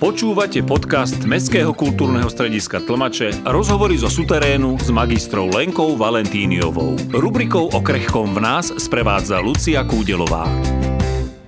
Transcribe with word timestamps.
Počúvate 0.00 0.64
podcast 0.64 1.28
Mestského 1.28 1.76
kultúrneho 1.76 2.24
strediska 2.32 2.80
Tlmače 2.80 3.44
rozhovory 3.44 4.00
zo 4.00 4.08
suterénu 4.08 4.80
s 4.80 4.88
magistrou 4.88 5.52
Lenkou 5.52 5.92
Valentíniovou. 5.92 6.96
Rubrikou 7.12 7.68
o 7.68 7.80
krehkom 7.84 8.32
v 8.32 8.40
nás 8.40 8.72
sprevádza 8.80 9.44
Lucia 9.44 9.84
Kúdelová. 9.84 10.48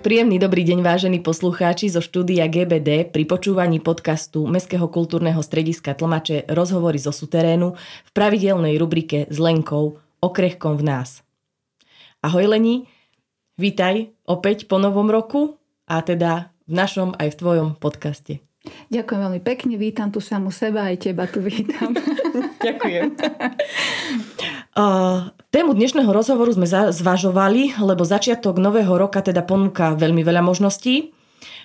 Príjemný 0.05 0.37
dobrý 0.37 0.69
deň 0.69 0.85
vážení 0.85 1.25
poslucháči 1.25 1.89
zo 1.89 2.05
štúdia 2.05 2.45
GBD 2.45 3.09
pri 3.09 3.25
počúvaní 3.25 3.81
podcastu 3.81 4.45
Mestského 4.45 4.85
kultúrneho 4.85 5.41
strediska 5.41 5.97
Tlmače 5.97 6.45
rozhovory 6.53 7.01
zo 7.01 7.09
suterénu 7.09 7.73
v 7.81 8.11
pravidelnej 8.13 8.77
rubrike 8.77 9.33
s 9.33 9.41
Lenkou 9.41 9.97
o 9.97 10.29
krehkom 10.29 10.77
v 10.77 10.93
nás. 10.93 11.25
Ahoj 12.21 12.53
Leni, 12.53 12.85
vítaj 13.57 14.13
opäť 14.29 14.69
po 14.69 14.77
novom 14.77 15.09
roku 15.09 15.57
a 15.89 16.05
teda 16.05 16.52
v 16.73 16.75
našom 16.81 17.13
aj 17.21 17.37
v 17.37 17.39
tvojom 17.39 17.69
podcaste. 17.77 18.41
Ďakujem 18.89 19.21
veľmi 19.21 19.41
pekne, 19.45 19.75
vítam 19.77 20.09
tu 20.09 20.25
samu 20.25 20.49
seba, 20.49 20.89
aj 20.89 21.05
teba 21.05 21.29
tu 21.29 21.45
vítam. 21.45 21.93
Ďakujem. 22.67 23.19
Uh, 24.73 25.29
tému 25.55 25.77
dnešného 25.77 26.09
rozhovoru 26.09 26.55
sme 26.55 26.65
zvažovali, 26.71 27.77
lebo 27.83 28.07
začiatok 28.07 28.57
nového 28.63 28.95
roka 28.97 29.21
teda 29.21 29.43
ponúka 29.45 29.99
veľmi 29.99 30.23
veľa 30.23 30.41
možností, 30.47 31.11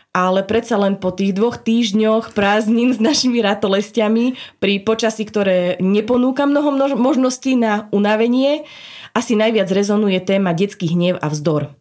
ale 0.10 0.42
predsa 0.42 0.82
len 0.82 0.98
po 0.98 1.14
tých 1.14 1.38
dvoch 1.38 1.62
týždňoch 1.62 2.34
prázdnin 2.34 2.90
s 2.90 2.98
našimi 2.98 3.46
ratolestiami 3.46 4.34
pri 4.58 4.82
počasí, 4.82 5.22
ktoré 5.30 5.78
neponúka 5.78 6.50
mnoho 6.50 6.74
možností 6.98 7.54
na 7.54 7.86
unavenie, 7.94 8.66
asi 9.14 9.38
najviac 9.38 9.70
rezonuje 9.70 10.18
téma 10.26 10.58
detský 10.58 10.98
hnev 10.98 11.22
a 11.22 11.30
vzdor. 11.30 11.78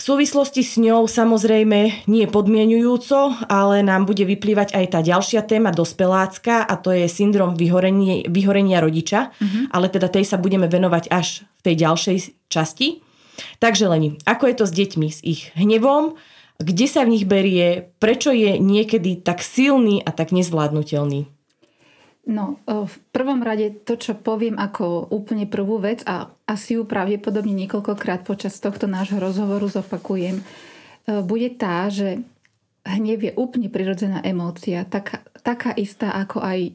V 0.00 0.16
súvislosti 0.16 0.64
s 0.64 0.80
ňou 0.80 1.04
samozrejme 1.04 2.08
nie 2.08 2.24
podmienujúco, 2.24 3.36
ale 3.52 3.84
nám 3.84 4.08
bude 4.08 4.24
vyplývať 4.24 4.72
aj 4.72 4.84
tá 4.96 5.04
ďalšia 5.04 5.44
téma 5.44 5.76
dospelácka 5.76 6.64
a 6.64 6.74
to 6.80 6.88
je 6.88 7.04
syndrom 7.04 7.52
vyhorenia, 7.52 8.24
vyhorenia 8.24 8.80
rodiča, 8.80 9.28
mm-hmm. 9.28 9.68
ale 9.68 9.92
teda 9.92 10.08
tej 10.08 10.24
sa 10.24 10.40
budeme 10.40 10.72
venovať 10.72 11.12
až 11.12 11.44
v 11.44 11.68
tej 11.68 11.74
ďalšej 11.84 12.16
časti. 12.48 13.04
Takže 13.60 13.92
Leni, 13.92 14.16
ako 14.24 14.48
je 14.48 14.56
to 14.56 14.64
s 14.64 14.72
deťmi, 14.72 15.08
s 15.12 15.20
ich 15.20 15.52
hnevom, 15.52 16.16
kde 16.56 16.86
sa 16.88 17.04
v 17.04 17.20
nich 17.20 17.28
berie, 17.28 17.92
prečo 18.00 18.32
je 18.32 18.56
niekedy 18.56 19.20
tak 19.20 19.44
silný 19.44 20.00
a 20.00 20.16
tak 20.16 20.32
nezvládnutelný? 20.32 21.28
No, 22.30 22.62
v 22.62 22.96
prvom 23.10 23.42
rade 23.42 23.74
to, 23.82 23.98
čo 23.98 24.14
poviem 24.14 24.54
ako 24.54 25.10
úplne 25.10 25.50
prvú 25.50 25.82
vec 25.82 26.06
a 26.06 26.30
asi 26.46 26.78
ju 26.78 26.86
pravdepodobne 26.86 27.50
niekoľkokrát 27.66 28.22
počas 28.22 28.54
tohto 28.62 28.86
nášho 28.86 29.18
rozhovoru 29.18 29.66
zopakujem, 29.66 30.38
bude 31.26 31.50
tá, 31.58 31.90
že 31.90 32.22
hnev 32.86 33.18
je 33.26 33.32
úplne 33.34 33.66
prirodzená 33.66 34.22
emócia, 34.22 34.86
taká, 34.86 35.26
taká 35.42 35.74
istá 35.74 36.14
ako 36.14 36.38
aj 36.38 36.70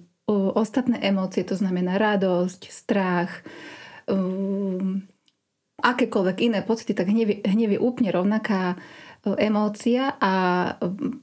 ostatné 0.60 1.00
emócie, 1.00 1.48
to 1.48 1.56
znamená 1.56 1.96
radosť, 2.04 2.62
strach, 2.68 3.32
um, 4.12 5.08
akékoľvek 5.80 6.38
iné 6.52 6.60
pocity, 6.68 6.92
tak 6.92 7.08
hnev 7.46 7.70
je 7.72 7.80
úplne 7.80 8.12
rovnaká 8.12 8.76
emócia 9.34 10.14
a 10.22 10.34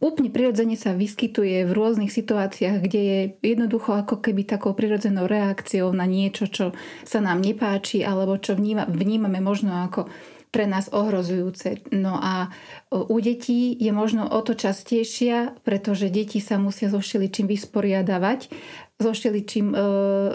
úplne 0.03 0.35
prirodzene 0.35 0.75
sa 0.75 0.91
vyskytuje 0.91 1.63
v 1.63 1.71
rôznych 1.71 2.11
situáciách, 2.11 2.83
kde 2.83 3.01
je 3.01 3.19
jednoducho 3.55 3.95
ako 3.95 4.19
keby 4.19 4.43
takou 4.43 4.75
prirodzenou 4.75 5.31
reakciou 5.31 5.95
na 5.95 6.11
niečo, 6.11 6.51
čo 6.51 6.75
sa 7.07 7.23
nám 7.23 7.39
nepáči 7.39 8.03
alebo 8.03 8.35
čo 8.43 8.59
vníma, 8.59 8.91
vnímame 8.91 9.39
možno 9.39 9.87
ako 9.87 10.11
pre 10.53 10.69
nás 10.69 10.93
ohrozujúce. 10.93 11.81
No 11.97 12.21
a 12.21 12.53
u 12.93 13.17
detí 13.25 13.73
je 13.73 13.89
možno 13.89 14.29
o 14.29 14.41
to 14.45 14.53
častejšia, 14.53 15.57
pretože 15.65 16.13
deti 16.13 16.45
sa 16.45 16.61
musia 16.61 16.93
so 16.93 17.01
všeličím 17.01 17.49
vysporiadavať, 17.49 18.53
so 19.01 19.17
všeličím, 19.17 19.73
e, 19.73 19.79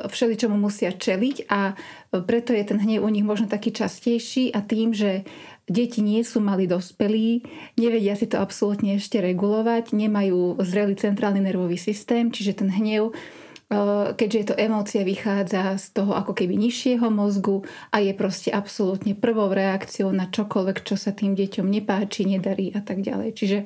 všeličomu 0.09 0.57
musia 0.57 0.89
čeliť 0.89 1.45
a 1.53 1.77
preto 2.25 2.51
je 2.57 2.63
ten 2.65 2.81
hnev 2.81 3.05
u 3.05 3.09
nich 3.13 3.23
možno 3.23 3.45
taký 3.45 3.69
častejší 3.69 4.57
a 4.57 4.65
tým, 4.65 4.97
že 4.97 5.21
deti 5.67 5.99
nie 5.99 6.23
sú 6.23 6.39
mali 6.39 6.65
dospelí, 6.65 7.43
nevedia 7.75 8.15
si 8.15 8.25
to 8.25 8.39
absolútne 8.39 8.95
ešte 8.95 9.19
regulovať, 9.19 9.91
nemajú 9.91 10.63
zrelý 10.63 10.95
centrálny 10.95 11.43
nervový 11.43 11.75
systém, 11.75 12.31
čiže 12.31 12.63
ten 12.63 12.71
hnev, 12.71 13.11
eh, 13.11 14.15
keďže 14.15 14.37
je 14.39 14.47
to 14.47 14.55
emócia, 14.55 15.03
vychádza 15.03 15.75
z 15.75 15.85
toho 15.91 16.15
ako 16.15 16.31
keby 16.31 16.55
nižšieho 16.55 17.11
mozgu 17.11 17.67
a 17.91 17.99
je 17.99 18.15
proste 18.15 18.49
absolútne 18.49 19.11
prvou 19.13 19.51
reakciou 19.51 20.09
na 20.15 20.31
čokoľvek, 20.31 20.87
čo 20.87 20.95
sa 20.95 21.11
tým 21.11 21.35
deťom 21.35 21.67
nepáči, 21.67 22.23
nedarí 22.23 22.71
a 22.71 22.79
tak 22.79 23.03
ďalej. 23.03 23.35
Čiže 23.35 23.57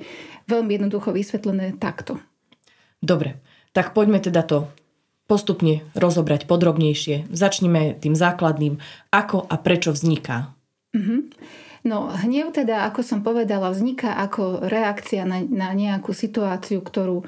veľmi 0.49 0.81
jednoducho 0.81 1.13
vysvetlené 1.13 1.77
takto. 1.77 2.17
Dobre, 3.01 3.41
tak 3.73 3.93
poďme 3.93 4.21
teda 4.21 4.41
to 4.45 4.69
postupne 5.29 5.79
rozobrať 5.95 6.43
podrobnejšie. 6.43 7.31
Začneme 7.31 7.95
tým 7.95 8.19
základným, 8.19 8.83
ako 9.15 9.47
a 9.47 9.55
prečo 9.55 9.95
vzniká. 9.95 10.51
Mm-hmm. 10.91 11.30
No 11.81 12.13
hnev 12.13 12.53
teda, 12.53 12.85
ako 12.85 13.01
som 13.01 13.19
povedala, 13.25 13.73
vzniká 13.73 14.13
ako 14.21 14.69
reakcia 14.69 15.25
na, 15.25 15.41
na 15.41 15.73
nejakú 15.73 16.13
situáciu, 16.13 16.77
ktorú 16.77 17.21
e, 17.21 17.25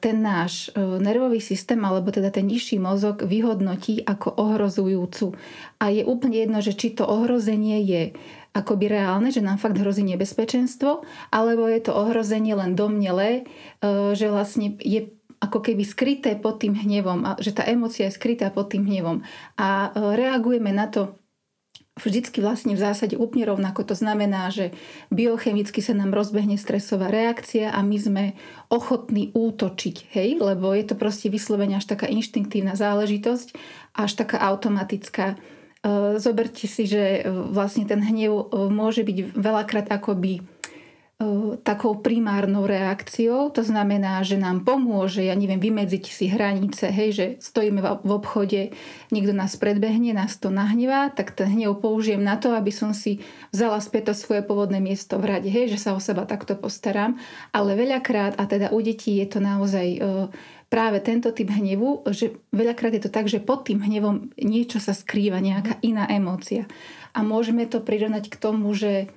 ten 0.00 0.24
náš 0.24 0.72
e, 0.72 0.80
nervový 0.80 1.36
systém 1.36 1.76
alebo 1.84 2.08
teda 2.08 2.32
ten 2.32 2.48
nižší 2.48 2.80
mozog 2.80 3.20
vyhodnotí 3.20 4.00
ako 4.08 4.32
ohrozujúcu. 4.40 5.36
A 5.84 5.92
je 5.92 6.00
úplne 6.00 6.40
jedno, 6.40 6.64
že 6.64 6.72
či 6.72 6.96
to 6.96 7.04
ohrozenie 7.04 7.84
je 7.84 8.02
akoby 8.56 8.88
reálne, 8.88 9.28
že 9.28 9.44
nám 9.44 9.60
fakt 9.60 9.76
hrozí 9.76 10.04
nebezpečenstvo, 10.04 11.04
alebo 11.32 11.68
je 11.68 11.80
to 11.84 11.92
ohrozenie 11.92 12.56
len 12.56 12.72
domnelé, 12.72 13.44
e, 13.84 14.16
že 14.16 14.32
vlastne 14.32 14.80
je 14.80 15.12
ako 15.42 15.58
keby 15.60 15.82
skryté 15.84 16.38
pod 16.38 16.62
tým 16.62 16.78
hnevom, 16.78 17.36
že 17.42 17.50
tá 17.50 17.66
emocia 17.66 18.06
je 18.06 18.14
skrytá 18.14 18.54
pod 18.54 18.70
tým 18.70 18.86
hnevom. 18.86 19.26
A 19.58 19.90
reagujeme 20.14 20.70
na 20.70 20.86
to 20.86 21.18
vždycky 22.00 22.40
vlastne 22.40 22.72
v 22.72 22.80
zásade 22.80 23.20
úplne 23.20 23.44
rovnako. 23.44 23.84
To 23.92 23.96
znamená, 23.96 24.48
že 24.48 24.72
biochemicky 25.12 25.84
sa 25.84 25.92
nám 25.92 26.16
rozbehne 26.16 26.56
stresová 26.56 27.12
reakcia 27.12 27.68
a 27.68 27.84
my 27.84 27.96
sme 28.00 28.24
ochotní 28.72 29.28
útočiť, 29.36 30.12
hej? 30.16 30.40
Lebo 30.40 30.72
je 30.72 30.84
to 30.88 30.94
proste 30.96 31.28
vyslovene 31.28 31.76
až 31.76 31.92
taká 31.92 32.08
inštinktívna 32.08 32.72
záležitosť, 32.80 33.52
až 33.92 34.10
taká 34.16 34.40
automatická. 34.40 35.36
E, 35.36 36.16
zoberte 36.16 36.64
si, 36.64 36.88
že 36.88 37.28
vlastne 37.28 37.84
ten 37.84 38.00
hnev 38.00 38.32
e, 38.32 38.44
môže 38.72 39.04
byť 39.04 39.36
veľakrát 39.36 39.92
akoby 39.92 40.40
takou 41.66 41.98
primárnou 41.98 42.66
reakciou. 42.66 43.50
To 43.52 43.62
znamená, 43.62 44.22
že 44.22 44.40
nám 44.40 44.64
pomôže, 44.66 45.24
ja 45.24 45.36
neviem, 45.36 45.60
vymedziť 45.60 46.04
si 46.08 46.26
hranice, 46.28 46.88
hej, 46.88 47.10
že 47.12 47.26
stojíme 47.40 47.80
v 48.02 48.10
obchode, 48.10 48.74
niekto 49.10 49.32
nás 49.34 49.54
predbehne, 49.58 50.14
nás 50.14 50.36
to 50.40 50.52
nahnevá, 50.52 51.12
tak 51.12 51.34
ten 51.34 51.50
hnev 51.52 51.80
použijem 51.80 52.22
na 52.22 52.38
to, 52.38 52.54
aby 52.54 52.70
som 52.70 52.96
si 52.96 53.22
vzala 53.50 53.80
späť 53.82 54.12
to 54.12 54.14
svoje 54.18 54.42
pôvodné 54.44 54.78
miesto 54.78 55.20
v 55.20 55.36
rade, 55.36 55.48
hej, 55.48 55.72
že 55.72 55.78
sa 55.78 55.96
o 55.96 56.00
seba 56.00 56.26
takto 56.28 56.54
postaram. 56.54 57.18
Ale 57.50 57.74
veľakrát, 57.74 58.36
a 58.40 58.44
teda 58.46 58.70
u 58.70 58.80
detí 58.80 59.18
je 59.18 59.26
to 59.28 59.38
naozaj 59.42 59.98
práve 60.72 61.04
tento 61.04 61.28
typ 61.36 61.52
hnevu, 61.52 62.08
že 62.08 62.40
veľakrát 62.48 62.96
je 62.96 63.04
to 63.04 63.12
tak, 63.12 63.28
že 63.28 63.44
pod 63.44 63.68
tým 63.68 63.84
hnevom 63.84 64.32
niečo 64.40 64.80
sa 64.80 64.96
skrýva, 64.96 65.36
nejaká 65.44 65.76
iná 65.84 66.08
emócia. 66.08 66.64
A 67.12 67.20
môžeme 67.20 67.68
to 67.68 67.84
prirovnať 67.84 68.32
k 68.32 68.40
tomu, 68.40 68.72
že 68.72 69.12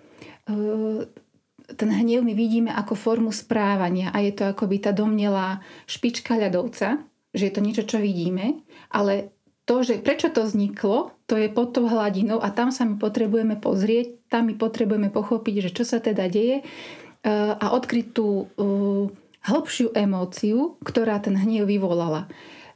ten 1.74 1.90
hnev 1.90 2.22
my 2.22 2.38
vidíme 2.38 2.70
ako 2.70 2.94
formu 2.94 3.32
správania 3.34 4.14
a 4.14 4.22
je 4.22 4.38
to 4.38 4.54
akoby 4.54 4.78
tá 4.78 4.94
domnelá 4.94 5.66
špička 5.90 6.38
ľadovca, 6.38 7.02
že 7.34 7.44
je 7.50 7.54
to 7.54 7.66
niečo, 7.66 7.84
čo 7.90 7.98
vidíme, 7.98 8.62
ale 8.94 9.34
to, 9.66 9.82
že 9.82 9.98
prečo 9.98 10.30
to 10.30 10.46
vzniklo, 10.46 11.18
to 11.26 11.42
je 11.42 11.50
pod 11.50 11.74
tou 11.74 11.90
hladinou 11.90 12.38
a 12.38 12.54
tam 12.54 12.70
sa 12.70 12.86
my 12.86 13.02
potrebujeme 13.02 13.58
pozrieť, 13.58 14.30
tam 14.30 14.54
my 14.54 14.56
potrebujeme 14.56 15.10
pochopiť, 15.10 15.56
že 15.66 15.74
čo 15.74 15.84
sa 15.84 15.98
teda 15.98 16.30
deje 16.30 16.62
eh, 16.62 17.32
a 17.34 17.66
odkryť 17.74 18.06
tú 18.14 18.46
eh, 18.46 19.10
hĺbšiu 19.46 19.98
emóciu, 19.98 20.78
ktorá 20.86 21.18
ten 21.18 21.34
hnev 21.34 21.66
vyvolala. 21.66 22.30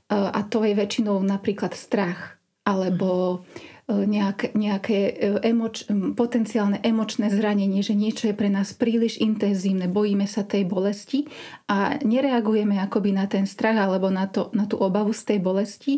Eh, 0.10 0.18
a 0.18 0.42
to 0.42 0.66
je 0.66 0.74
väčšinou 0.74 1.22
napríklad 1.22 1.78
strach 1.78 2.42
alebo 2.66 3.42
E, 3.79 3.79
nejaké, 3.90 4.54
nejaké 4.54 4.98
e, 5.10 5.14
emoč, 5.42 5.90
potenciálne 6.14 6.78
emočné 6.86 7.34
zranenie, 7.34 7.82
že 7.82 7.98
niečo 7.98 8.30
je 8.30 8.38
pre 8.38 8.46
nás 8.46 8.78
príliš 8.78 9.18
intenzívne, 9.18 9.90
bojíme 9.90 10.30
sa 10.30 10.46
tej 10.46 10.70
bolesti 10.70 11.26
a 11.66 11.98
nereagujeme 11.98 12.78
akoby 12.86 13.18
na 13.18 13.26
ten 13.26 13.50
strach 13.50 13.82
alebo 13.82 14.14
na, 14.14 14.30
to, 14.30 14.54
na 14.54 14.70
tú 14.70 14.78
obavu 14.78 15.10
z 15.10 15.34
tej 15.34 15.40
bolesti 15.42 15.94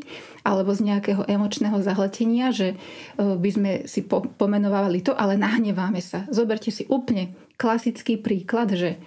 alebo 0.47 0.71
z 0.71 0.87
nejakého 0.87 1.27
emočného 1.27 1.83
zahletenia, 1.83 2.55
že 2.55 2.73
e, 2.73 2.75
by 3.19 3.49
sme 3.51 3.71
si 3.83 4.07
po, 4.07 4.23
pomenovali 4.23 5.03
to, 5.03 5.11
ale 5.11 5.35
nahneváme 5.35 5.99
sa. 5.99 6.23
Zoberte 6.31 6.71
si 6.71 6.87
úplne 6.87 7.35
klasický 7.59 8.15
príklad, 8.15 8.71
že 8.71 9.03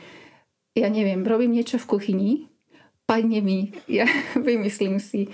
ja 0.77 0.93
neviem, 0.93 1.25
robím 1.25 1.57
niečo 1.57 1.81
v 1.81 1.89
kuchyni, 1.89 2.33
padne 3.09 3.41
mi, 3.41 3.73
ja 3.89 4.05
vymyslím 4.37 5.01
si, 5.01 5.33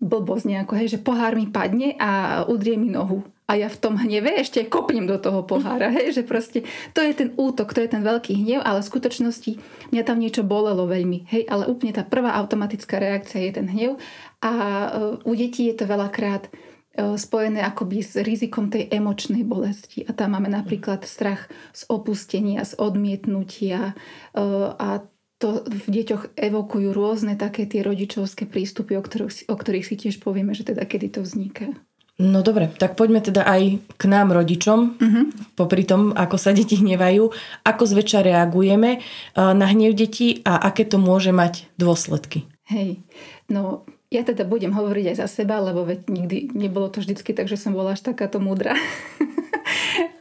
blbosť 0.00 0.44
nejako, 0.44 0.72
hej, 0.76 0.88
že 0.96 1.02
pohár 1.02 1.32
mi 1.32 1.48
padne 1.48 1.96
a 1.96 2.44
udrie 2.44 2.76
mi 2.76 2.92
nohu. 2.92 3.24
a 3.46 3.54
ja 3.54 3.70
v 3.70 3.78
tom 3.78 3.94
hneve 3.94 4.42
ešte 4.42 4.66
kopnem 4.66 5.06
do 5.06 5.22
toho 5.22 5.46
pohára, 5.46 5.86
hej, 5.94 6.10
že 6.18 6.26
proste 6.26 6.66
to 6.90 6.98
je 6.98 7.14
ten 7.14 7.30
útok, 7.38 7.70
to 7.70 7.78
je 7.78 7.86
ten 7.86 8.02
veľký 8.02 8.34
hnev, 8.42 8.58
ale 8.58 8.82
v 8.82 8.90
skutočnosti 8.90 9.52
mňa 9.94 10.02
tam 10.02 10.18
niečo 10.18 10.42
bolelo 10.42 10.82
veľmi, 10.90 11.30
hej, 11.30 11.46
ale 11.46 11.70
úplne 11.70 11.94
tá 11.94 12.02
prvá 12.02 12.34
automatická 12.34 12.98
reakcia 12.98 13.46
je 13.46 13.52
ten 13.54 13.70
hnev 13.70 14.02
a 14.42 14.52
e, 14.52 14.88
u 15.22 15.32
detí 15.38 15.70
je 15.70 15.78
to 15.78 15.86
veľakrát 15.86 16.50
e, 16.50 17.14
spojené 17.14 17.62
akoby 17.62 18.02
s 18.02 18.18
rizikom 18.18 18.66
tej 18.66 18.90
emočnej 18.90 19.46
bolesti. 19.46 20.02
A 20.02 20.10
tam 20.10 20.34
máme 20.34 20.50
napríklad 20.50 21.06
strach 21.06 21.46
z 21.70 21.86
opustenia, 21.86 22.66
z 22.66 22.74
odmietnutia 22.82 23.94
e, 24.34 24.44
a 24.74 25.06
to 25.36 25.68
v 25.68 25.86
deťoch 26.00 26.32
evokujú 26.32 26.96
rôzne 26.96 27.36
také 27.36 27.68
tie 27.68 27.84
rodičovské 27.84 28.48
prístupy, 28.48 28.96
o 28.96 29.02
ktorých, 29.04 29.52
o 29.52 29.56
ktorých 29.56 29.84
si 29.84 29.94
tiež 30.00 30.16
povieme, 30.24 30.56
že 30.56 30.64
teda 30.64 30.88
kedy 30.88 31.12
to 31.12 31.20
vzniká. 31.20 31.76
No 32.16 32.40
dobre, 32.40 32.72
tak 32.80 32.96
poďme 32.96 33.20
teda 33.20 33.44
aj 33.44 33.76
k 34.00 34.02
nám 34.08 34.32
rodičom, 34.32 34.96
uh-huh. 34.96 35.24
popri 35.52 35.84
tom, 35.84 36.16
ako 36.16 36.40
sa 36.40 36.56
deti 36.56 36.80
hnevajú, 36.80 37.28
ako 37.60 37.82
zväčša 37.84 38.24
reagujeme 38.24 38.90
eh, 38.96 39.00
na 39.36 39.66
hnev 39.68 39.92
detí 39.92 40.40
a 40.48 40.56
aké 40.56 40.88
to 40.88 40.96
môže 40.96 41.36
mať 41.36 41.68
dôsledky. 41.76 42.48
Hej, 42.72 43.04
no 43.52 43.84
ja 44.08 44.24
teda 44.24 44.48
budem 44.48 44.72
hovoriť 44.72 45.12
aj 45.12 45.16
za 45.20 45.28
seba, 45.28 45.60
lebo 45.60 45.84
veď 45.84 46.08
nikdy 46.08 46.56
nebolo 46.56 46.88
to 46.88 47.04
vždycky 47.04 47.36
tak, 47.36 47.52
že 47.52 47.60
som 47.60 47.76
bola 47.76 47.92
až 47.92 48.00
takáto 48.00 48.40
múdra. 48.40 48.72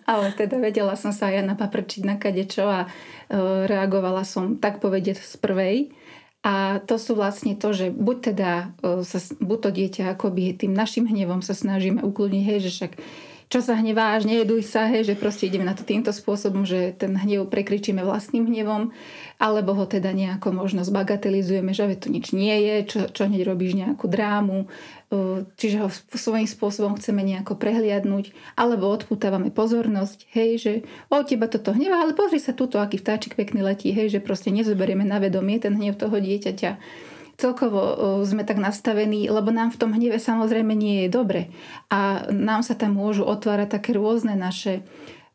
Ale 0.06 0.32
teda 0.38 0.62
vedela 0.62 0.94
som 0.94 1.10
sa 1.10 1.34
aj 1.34 1.42
ja 1.42 1.44
napaprčiť 1.44 2.02
na 2.06 2.16
kadečo 2.22 2.66
a 2.70 2.80
e, 2.86 2.88
reagovala 3.66 4.22
som 4.22 4.62
tak 4.62 4.78
povedať 4.78 5.18
z 5.18 5.36
prvej. 5.42 5.78
A 6.46 6.78
to 6.86 7.02
sú 7.02 7.18
vlastne 7.18 7.58
to, 7.58 7.74
že 7.74 7.90
buď 7.90 8.18
teda 8.22 8.52
e, 8.86 9.02
sa, 9.02 9.18
buď 9.42 9.60
to 9.66 9.70
dieťa 9.74 10.04
akoby 10.14 10.54
tým 10.54 10.78
našim 10.78 11.10
hnevom 11.10 11.42
sa 11.42 11.58
snažíme 11.58 12.06
ukludniť, 12.06 12.44
hej, 12.46 12.60
že 12.70 12.72
však 12.72 12.94
čo 13.46 13.62
sa 13.62 13.78
hneváš, 13.78 14.26
nejeduj 14.26 14.66
sa, 14.66 14.90
hej, 14.90 15.06
že 15.06 15.16
proste 15.16 15.46
ideme 15.46 15.64
na 15.64 15.78
to 15.78 15.86
týmto 15.86 16.10
spôsobom, 16.10 16.66
že 16.66 16.98
ten 16.98 17.14
hnev 17.14 17.46
prekričíme 17.46 18.02
vlastným 18.02 18.50
hnevom, 18.50 18.90
alebo 19.38 19.78
ho 19.78 19.86
teda 19.86 20.10
nejako 20.16 20.50
možno 20.50 20.82
zbagatelizujeme, 20.82 21.70
že 21.70 21.94
to 22.00 22.10
nič 22.10 22.34
nie 22.34 22.56
je, 22.66 22.76
čo, 22.90 23.00
čo 23.14 23.30
hneď 23.30 23.46
robíš 23.46 23.78
nejakú 23.78 24.10
drámu, 24.10 24.66
čiže 25.62 25.78
ho 25.86 25.90
svojím 26.18 26.50
spôsobom 26.50 26.98
chceme 26.98 27.22
nejako 27.22 27.54
prehliadnúť, 27.56 28.34
alebo 28.58 28.90
odputávame 28.90 29.54
pozornosť, 29.54 30.26
hej, 30.34 30.52
že 30.58 30.74
o 31.14 31.22
teba 31.22 31.46
toto 31.46 31.70
hnevá, 31.70 32.02
ale 32.02 32.18
pozri 32.18 32.42
sa 32.42 32.58
tuto, 32.58 32.82
aký 32.82 32.98
vtáčik 32.98 33.38
pekný 33.38 33.62
letí, 33.62 33.94
hej, 33.94 34.10
že 34.10 34.26
proste 34.26 34.50
nezoberieme 34.50 35.06
na 35.06 35.22
vedomie 35.22 35.62
ten 35.62 35.78
hnev 35.78 36.02
toho 36.02 36.18
dieťaťa 36.18 37.06
celkovo 37.36 37.80
sme 38.24 38.44
tak 38.48 38.60
nastavení, 38.60 39.28
lebo 39.28 39.52
nám 39.52 39.72
v 39.76 39.80
tom 39.80 39.92
hneve 39.92 40.20
samozrejme 40.20 40.74
nie 40.76 41.06
je 41.06 41.10
dobre. 41.12 41.42
A 41.92 42.32
nám 42.32 42.64
sa 42.64 42.76
tam 42.76 42.96
môžu 42.96 43.28
otvárať 43.28 43.80
také 43.80 43.96
rôzne 43.96 44.36
naše 44.36 44.84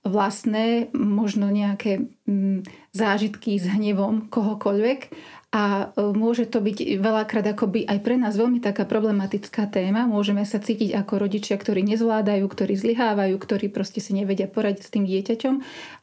vlastné, 0.00 0.88
možno 0.96 1.52
nejaké 1.52 2.08
mm, 2.24 2.64
zážitky 2.96 3.60
s 3.60 3.68
hnevom 3.68 4.32
kohokoľvek 4.32 5.12
a 5.50 5.90
môže 5.98 6.46
to 6.46 6.62
byť 6.62 7.02
veľakrát 7.02 7.42
akoby 7.42 7.82
aj 7.82 7.98
pre 8.06 8.14
nás 8.14 8.38
veľmi 8.38 8.62
taká 8.62 8.86
problematická 8.86 9.66
téma. 9.66 10.06
Môžeme 10.06 10.46
sa 10.46 10.62
cítiť 10.62 10.94
ako 10.94 11.26
rodičia, 11.26 11.58
ktorí 11.58 11.82
nezvládajú, 11.84 12.46
ktorí 12.46 12.78
zlyhávajú, 12.78 13.34
ktorí 13.34 13.66
proste 13.68 13.98
si 13.98 14.14
nevedia 14.14 14.46
poradiť 14.46 14.82
s 14.86 14.92
tým 14.94 15.04
dieťaťom 15.10 15.54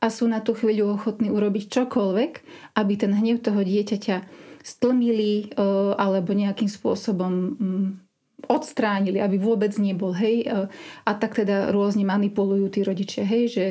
a 0.04 0.06
sú 0.12 0.28
na 0.28 0.44
tú 0.44 0.52
chvíľu 0.52 1.00
ochotní 1.00 1.32
urobiť 1.32 1.64
čokoľvek, 1.80 2.32
aby 2.76 2.94
ten 3.00 3.16
hnev 3.16 3.40
toho 3.40 3.64
dieťaťa 3.64 4.47
stlmili 4.68 5.56
e, 5.56 5.64
alebo 5.96 6.36
nejakým 6.36 6.68
spôsobom 6.68 7.34
mm, 7.56 7.88
odstránili, 8.52 9.24
aby 9.24 9.40
vôbec 9.40 9.72
nebol, 9.80 10.12
hej. 10.12 10.44
E, 10.44 10.68
a 11.08 11.12
tak 11.16 11.40
teda 11.40 11.72
rôzne 11.72 12.04
manipulujú 12.04 12.68
tí 12.68 12.84
rodičia, 12.84 13.24
hej, 13.24 13.44
že 13.48 13.64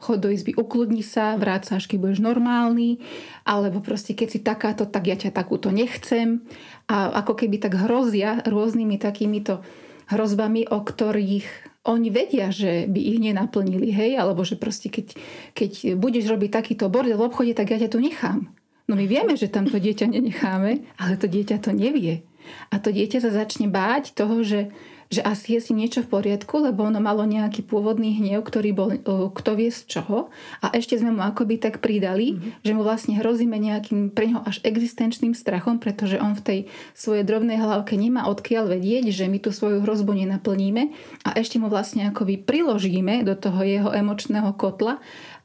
chod 0.00 0.22
do 0.24 0.32
izby, 0.32 0.56
ukludni 0.56 1.04
sa, 1.04 1.36
vráť 1.36 1.62
sa, 1.68 1.72
až 1.76 1.90
keď 1.90 1.98
budeš 2.00 2.20
normálny, 2.24 3.02
alebo 3.44 3.84
proste 3.84 4.16
keď 4.16 4.28
si 4.32 4.40
takáto, 4.40 4.88
tak 4.88 5.10
ja 5.10 5.18
ťa 5.18 5.34
takúto 5.34 5.68
nechcem. 5.68 6.46
A 6.88 7.20
ako 7.20 7.36
keby 7.36 7.60
tak 7.60 7.76
hrozia 7.76 8.40
rôznymi 8.48 8.96
takýmito 8.96 9.60
hrozbami, 10.08 10.72
o 10.72 10.80
ktorých 10.80 11.68
oni 11.84 12.08
vedia, 12.08 12.48
že 12.48 12.88
by 12.88 13.00
ich 13.00 13.18
nenaplnili, 13.20 13.92
hej, 13.92 14.16
alebo 14.16 14.40
že 14.40 14.56
proste 14.56 14.88
keď, 14.88 15.16
keď 15.52 16.00
budeš 16.00 16.28
robiť 16.32 16.50
takýto 16.52 16.88
bordel 16.88 17.20
v 17.20 17.26
obchode, 17.28 17.52
tak 17.52 17.72
ja 17.72 17.80
ťa 17.80 17.92
tu 17.92 18.00
nechám. 18.00 18.52
No 18.90 18.98
my 18.98 19.06
vieme, 19.06 19.38
že 19.38 19.46
tam 19.46 19.70
to 19.70 19.78
dieťa 19.78 20.10
nenecháme, 20.10 20.82
ale 20.98 21.14
to 21.14 21.30
dieťa 21.30 21.62
to 21.62 21.70
nevie. 21.70 22.26
A 22.74 22.82
to 22.82 22.90
dieťa 22.90 23.22
sa 23.22 23.30
začne 23.30 23.70
báť 23.70 24.18
toho, 24.18 24.42
že, 24.42 24.74
že 25.14 25.22
asi 25.22 25.54
je 25.54 25.70
si 25.70 25.72
niečo 25.78 26.02
v 26.02 26.10
poriadku, 26.10 26.58
lebo 26.58 26.82
ono 26.82 26.98
malo 26.98 27.22
nejaký 27.22 27.62
pôvodný 27.62 28.18
hnev, 28.18 28.42
ktorý 28.42 28.70
bol 28.74 28.90
kto 29.30 29.50
vie 29.54 29.70
z 29.70 29.86
čoho. 29.86 30.34
A 30.58 30.74
ešte 30.74 30.98
sme 30.98 31.14
mu 31.14 31.22
akoby 31.22 31.62
tak 31.62 31.78
pridali, 31.78 32.34
mm-hmm. 32.34 32.66
že 32.66 32.72
mu 32.74 32.82
vlastne 32.82 33.14
hrozíme 33.14 33.54
nejakým 33.54 34.10
pre 34.10 34.34
neho 34.34 34.42
až 34.42 34.58
existenčným 34.66 35.38
strachom, 35.38 35.78
pretože 35.78 36.18
on 36.18 36.34
v 36.34 36.42
tej 36.42 36.58
svojej 36.98 37.22
drobnej 37.22 37.62
hlavke 37.62 37.94
nemá 37.94 38.26
odkiaľ 38.26 38.74
vedieť, 38.74 39.14
že 39.14 39.30
my 39.30 39.38
tú 39.38 39.54
svoju 39.54 39.86
hrozbu 39.86 40.18
nenaplníme 40.18 40.90
a 41.22 41.30
ešte 41.38 41.62
mu 41.62 41.70
vlastne 41.70 42.10
akoby 42.10 42.42
priložíme 42.42 43.22
do 43.22 43.38
toho 43.38 43.62
jeho 43.62 43.94
emočného 43.94 44.50
kotla 44.58 44.98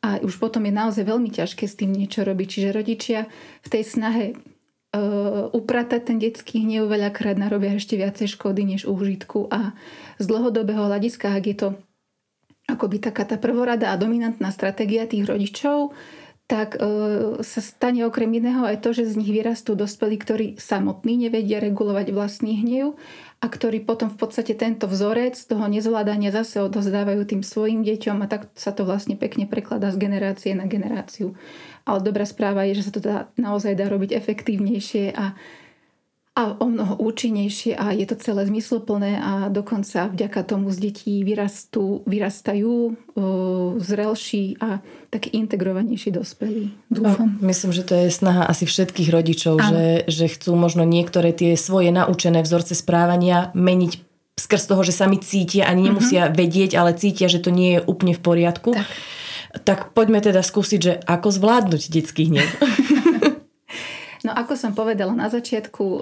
a 0.06 0.22
už 0.22 0.38
potom 0.38 0.62
je 0.70 0.74
naozaj 0.74 1.02
veľmi 1.02 1.34
ťažké 1.34 1.66
s 1.66 1.82
tým 1.82 1.90
niečo 1.90 2.22
robiť. 2.22 2.48
Čiže 2.48 2.70
rodičia 2.78 3.20
v 3.66 3.68
tej 3.74 3.84
snahe 3.84 4.26
uh, 4.38 5.50
upratať 5.50 6.14
ten 6.14 6.18
detský 6.22 6.62
hnev 6.62 6.86
veľakrát 6.86 7.42
narobia 7.42 7.74
ešte 7.74 7.98
viacej 7.98 8.38
škody 8.38 8.62
než 8.70 8.86
úžitku 8.86 9.50
a 9.50 9.74
z 10.22 10.26
dlhodobého 10.30 10.86
hľadiska, 10.86 11.34
ak 11.34 11.46
je 11.50 11.58
to 11.58 11.70
akoby 12.66 12.98
taká 13.02 13.26
tá 13.26 13.38
prvorada 13.38 13.94
a 13.94 14.00
dominantná 14.00 14.50
stratégia 14.50 15.06
tých 15.10 15.26
rodičov, 15.26 15.94
tak 16.46 16.78
e, 16.78 16.86
sa 17.42 17.62
stane 17.62 18.06
okrem 18.06 18.30
iného 18.30 18.62
aj 18.70 18.86
to, 18.86 18.94
že 18.94 19.18
z 19.18 19.18
nich 19.18 19.34
vyrastú 19.34 19.74
dospelí, 19.74 20.22
ktorí 20.22 20.48
samotní 20.62 21.26
nevedia 21.26 21.58
regulovať 21.58 22.14
vlastný 22.14 22.62
hnev 22.62 22.94
a 23.42 23.46
ktorí 23.50 23.82
potom 23.82 24.14
v 24.14 24.18
podstate 24.22 24.54
tento 24.54 24.86
vzorec 24.86 25.34
toho 25.34 25.66
nezvládania 25.66 26.30
zase 26.30 26.62
odozdávajú 26.62 27.26
tým 27.26 27.42
svojim 27.42 27.82
deťom 27.82 28.22
a 28.22 28.30
tak 28.30 28.54
sa 28.54 28.70
to 28.70 28.86
vlastne 28.86 29.18
pekne 29.18 29.50
prekladá 29.50 29.90
z 29.90 29.98
generácie 29.98 30.54
na 30.54 30.70
generáciu. 30.70 31.34
Ale 31.82 32.06
dobrá 32.06 32.30
správa 32.30 32.70
je, 32.70 32.78
že 32.78 32.86
sa 32.90 32.94
to 32.94 33.02
dá, 33.02 33.18
naozaj 33.42 33.74
dá 33.74 33.90
robiť 33.90 34.14
efektívnejšie 34.14 35.18
a 35.18 35.34
a 36.36 36.52
o 36.60 36.68
mnoho 36.68 37.00
účinnejšie 37.00 37.80
a 37.80 37.96
je 37.96 38.04
to 38.04 38.20
celé 38.20 38.44
zmysluplné 38.44 39.24
a 39.24 39.48
dokonca 39.48 40.12
vďaka 40.12 40.44
tomu 40.44 40.68
z 40.68 40.92
detí 40.92 41.24
vyrastú, 41.24 42.04
vyrastajú 42.04 42.92
uh, 42.92 43.80
zrelší 43.80 44.60
a 44.60 44.84
taký 45.08 45.32
integrovanejší 45.40 46.12
dospelí. 46.12 46.76
Dúfam. 46.92 47.40
A 47.40 47.46
myslím, 47.48 47.72
že 47.72 47.88
to 47.88 47.96
je 47.96 48.12
snaha 48.12 48.44
asi 48.44 48.68
všetkých 48.68 49.16
rodičov, 49.16 49.64
že, 49.64 50.04
že 50.12 50.28
chcú 50.28 50.60
možno 50.60 50.84
niektoré 50.84 51.32
tie 51.32 51.56
svoje 51.56 51.96
naučené 51.96 52.44
vzorce 52.44 52.76
správania 52.76 53.56
meniť 53.56 54.04
skrz 54.36 54.68
toho, 54.68 54.84
že 54.84 54.92
sami 54.92 55.24
cítia, 55.24 55.72
ani 55.72 55.88
nemusia 55.88 56.28
uh-huh. 56.28 56.36
vedieť, 56.36 56.76
ale 56.76 57.00
cítia, 57.00 57.32
že 57.32 57.40
to 57.40 57.48
nie 57.48 57.80
je 57.80 57.88
úplne 57.88 58.12
v 58.12 58.20
poriadku. 58.20 58.76
Tak. 58.76 58.88
tak 59.64 59.80
poďme 59.96 60.20
teda 60.20 60.44
skúsiť, 60.44 60.80
že 60.84 60.94
ako 61.08 61.32
zvládnuť 61.32 61.82
detský 61.88 62.28
hnev. 62.28 62.44
No 64.26 64.34
ako 64.34 64.58
som 64.58 64.74
povedala 64.74 65.14
na 65.14 65.30
začiatku, 65.30 65.86
e, 65.86 66.00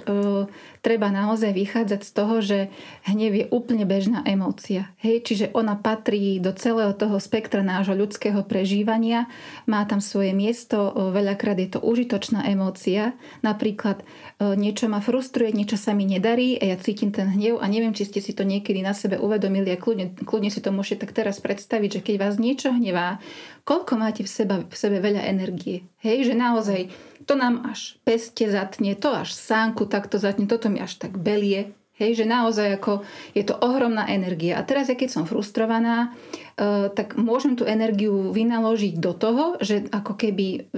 treba 0.80 1.12
naozaj 1.12 1.51
vychádzať 1.51 2.01
z 2.08 2.12
toho, 2.15 2.36
že 2.39 2.60
hnev 3.03 3.36
je 3.36 3.46
úplne 3.51 3.84
bežná 3.84 4.24
emócia. 4.24 4.96
Hej, 5.03 5.27
čiže 5.27 5.46
ona 5.51 5.75
patrí 5.75 6.39
do 6.39 6.56
celého 6.56 6.96
toho 6.96 7.20
spektra 7.20 7.60
nášho 7.60 7.92
ľudského 7.92 8.48
prežívania, 8.48 9.27
má 9.68 9.84
tam 9.84 10.00
svoje 10.00 10.32
miesto, 10.32 10.96
e, 10.96 11.12
veľakrát 11.12 11.60
je 11.60 11.75
to 11.75 11.84
užitočná 11.84 12.48
emócia. 12.48 13.12
Napríklad 13.44 14.08
e, 14.39 14.56
niečo 14.56 14.88
ma 14.88 15.03
frustruje, 15.03 15.51
niečo 15.51 15.75
sa 15.75 15.92
mi 15.92 16.08
nedarí 16.08 16.56
a 16.63 16.72
ja 16.72 16.77
cítim 16.80 17.12
ten 17.12 17.27
hnev 17.27 17.60
a 17.60 17.68
neviem, 17.68 17.92
či 17.92 18.08
ste 18.08 18.24
si 18.24 18.32
to 18.32 18.48
niekedy 18.48 18.80
na 18.80 18.96
sebe 18.96 19.20
uvedomili 19.20 19.75
a 19.75 19.77
kľudne, 19.77 20.15
kľudne 20.24 20.48
si 20.48 20.63
to 20.63 20.72
môžete 20.72 21.03
tak 21.03 21.12
teraz 21.12 21.44
predstaviť, 21.44 22.00
že 22.00 22.03
keď 22.08 22.15
vás 22.24 22.39
niečo 22.39 22.72
hnevá, 22.72 23.20
koľko 23.68 24.00
máte 24.00 24.24
v 24.24 24.32
sebe, 24.32 24.56
v 24.63 24.75
sebe 24.80 25.03
veľa 25.03 25.27
energie. 25.27 25.84
Hej, 26.00 26.32
že 26.32 26.36
naozaj 26.39 26.88
to 27.25 27.34
nám 27.39 27.63
až 27.68 27.98
peste 28.03 28.48
zatne, 28.48 28.96
to 28.96 29.12
až 29.12 29.34
sánku 29.34 29.88
takto 29.88 30.20
zatne, 30.20 30.46
toto 30.46 30.68
mi 30.68 30.84
až 30.84 31.00
tak 31.00 31.15
belie. 31.15 31.74
Hej, 31.94 32.20
že 32.20 32.25
naozaj 32.25 32.82
ako 32.82 33.06
je 33.38 33.46
to 33.46 33.53
ohromná 33.53 34.10
energia. 34.10 34.58
A 34.58 34.65
teraz, 34.65 34.89
ja 34.89 34.98
keď 34.98 35.13
som 35.13 35.30
frustrovaná, 35.30 36.10
uh, 36.58 36.89
tak 36.89 37.13
môžem 37.22 37.53
tú 37.53 37.70
energiu 37.70 38.34
vynaložiť 38.34 38.98
do 38.98 39.13
toho, 39.13 39.62
že 39.62 39.86
ako 39.94 40.18
keby, 40.18 40.74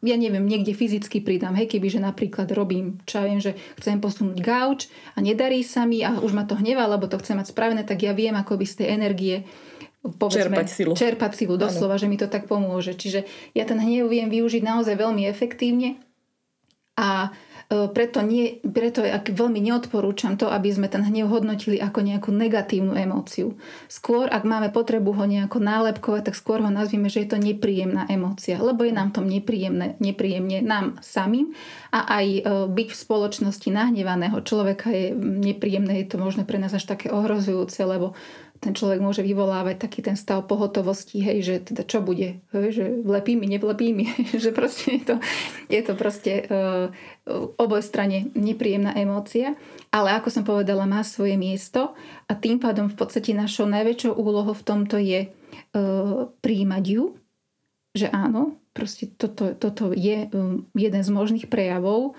ja 0.00 0.16
neviem, 0.16 0.48
niekde 0.48 0.72
fyzicky 0.72 1.20
pridám. 1.20 1.52
Hej, 1.60 1.76
keby, 1.76 1.92
že 1.92 2.00
napríklad 2.00 2.48
robím, 2.56 2.96
čo 3.04 3.20
ja 3.20 3.28
viem, 3.28 3.36
že 3.36 3.52
chcem 3.76 4.00
posunúť 4.00 4.40
gauč 4.40 4.88
a 5.12 5.20
nedarí 5.20 5.60
sa 5.60 5.84
mi 5.84 6.00
a 6.00 6.16
už 6.24 6.32
ma 6.32 6.48
to 6.48 6.56
hnevá, 6.56 6.88
lebo 6.88 7.04
to 7.04 7.20
chcem 7.20 7.36
mať 7.36 7.52
spravené, 7.52 7.84
tak 7.84 8.00
ja 8.00 8.16
viem 8.16 8.32
ako 8.32 8.56
by 8.56 8.64
z 8.64 8.74
tej 8.80 8.88
energie 8.96 9.36
povedzme, 10.14 10.46
čerpať 10.46 10.66
silu. 10.70 10.92
Čerpať 10.94 11.32
silu, 11.34 11.54
doslova, 11.58 11.98
ano. 11.98 12.02
že 12.02 12.06
mi 12.06 12.16
to 12.20 12.30
tak 12.30 12.46
pomôže. 12.46 12.94
Čiže 12.94 13.26
ja 13.56 13.64
ten 13.66 13.82
hnev 13.82 14.06
viem 14.06 14.30
využiť 14.30 14.62
naozaj 14.62 14.94
veľmi 14.94 15.26
efektívne 15.26 15.98
a 16.96 17.34
preto, 17.66 18.22
nie, 18.22 18.62
preto 18.62 19.02
veľmi 19.26 19.58
neodporúčam 19.58 20.38
to, 20.38 20.46
aby 20.46 20.70
sme 20.70 20.86
ten 20.86 21.02
hnev 21.02 21.26
hodnotili 21.26 21.82
ako 21.82 21.98
nejakú 21.98 22.30
negatívnu 22.30 22.94
emóciu. 22.94 23.58
Skôr, 23.90 24.30
ak 24.30 24.46
máme 24.46 24.70
potrebu 24.70 25.10
ho 25.10 25.26
nejako 25.26 25.58
nálepkovať, 25.58 26.30
tak 26.30 26.38
skôr 26.38 26.62
ho 26.62 26.70
nazvime, 26.70 27.10
že 27.10 27.26
je 27.26 27.34
to 27.34 27.42
nepríjemná 27.42 28.06
emócia, 28.06 28.62
lebo 28.62 28.86
je 28.86 28.94
nám 28.94 29.10
tom 29.10 29.26
nepríjemné, 29.26 29.98
nepríjemne 29.98 30.62
nám 30.62 31.02
samým 31.02 31.58
a 31.90 32.06
aj 32.22 32.26
e, 32.38 32.40
byť 32.70 32.88
v 32.94 33.00
spoločnosti 33.02 33.68
nahnevaného 33.74 34.38
človeka 34.46 34.86
je 34.94 35.10
nepríjemné, 35.18 36.06
je 36.06 36.14
to 36.14 36.22
možno 36.22 36.46
pre 36.46 36.62
nás 36.62 36.70
až 36.70 36.86
také 36.86 37.10
ohrozujúce, 37.10 37.82
lebo 37.82 38.14
ten 38.60 38.72
človek 38.72 39.00
môže 39.00 39.20
vyvolávať 39.20 39.76
taký 39.80 40.00
ten 40.00 40.16
stav 40.16 40.44
pohotovosti, 40.48 41.20
hej, 41.20 41.38
že 41.44 41.54
teda 41.72 41.82
čo 41.84 42.00
bude, 42.00 42.40
hej, 42.52 42.68
že 42.72 42.84
vlepí 43.04 43.36
mi, 43.36 43.46
nevlepí 43.46 43.92
mi, 43.92 44.08
že 44.42 44.50
proste 44.52 44.96
je 44.96 45.02
to, 45.02 45.16
je 45.68 45.80
to 45.84 45.92
proste 45.94 46.32
uh, 46.48 46.88
oboj 47.60 47.82
strane 47.84 48.32
nepríjemná 48.32 48.96
emócia, 48.96 49.54
ale 49.92 50.16
ako 50.16 50.28
som 50.32 50.44
povedala, 50.44 50.88
má 50.88 51.04
svoje 51.04 51.36
miesto 51.36 51.94
a 52.26 52.32
tým 52.34 52.56
pádom 52.60 52.88
v 52.88 52.96
podstate 52.96 53.36
našou 53.36 53.68
najväčšou 53.68 54.12
úlohou 54.16 54.56
v 54.56 54.66
tomto 54.66 54.96
je 54.96 55.28
uh, 55.28 56.28
príjmať 56.40 56.84
ju, 56.84 57.04
že 57.96 58.12
áno, 58.12 58.60
proste 58.76 59.08
toto, 59.08 59.56
toto 59.56 59.96
je 59.96 60.28
um, 60.36 60.68
jeden 60.76 61.00
z 61.00 61.08
možných 61.08 61.48
prejavov. 61.48 62.12
uh, 62.12 62.16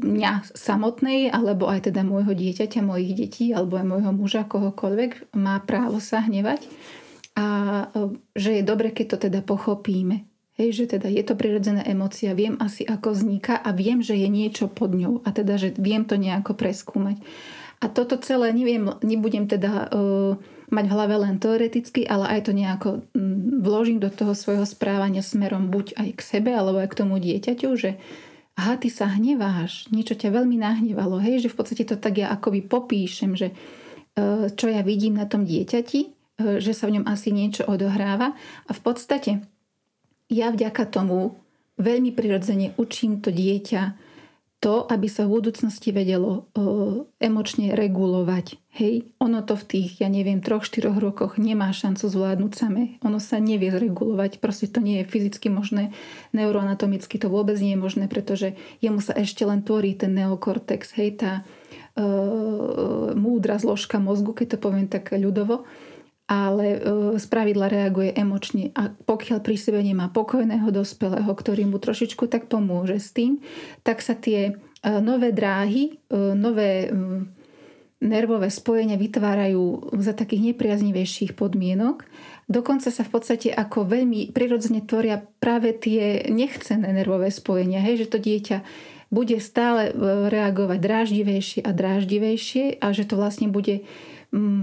mňa 0.00 0.56
samotnej, 0.56 1.28
alebo 1.28 1.68
aj 1.68 1.92
teda 1.92 2.00
môjho 2.02 2.32
dieťaťa, 2.32 2.80
mojich 2.80 3.12
detí, 3.12 3.46
alebo 3.52 3.76
aj 3.76 3.86
môjho 3.86 4.12
muža, 4.16 4.42
kohokoľvek, 4.48 5.36
má 5.36 5.60
právo 5.62 6.00
sa 6.00 6.24
hnevať. 6.24 6.64
A 7.36 7.46
uh, 7.92 8.16
že 8.32 8.60
je 8.60 8.62
dobre, 8.64 8.90
keď 8.96 9.06
to 9.16 9.18
teda 9.28 9.40
pochopíme. 9.44 10.24
Hej, 10.56 10.72
že 10.72 10.96
teda 10.96 11.12
je 11.12 11.20
to 11.20 11.36
prirodzená 11.36 11.84
emócia, 11.84 12.32
viem 12.32 12.56
asi 12.56 12.80
ako 12.88 13.12
vzniká 13.12 13.60
a 13.60 13.76
viem, 13.76 14.00
že 14.00 14.16
je 14.16 14.24
niečo 14.24 14.72
pod 14.72 14.96
ňou 14.96 15.20
a 15.20 15.28
teda, 15.28 15.60
že 15.60 15.76
viem 15.76 16.08
to 16.08 16.16
nejako 16.16 16.56
preskúmať. 16.56 17.20
A 17.84 17.92
toto 17.92 18.16
celé, 18.16 18.56
neviem, 18.56 18.88
nebudem 19.04 19.44
teda 19.44 19.92
uh, 19.92 20.40
mať 20.72 20.84
v 20.88 20.94
hlave 20.96 21.14
len 21.20 21.36
teoreticky, 21.36 22.08
ale 22.08 22.40
aj 22.40 22.48
to 22.48 22.52
nejako 22.56 23.04
mm, 23.12 23.60
vložím 23.60 24.00
do 24.00 24.08
toho 24.08 24.32
svojho 24.32 24.64
správania 24.64 25.20
smerom 25.20 25.68
buď 25.68 25.92
aj 25.92 26.08
k 26.16 26.20
sebe, 26.24 26.50
alebo 26.56 26.80
aj 26.80 26.88
k 26.88 26.98
tomu 27.04 27.20
dieťaťu, 27.20 27.68
že 27.76 28.00
aha, 28.56 28.80
ty 28.80 28.88
sa 28.88 29.12
hneváš, 29.12 29.92
niečo 29.92 30.16
ťa 30.16 30.32
veľmi 30.32 30.56
nahnevalo, 30.56 31.20
hej, 31.20 31.44
že 31.44 31.52
v 31.52 31.56
podstate 31.60 31.84
to 31.84 32.00
tak 32.00 32.16
ja 32.16 32.32
akoby 32.32 32.64
popíšem, 32.64 33.36
že 33.36 33.52
e, 33.52 33.54
čo 34.48 34.66
ja 34.72 34.80
vidím 34.80 35.20
na 35.20 35.28
tom 35.28 35.44
dieťati, 35.44 36.00
e, 36.00 36.08
že 36.58 36.72
sa 36.72 36.88
v 36.88 37.00
ňom 37.00 37.04
asi 37.04 37.36
niečo 37.36 37.68
odohráva. 37.68 38.32
A 38.64 38.70
v 38.72 38.80
podstate 38.80 39.44
ja 40.32 40.48
vďaka 40.48 40.88
tomu 40.88 41.36
veľmi 41.76 42.16
prirodzene 42.16 42.72
učím 42.80 43.20
to 43.20 43.28
dieťa 43.28 44.05
to, 44.66 44.82
aby 44.90 45.06
sa 45.06 45.30
v 45.30 45.38
budúcnosti 45.38 45.94
vedelo 45.94 46.50
emočne 47.22 47.78
regulovať. 47.78 48.58
Hej, 48.74 49.06
ono 49.22 49.38
to 49.46 49.54
v 49.54 49.62
tých, 49.62 50.02
ja 50.02 50.10
neviem, 50.10 50.42
troch, 50.42 50.66
štyroch 50.66 50.98
rokoch 50.98 51.38
nemá 51.38 51.70
šancu 51.70 52.10
zvládnuť 52.10 52.52
samé. 52.58 52.98
Ono 53.06 53.22
sa 53.22 53.38
nevie 53.38 53.70
zregulovať, 53.70 54.42
proste 54.42 54.66
to 54.66 54.82
nie 54.82 55.00
je 55.00 55.08
fyzicky 55.08 55.54
možné, 55.54 55.94
neuroanatomicky 56.34 57.14
to 57.14 57.30
vôbec 57.30 57.54
nie 57.62 57.78
je 57.78 57.80
možné, 57.86 58.04
pretože 58.10 58.58
jemu 58.82 58.98
sa 58.98 59.14
ešte 59.14 59.46
len 59.46 59.62
tvorí 59.62 59.94
ten 59.94 60.10
neokortex, 60.18 60.98
hej, 60.98 61.14
tá 61.14 61.46
uh, 61.94 63.14
múdra 63.14 63.62
zložka 63.62 64.02
mozgu, 64.02 64.34
keď 64.34 64.58
to 64.58 64.58
poviem 64.58 64.90
tak 64.90 65.14
ľudovo 65.14 65.62
ale 66.26 66.82
z 67.14 67.26
pravidla 67.30 67.70
reaguje 67.70 68.10
emočne 68.10 68.74
a 68.74 68.90
pokiaľ 68.90 69.38
pri 69.46 69.56
sebe 69.56 69.78
nemá 69.78 70.10
pokojného 70.10 70.74
dospelého, 70.74 71.30
ktorý 71.30 71.70
mu 71.70 71.78
trošičku 71.78 72.26
tak 72.26 72.50
pomôže 72.50 72.98
s 72.98 73.14
tým, 73.14 73.38
tak 73.86 74.02
sa 74.02 74.18
tie 74.18 74.50
e, 74.50 74.52
nové 74.98 75.30
dráhy, 75.30 75.94
e, 76.10 76.34
nové 76.34 76.90
nervové 78.02 78.52
spojenia 78.52 79.00
vytvárajú 79.00 79.96
za 79.96 80.12
takých 80.12 80.52
nepriaznivejších 80.52 81.32
podmienok. 81.32 82.04
Dokonca 82.46 82.92
sa 82.92 83.02
v 83.02 83.10
podstate 83.10 83.48
ako 83.48 83.88
veľmi 83.88 84.30
prirodzene 84.36 84.84
tvoria 84.84 85.24
práve 85.40 85.72
tie 85.72 86.28
nechcené 86.28 86.92
nervové 86.92 87.32
spojenia, 87.32 87.80
hej, 87.80 88.04
že 88.04 88.10
to 88.12 88.18
dieťa 88.20 88.58
bude 89.08 89.38
stále 89.38 89.90
e, 89.90 89.92
reagovať 90.26 90.78
dráždivejšie 90.82 91.60
a 91.62 91.70
dráždivejšie 91.70 92.82
a 92.82 92.86
že 92.90 93.06
to 93.06 93.14
vlastne 93.14 93.48
bude 93.48 93.86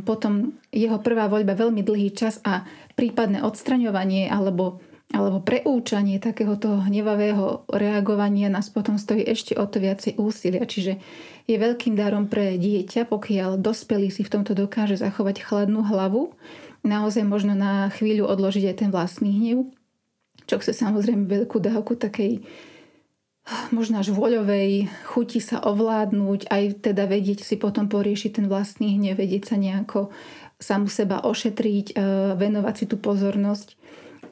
potom 0.06 0.58
jeho 0.70 0.98
prvá 1.02 1.26
voľba 1.26 1.58
veľmi 1.58 1.82
dlhý 1.82 2.14
čas 2.14 2.38
a 2.46 2.66
prípadné 2.94 3.42
odstraňovanie 3.42 4.30
alebo, 4.30 4.82
alebo 5.10 5.42
preúčanie 5.42 6.22
takého 6.22 6.56
hnevavého 6.62 7.66
reagovania 7.74 8.54
nás 8.54 8.70
potom 8.70 9.02
stojí 9.02 9.26
ešte 9.26 9.58
o 9.58 9.66
to 9.66 9.82
viacej 9.82 10.22
úsilia. 10.22 10.64
Čiže 10.64 11.02
je 11.50 11.56
veľkým 11.58 11.98
darom 11.98 12.30
pre 12.30 12.56
dieťa, 12.56 13.10
pokiaľ 13.10 13.60
dospelý 13.60 14.14
si 14.14 14.22
v 14.22 14.32
tomto 14.32 14.54
dokáže 14.54 15.02
zachovať 15.02 15.42
chladnú 15.44 15.84
hlavu, 15.84 16.32
naozaj 16.86 17.26
možno 17.26 17.58
na 17.58 17.90
chvíľu 17.92 18.30
odložiť 18.30 18.64
aj 18.72 18.76
ten 18.78 18.90
vlastný 18.94 19.32
hnev, 19.34 19.60
čo 20.46 20.60
chce 20.60 20.76
samozrejme 20.76 21.26
veľkú 21.26 21.58
dávku 21.60 21.96
takej 21.96 22.44
možno 23.76 24.00
až 24.00 24.16
voľovej 24.16 24.88
chuti 25.12 25.44
sa 25.44 25.60
ovládnuť, 25.60 26.48
aj 26.48 26.64
teda 26.80 27.04
vedieť 27.08 27.44
si 27.44 27.60
potom 27.60 27.92
poriešiť 27.92 28.40
ten 28.40 28.46
vlastný 28.48 28.96
hnev, 28.96 29.20
vedieť 29.20 29.52
sa 29.52 29.56
nejako 29.60 30.16
samu 30.64 30.88
seba 30.88 31.20
ošetriť, 31.28 31.88
e, 31.92 31.94
venovať 32.40 32.76
si 32.80 32.86
tú 32.88 32.96
pozornosť. 32.96 33.76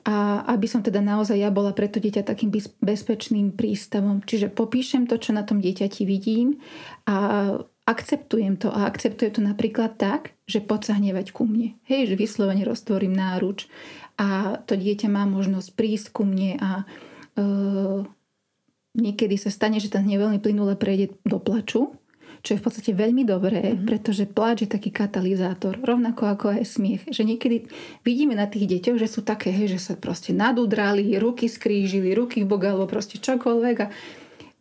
A 0.01 0.41
aby 0.57 0.65
som 0.65 0.81
teda 0.81 0.97
naozaj 0.97 1.37
ja 1.37 1.53
bola 1.53 1.77
pre 1.77 1.85
to 1.85 2.01
dieťa 2.01 2.25
takým 2.25 2.49
bezpečným 2.81 3.53
prístavom. 3.53 4.25
Čiže 4.25 4.49
popíšem 4.49 5.05
to, 5.05 5.21
čo 5.21 5.29
na 5.29 5.45
tom 5.45 5.61
dieťati 5.61 6.09
vidím 6.09 6.57
a 7.05 7.53
akceptujem 7.85 8.57
to. 8.57 8.73
A 8.73 8.89
akceptujem 8.89 9.37
to 9.37 9.41
napríklad 9.45 10.01
tak, 10.01 10.33
že 10.49 10.57
poď 10.63 10.81
sa 10.89 10.93
hnevať 10.97 11.37
ku 11.37 11.45
mne. 11.45 11.77
Hej, 11.85 12.09
že 12.09 12.15
vyslovene 12.17 12.65
roztvorím 12.65 13.13
náruč 13.13 13.69
a 14.17 14.57
to 14.65 14.73
dieťa 14.73 15.05
má 15.05 15.29
možnosť 15.29 15.69
prísť 15.77 16.07
ku 16.17 16.25
mne 16.25 16.57
a 16.57 16.71
uh, 17.37 18.01
niekedy 18.95 19.35
sa 19.39 19.53
stane, 19.53 19.79
že 19.79 19.91
ten 19.91 20.03
hnev 20.03 20.27
veľmi 20.27 20.39
plynule 20.43 20.75
prejde 20.75 21.15
do 21.23 21.39
plaču, 21.39 21.95
čo 22.41 22.57
je 22.57 22.59
v 22.59 22.65
podstate 22.65 22.91
veľmi 22.97 23.21
dobré, 23.21 23.61
mm-hmm. 23.61 23.85
pretože 23.85 24.25
pláč 24.25 24.65
je 24.65 24.69
taký 24.73 24.89
katalizátor, 24.89 25.77
rovnako 25.77 26.25
ako 26.25 26.45
aj 26.57 26.65
smiech. 26.65 27.01
Že 27.05 27.23
niekedy 27.29 27.57
vidíme 28.01 28.33
na 28.33 28.49
tých 28.49 28.65
deťoch, 28.65 28.97
že 28.97 29.05
sú 29.05 29.21
také, 29.21 29.53
hej, 29.53 29.77
že 29.77 29.79
sa 29.79 29.93
proste 29.93 30.33
nadudrali, 30.33 31.05
ruky 31.21 31.45
skrížili, 31.45 32.17
ruky 32.17 32.41
v 32.41 32.49
bok 32.49 32.65
alebo 32.65 32.89
proste 32.89 33.21
čokoľvek 33.21 33.77
a 33.85 33.87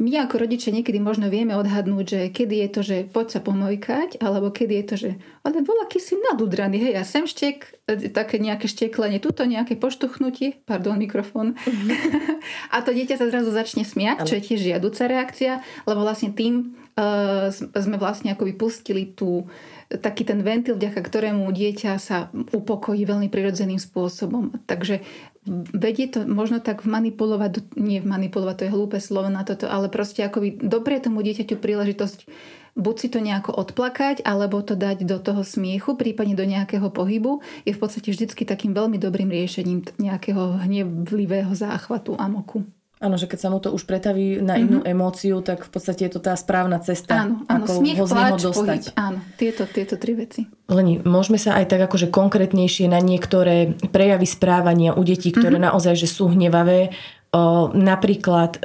my 0.01 0.25
ako 0.25 0.49
rodičia 0.49 0.73
niekedy 0.73 0.97
možno 0.97 1.29
vieme 1.29 1.53
odhadnúť, 1.53 2.07
že 2.09 2.21
kedy 2.33 2.57
je 2.65 2.69
to, 2.73 2.81
že 2.81 2.97
poď 3.13 3.27
sa 3.37 3.41
pomojkať, 3.45 4.17
alebo 4.25 4.49
kedy 4.49 4.75
je 4.81 4.85
to, 4.89 4.97
že 4.97 5.11
ale 5.45 5.61
bol 5.61 5.77
aký 5.85 6.01
si 6.01 6.17
nadudraný, 6.17 6.81
hej, 6.81 6.95
a 6.97 7.05
sem 7.05 7.29
štek, 7.29 7.85
e, 7.85 8.09
také 8.09 8.41
nejaké 8.41 8.65
šteklenie, 8.65 9.21
tuto 9.21 9.45
nejaké 9.45 9.77
poštuchnutie, 9.77 10.65
pardon, 10.65 10.97
mikrofón. 10.97 11.53
Mm-hmm. 11.53 11.89
a 12.75 12.77
to 12.81 12.97
dieťa 12.97 13.21
sa 13.21 13.29
zrazu 13.29 13.53
začne 13.53 13.85
smiať, 13.85 14.25
čo 14.25 14.41
je 14.41 14.47
tiež 14.49 14.61
žiaduca 14.65 15.05
reakcia, 15.05 15.61
lebo 15.85 16.01
vlastne 16.01 16.33
tým 16.33 16.81
uh, 16.97 17.53
sme 17.53 17.97
vlastne 18.01 18.33
ako 18.33 18.49
vypustili 18.49 19.13
tú 19.13 19.53
taký 19.91 20.23
ten 20.23 20.39
ventil, 20.47 20.79
vďaka 20.79 21.03
ktorému 21.03 21.51
dieťa 21.51 21.99
sa 21.99 22.31
upokojí 22.31 23.03
veľmi 23.03 23.27
prirodzeným 23.27 23.83
spôsobom. 23.83 24.55
Takže 24.71 25.03
vedie 25.49 26.07
to 26.09 26.29
možno 26.29 26.61
tak 26.61 26.85
manipulovať, 26.85 27.77
nie 27.81 28.05
manipulovať, 28.05 28.55
to 28.57 28.65
je 28.69 28.75
hlúpe 28.75 28.99
slovo 29.01 29.33
na 29.33 29.41
toto, 29.43 29.67
ale 29.67 29.89
proste 29.89 30.21
akoby 30.21 30.61
dobre 30.61 31.01
tomu 31.01 31.25
dieťaťu 31.25 31.57
príležitosť 31.57 32.29
buď 32.77 32.95
si 32.97 33.09
to 33.11 33.19
nejako 33.19 33.57
odplakať, 33.57 34.23
alebo 34.23 34.63
to 34.63 34.79
dať 34.79 35.03
do 35.03 35.19
toho 35.19 35.43
smiechu, 35.43 35.99
prípadne 35.99 36.39
do 36.39 36.47
nejakého 36.47 36.87
pohybu, 36.93 37.43
je 37.67 37.73
v 37.75 37.81
podstate 37.81 38.15
vždycky 38.15 38.47
takým 38.47 38.77
veľmi 38.77 39.01
dobrým 39.01 39.29
riešením 39.29 39.85
nejakého 39.99 40.61
hnevlivého 40.65 41.51
záchvatu 41.57 42.15
amoku. 42.15 42.63
Áno, 43.01 43.17
že 43.17 43.25
keď 43.25 43.39
sa 43.41 43.49
mu 43.49 43.65
to 43.65 43.73
už 43.73 43.89
pretaví 43.89 44.45
na 44.45 44.61
inú 44.61 44.85
mm-hmm. 44.85 44.93
emóciu, 44.93 45.41
tak 45.41 45.65
v 45.65 45.71
podstate 45.73 46.05
je 46.05 46.13
to 46.13 46.21
tá 46.21 46.37
správna 46.37 46.85
cesta, 46.85 47.25
áno, 47.25 47.41
áno, 47.49 47.65
ako 47.65 47.73
smiech, 47.81 47.97
ho 47.97 48.05
z 48.05 48.13
neho 48.13 48.37
dostať. 48.37 48.83
Pohyb, 48.93 49.01
áno, 49.01 49.19
tieto, 49.41 49.63
tieto 49.65 49.97
tri 49.97 50.13
veci. 50.13 50.45
Leni, 50.69 51.01
môžeme 51.01 51.41
sa 51.41 51.57
aj 51.57 51.73
tak 51.73 51.81
akože 51.89 52.13
konkrétnejšie 52.13 52.93
na 52.93 53.01
niektoré 53.01 53.73
prejavy 53.89 54.29
správania 54.29 54.93
u 54.93 55.01
detí, 55.01 55.33
ktoré 55.33 55.57
mm-hmm. 55.57 55.73
naozaj 55.73 55.97
že 55.97 56.13
sú 56.13 56.29
hnevavé, 56.29 56.93
O, 57.31 57.71
napríklad, 57.71 58.59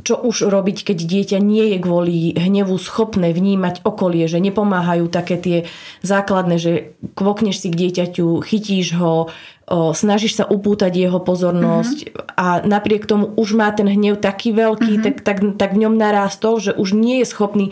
čo 0.00 0.16
už 0.16 0.48
robiť, 0.48 0.80
keď 0.80 0.96
dieťa 0.96 1.38
nie 1.44 1.76
je 1.76 1.78
kvôli 1.84 2.32
hnevu 2.40 2.72
schopné 2.80 3.36
vnímať 3.36 3.84
okolie, 3.84 4.24
že 4.24 4.40
nepomáhajú 4.40 5.12
také 5.12 5.36
tie 5.36 5.58
základné, 6.00 6.56
že 6.56 6.72
kvokneš 7.12 7.60
si 7.60 7.68
k 7.68 7.76
dieťaťu, 7.84 8.40
chytíš 8.40 8.96
ho, 8.96 9.28
o, 9.68 9.92
snažíš 9.92 10.40
sa 10.40 10.44
upútať 10.48 10.96
jeho 10.96 11.20
pozornosť 11.20 11.98
mm-hmm. 12.08 12.40
a 12.40 12.46
napriek 12.64 13.04
tomu 13.04 13.30
už 13.36 13.54
má 13.54 13.68
ten 13.70 13.86
hnev 13.86 14.18
taký 14.18 14.56
veľký, 14.56 14.98
mm-hmm. 14.98 15.04
tak, 15.04 15.16
tak, 15.22 15.38
tak 15.60 15.70
v 15.76 15.86
ňom 15.86 15.94
narástol, 15.94 16.58
že 16.58 16.72
už 16.72 16.96
nie 16.96 17.20
je 17.22 17.26
schopný 17.28 17.66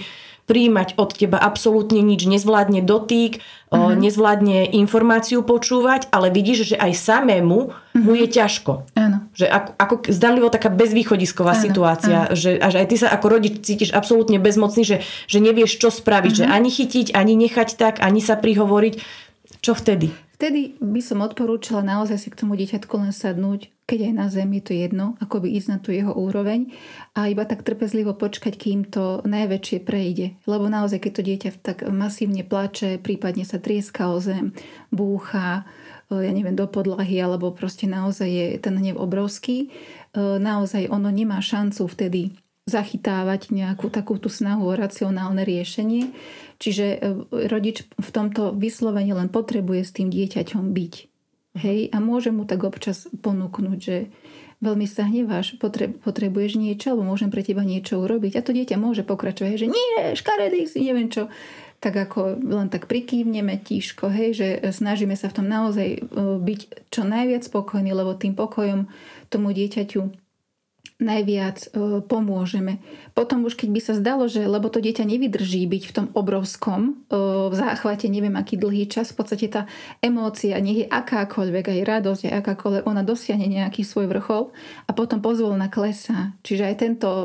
príjmať 0.46 0.94
od 0.94 1.10
teba 1.10 1.42
absolútne 1.42 1.98
nič, 2.00 2.22
nezvládne 2.24 2.86
dotyk, 2.86 3.42
uh-huh. 3.74 3.98
nezvládne 3.98 4.70
informáciu 4.78 5.42
počúvať, 5.42 6.06
ale 6.14 6.30
vidíš, 6.30 6.74
že 6.74 6.76
aj 6.78 6.92
samému 6.94 7.58
uh-huh. 7.66 7.98
mu 7.98 8.14
je 8.14 8.30
ťažko. 8.30 8.86
Áno. 8.94 9.26
Že 9.34 9.46
ako, 9.50 9.70
ako 9.74 9.94
zdanlivo 10.14 10.48
taká 10.48 10.70
bezvýchodisková 10.70 11.58
áno, 11.58 11.62
situácia, 11.66 12.30
áno. 12.30 12.38
Že, 12.38 12.50
a 12.62 12.66
že 12.70 12.78
aj 12.78 12.86
ty 12.86 12.96
sa 12.96 13.08
ako 13.10 13.26
rodič 13.26 13.54
cítiš 13.66 13.90
absolútne 13.90 14.38
bezmocný, 14.38 14.86
že, 14.86 14.96
že 15.26 15.38
nevieš, 15.42 15.82
čo 15.82 15.90
spraviť, 15.90 16.32
uh-huh. 16.32 16.46
že 16.46 16.54
ani 16.54 16.70
chytiť, 16.70 17.06
ani 17.10 17.34
nechať 17.34 17.68
tak, 17.74 17.98
ani 17.98 18.22
sa 18.22 18.38
prihovoriť. 18.38 19.26
Čo 19.66 19.74
vtedy? 19.74 20.14
Vtedy 20.36 20.76
by 20.84 21.00
som 21.00 21.24
odporúčala 21.24 21.80
naozaj 21.80 22.20
si 22.20 22.28
k 22.28 22.44
tomu 22.44 22.60
dieťatku 22.60 22.92
len 23.00 23.08
sadnúť, 23.08 23.72
keď 23.88 24.12
aj 24.12 24.12
na 24.12 24.26
zem 24.28 24.52
je 24.60 24.62
to 24.68 24.72
jedno, 24.76 25.16
ako 25.16 25.40
by 25.40 25.48
ísť 25.48 25.68
na 25.72 25.78
tú 25.80 25.96
jeho 25.96 26.12
úroveň 26.12 26.76
a 27.16 27.32
iba 27.32 27.48
tak 27.48 27.64
trpezlivo 27.64 28.12
počkať, 28.12 28.52
kým 28.52 28.84
to 28.84 29.24
najväčšie 29.24 29.80
prejde. 29.80 30.36
Lebo 30.44 30.68
naozaj, 30.68 31.00
keď 31.00 31.12
to 31.16 31.22
dieťa 31.24 31.50
tak 31.64 31.78
masívne 31.88 32.44
plače, 32.44 33.00
prípadne 33.00 33.48
sa 33.48 33.56
trieska 33.56 34.12
o 34.12 34.20
zem, 34.20 34.52
búcha, 34.92 35.64
e, 36.12 36.20
ja 36.20 36.32
neviem, 36.36 36.52
do 36.52 36.68
podlahy, 36.68 37.16
alebo 37.16 37.56
proste 37.56 37.88
naozaj 37.88 38.28
je 38.28 38.46
ten 38.60 38.76
hnev 38.76 39.00
obrovský, 39.00 39.72
e, 39.72 40.36
naozaj 40.36 40.92
ono 40.92 41.08
nemá 41.08 41.40
šancu 41.40 41.88
vtedy 41.88 42.36
zachytávať 42.66 43.54
nejakú 43.54 43.94
takú 43.94 44.18
tú 44.18 44.26
snahu 44.26 44.66
o 44.66 44.74
racionálne 44.74 45.46
riešenie. 45.46 46.10
Čiže 46.58 46.86
e, 46.86 46.98
rodič 47.46 47.86
v 47.94 48.10
tomto 48.10 48.50
vyslovene 48.50 49.14
len 49.14 49.30
potrebuje 49.30 49.86
s 49.86 49.94
tým 49.94 50.10
dieťaťom 50.10 50.74
byť. 50.74 50.94
Hej? 51.62 51.78
A 51.94 52.02
môže 52.02 52.34
mu 52.34 52.42
tak 52.42 52.66
občas 52.66 53.06
ponúknuť, 53.22 53.78
že 53.78 54.10
veľmi 54.58 54.82
sa 54.90 55.06
hneváš, 55.06 55.62
potrebuješ 56.02 56.58
niečo, 56.58 56.92
alebo 56.92 57.06
môžem 57.06 57.30
pre 57.30 57.46
teba 57.46 57.62
niečo 57.62 58.02
urobiť. 58.02 58.34
A 58.34 58.42
to 58.42 58.50
dieťa 58.50 58.76
môže 58.82 59.06
pokračovať, 59.06 59.62
že 59.62 59.70
nie, 59.70 60.18
škaredý 60.18 60.66
si, 60.66 60.82
neviem 60.82 61.06
čo. 61.06 61.30
Tak 61.78 61.92
ako 61.92 62.40
len 62.40 62.66
tak 62.72 62.90
prikývneme 62.90 63.62
tíško, 63.62 64.10
hej, 64.10 64.30
že 64.34 64.48
snažíme 64.74 65.14
sa 65.14 65.30
v 65.30 65.36
tom 65.38 65.46
naozaj 65.46 65.88
e, 65.94 66.00
byť 66.42 66.90
čo 66.90 67.06
najviac 67.06 67.46
spokojní, 67.46 67.94
lebo 67.94 68.18
tým 68.18 68.34
pokojom 68.34 68.90
tomu 69.30 69.54
dieťaťu 69.54 70.25
najviac 70.96 71.76
e, 71.76 72.00
pomôžeme. 72.08 72.80
Potom 73.12 73.44
už 73.44 73.52
keď 73.60 73.68
by 73.68 73.80
sa 73.84 73.92
zdalo, 73.92 74.32
že 74.32 74.48
lebo 74.48 74.72
to 74.72 74.80
dieťa 74.80 75.04
nevydrží 75.04 75.68
byť 75.68 75.82
v 75.84 75.92
tom 75.92 76.06
obrovskom 76.16 77.04
e, 77.12 77.16
v 77.52 77.54
záchvate 77.54 78.08
neviem 78.08 78.32
aký 78.32 78.56
dlhý 78.56 78.88
čas, 78.88 79.12
v 79.12 79.20
podstate 79.20 79.52
tá 79.52 79.68
emócia, 80.00 80.56
nech 80.56 80.84
je 80.84 80.86
akákoľvek, 80.88 81.64
aj 81.68 81.80
radosť, 81.84 82.22
aj 82.32 82.34
akákoľvek, 82.40 82.82
ona 82.88 83.04
dosiahne 83.04 83.44
nejaký 83.44 83.84
svoj 83.84 84.08
vrchol 84.08 84.56
a 84.88 84.90
potom 84.96 85.20
pozvolna 85.20 85.68
klesá. 85.68 86.32
Čiže 86.40 86.64
aj 86.64 86.76
tento 86.80 87.08
e, 87.12 87.24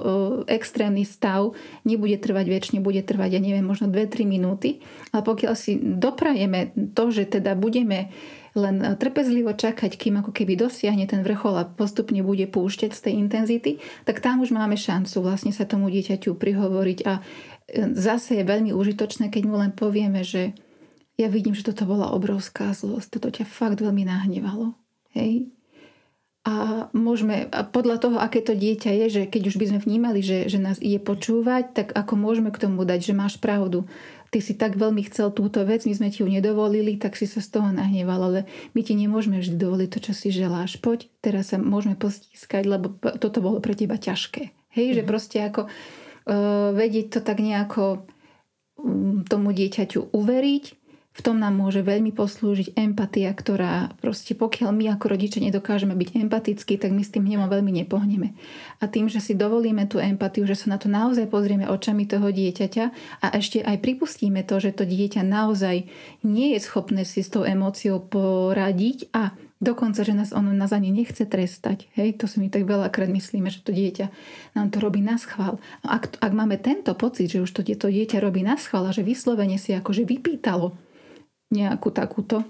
extrémny 0.51 1.07
stav 1.07 1.55
nebude 1.87 2.19
trvať 2.19 2.51
väčšine, 2.51 2.83
bude 2.83 2.99
trvať, 2.99 3.39
ja 3.39 3.41
neviem, 3.41 3.63
možno 3.63 3.87
2-3 3.87 4.27
minúty, 4.27 4.83
ale 5.15 5.23
pokiaľ 5.23 5.53
si 5.55 5.79
doprajeme 5.79 6.75
to, 6.91 7.07
že 7.07 7.39
teda 7.39 7.55
budeme 7.55 8.11
len 8.51 8.83
trpezlivo 8.99 9.55
čakať, 9.55 9.95
kým 9.95 10.19
ako 10.19 10.35
keby 10.35 10.59
dosiahne 10.59 11.07
ten 11.07 11.23
vrchol 11.23 11.55
a 11.55 11.67
postupne 11.67 12.19
bude 12.19 12.43
púšťať 12.51 12.91
z 12.91 13.01
tej 13.07 13.13
intenzity, 13.15 13.71
tak 14.03 14.19
tam 14.19 14.43
už 14.43 14.51
máme 14.51 14.75
šancu 14.75 15.23
vlastne 15.23 15.55
sa 15.55 15.63
tomu 15.63 15.87
dieťaťu 15.87 16.35
prihovoriť 16.35 16.99
a 17.07 17.13
e, 17.19 17.21
zase 17.95 18.41
je 18.41 18.43
veľmi 18.43 18.75
užitočné, 18.75 19.31
keď 19.31 19.43
mu 19.47 19.55
len 19.55 19.71
povieme, 19.71 20.25
že 20.27 20.51
ja 21.15 21.31
vidím, 21.31 21.55
že 21.55 21.67
toto 21.67 21.87
bola 21.87 22.11
obrovská 22.11 22.75
zlosť, 22.75 23.07
toto 23.19 23.29
ťa 23.31 23.47
fakt 23.47 23.79
veľmi 23.79 24.03
nahnevalo. 24.03 24.75
Hej? 25.15 25.47
A 26.41 26.89
môžeme, 26.97 27.45
a 27.53 27.61
podľa 27.61 28.01
toho, 28.01 28.17
aké 28.17 28.41
to 28.41 28.57
dieťa 28.57 28.89
je, 29.05 29.05
že 29.13 29.21
keď 29.29 29.53
už 29.53 29.55
by 29.61 29.65
sme 29.69 29.79
vnímali, 29.85 30.25
že, 30.25 30.49
že 30.49 30.57
nás 30.57 30.81
ide 30.81 30.97
počúvať, 30.97 31.77
tak 31.77 31.87
ako 31.93 32.17
môžeme 32.17 32.49
k 32.49 32.65
tomu 32.65 32.81
dať, 32.81 32.99
že 32.99 33.13
máš 33.13 33.37
pravdu 33.37 33.85
ty 34.31 34.39
si 34.39 34.55
tak 34.55 34.79
veľmi 34.79 35.03
chcel 35.11 35.35
túto 35.35 35.61
vec, 35.67 35.83
my 35.83 35.91
sme 35.91 36.07
ti 36.07 36.23
ju 36.23 36.27
nedovolili, 36.31 36.95
tak 36.95 37.19
si 37.19 37.27
sa 37.27 37.43
z 37.43 37.51
toho 37.51 37.69
nahneval, 37.69 38.31
ale 38.31 38.39
my 38.71 38.81
ti 38.81 38.95
nemôžeme 38.95 39.43
vždy 39.43 39.59
dovoliť 39.59 39.89
to, 39.91 39.99
čo 39.99 40.13
si 40.15 40.31
želáš. 40.31 40.79
Poď, 40.79 41.11
teraz 41.19 41.51
sa 41.51 41.59
môžeme 41.59 41.99
postískať, 41.99 42.63
lebo 42.63 42.95
toto 43.19 43.43
bolo 43.43 43.59
pre 43.59 43.75
teba 43.75 43.99
ťažké. 43.99 44.55
Hej, 44.71 44.87
mm. 44.87 44.95
že 44.95 45.03
mhm. 45.03 45.09
proste 45.11 45.37
ako 45.43 45.61
uh, 45.67 46.71
vedieť 46.71 47.07
to 47.11 47.19
tak 47.19 47.43
nejako 47.43 48.07
um, 48.79 49.27
tomu 49.27 49.51
dieťaťu 49.51 50.15
uveriť, 50.15 50.63
v 51.11 51.19
tom 51.19 51.43
nám 51.43 51.59
môže 51.59 51.83
veľmi 51.83 52.15
poslúžiť 52.15 52.71
empatia, 52.79 53.35
ktorá 53.35 53.91
proste 53.99 54.31
pokiaľ 54.31 54.71
my 54.71 54.85
ako 54.95 55.05
rodičia 55.11 55.43
nedokážeme 55.43 55.91
byť 55.91 56.09
empatickí, 56.23 56.79
tak 56.79 56.95
my 56.95 57.03
s 57.03 57.11
tým 57.11 57.27
hnevom 57.27 57.51
veľmi 57.51 57.83
nepohneme. 57.83 58.31
A 58.79 58.87
tým, 58.87 59.11
že 59.11 59.19
si 59.19 59.35
dovolíme 59.35 59.83
tú 59.91 59.99
empatiu, 59.99 60.47
že 60.47 60.55
sa 60.55 60.71
na 60.71 60.79
to 60.79 60.87
naozaj 60.87 61.27
pozrieme 61.27 61.67
očami 61.67 62.07
toho 62.07 62.31
dieťaťa 62.31 62.85
a 63.21 63.27
ešte 63.35 63.59
aj 63.59 63.83
pripustíme 63.83 64.39
to, 64.47 64.63
že 64.63 64.71
to 64.71 64.87
dieťa 64.87 65.19
naozaj 65.27 65.83
nie 66.23 66.55
je 66.55 66.59
schopné 66.63 67.03
si 67.03 67.19
s 67.19 67.29
tou 67.29 67.43
emóciou 67.43 67.99
poradiť 67.99 69.11
a 69.11 69.35
Dokonca, 69.61 70.01
že 70.01 70.17
nás 70.17 70.33
ono 70.33 70.49
nás 70.57 70.73
ani 70.73 70.89
nechce 70.89 71.21
trestať. 71.21 71.85
Hej, 71.93 72.17
to 72.17 72.25
si 72.25 72.41
my 72.41 72.49
tak 72.49 72.65
veľakrát 72.65 73.05
myslíme, 73.13 73.45
že 73.53 73.61
to 73.61 73.69
dieťa 73.69 74.09
nám 74.57 74.73
to 74.73 74.81
robí 74.81 75.05
na 75.05 75.21
schvál. 75.21 75.61
No 75.85 75.87
ak, 75.93 76.17
ak 76.17 76.33
máme 76.33 76.57
tento 76.57 76.97
pocit, 76.97 77.29
že 77.29 77.45
už 77.45 77.53
to, 77.53 77.61
to 77.61 77.93
dieťa 77.93 78.17
robí 78.25 78.41
na 78.41 78.57
schvál 78.57 78.89
a 78.89 78.95
že 78.95 79.05
vyslovene 79.05 79.61
si 79.61 79.77
akože 79.77 80.01
vypýtalo 80.09 80.73
nejakú 81.51 81.91
takúto 81.91 82.47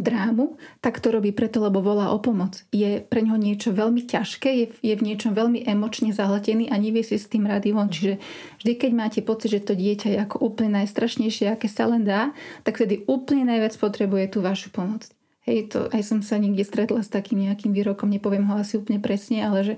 drámu, 0.00 0.56
tak 0.80 0.98
to 0.98 1.12
robí 1.12 1.30
preto, 1.30 1.60
lebo 1.60 1.84
volá 1.84 2.10
o 2.10 2.18
pomoc. 2.18 2.64
Je 2.72 3.04
pre 3.04 3.20
ňoho 3.20 3.36
niečo 3.36 3.70
veľmi 3.70 4.08
ťažké, 4.08 4.48
je, 4.48 4.66
je 4.80 4.94
v 4.96 5.04
niečom 5.04 5.36
veľmi 5.36 5.68
emočne 5.68 6.10
zahletený 6.10 6.72
a 6.72 6.80
nevie 6.80 7.04
si 7.04 7.20
s 7.20 7.28
tým 7.28 7.44
rady 7.44 7.76
von. 7.76 7.92
Čiže 7.92 8.16
vždy, 8.64 8.72
keď 8.80 8.90
máte 8.96 9.20
pocit, 9.20 9.52
že 9.52 9.60
to 9.62 9.76
dieťa 9.76 10.08
je 10.16 10.18
ako 10.24 10.36
úplne 10.40 10.80
najstrašnejšie, 10.82 11.52
aké 11.52 11.68
sa 11.68 11.86
len 11.86 12.02
dá, 12.02 12.32
tak 12.64 12.80
vtedy 12.80 13.04
úplne 13.06 13.46
najviac 13.46 13.76
potrebuje 13.76 14.24
tú 14.32 14.38
vašu 14.40 14.72
pomoc. 14.72 15.04
Hej, 15.44 15.72
to 15.72 15.78
aj 15.92 16.02
som 16.04 16.20
sa 16.20 16.36
niekde 16.36 16.64
stretla 16.64 17.00
s 17.00 17.12
takým 17.12 17.48
nejakým 17.48 17.72
výrokom, 17.72 18.12
nepoviem 18.12 18.48
ho 18.48 18.60
asi 18.60 18.76
úplne 18.76 19.00
presne, 19.00 19.44
ale 19.44 19.58
že 19.64 19.74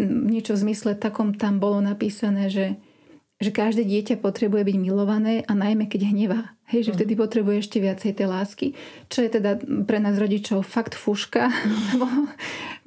niečo 0.00 0.56
v 0.58 0.62
zmysle 0.70 0.98
takom 0.98 1.36
tam 1.36 1.62
bolo 1.62 1.78
napísané, 1.78 2.50
že 2.50 2.80
že 3.44 3.52
každé 3.52 3.84
dieťa 3.84 4.24
potrebuje 4.24 4.64
byť 4.64 4.76
milované 4.80 5.44
a 5.44 5.52
najmä 5.52 5.84
keď 5.84 6.08
hnevá. 6.08 6.56
Hej, 6.72 6.88
že 6.88 6.90
mhm. 6.90 6.96
vtedy 6.96 7.12
potrebuje 7.20 7.56
ešte 7.60 7.78
viacej 7.84 8.12
tej 8.16 8.26
lásky, 8.32 8.66
čo 9.12 9.20
je 9.20 9.28
teda 9.28 9.60
pre 9.84 10.00
nás 10.00 10.16
rodičov 10.16 10.64
fakt 10.64 10.96
fuška, 10.96 11.52
lebo 11.92 12.08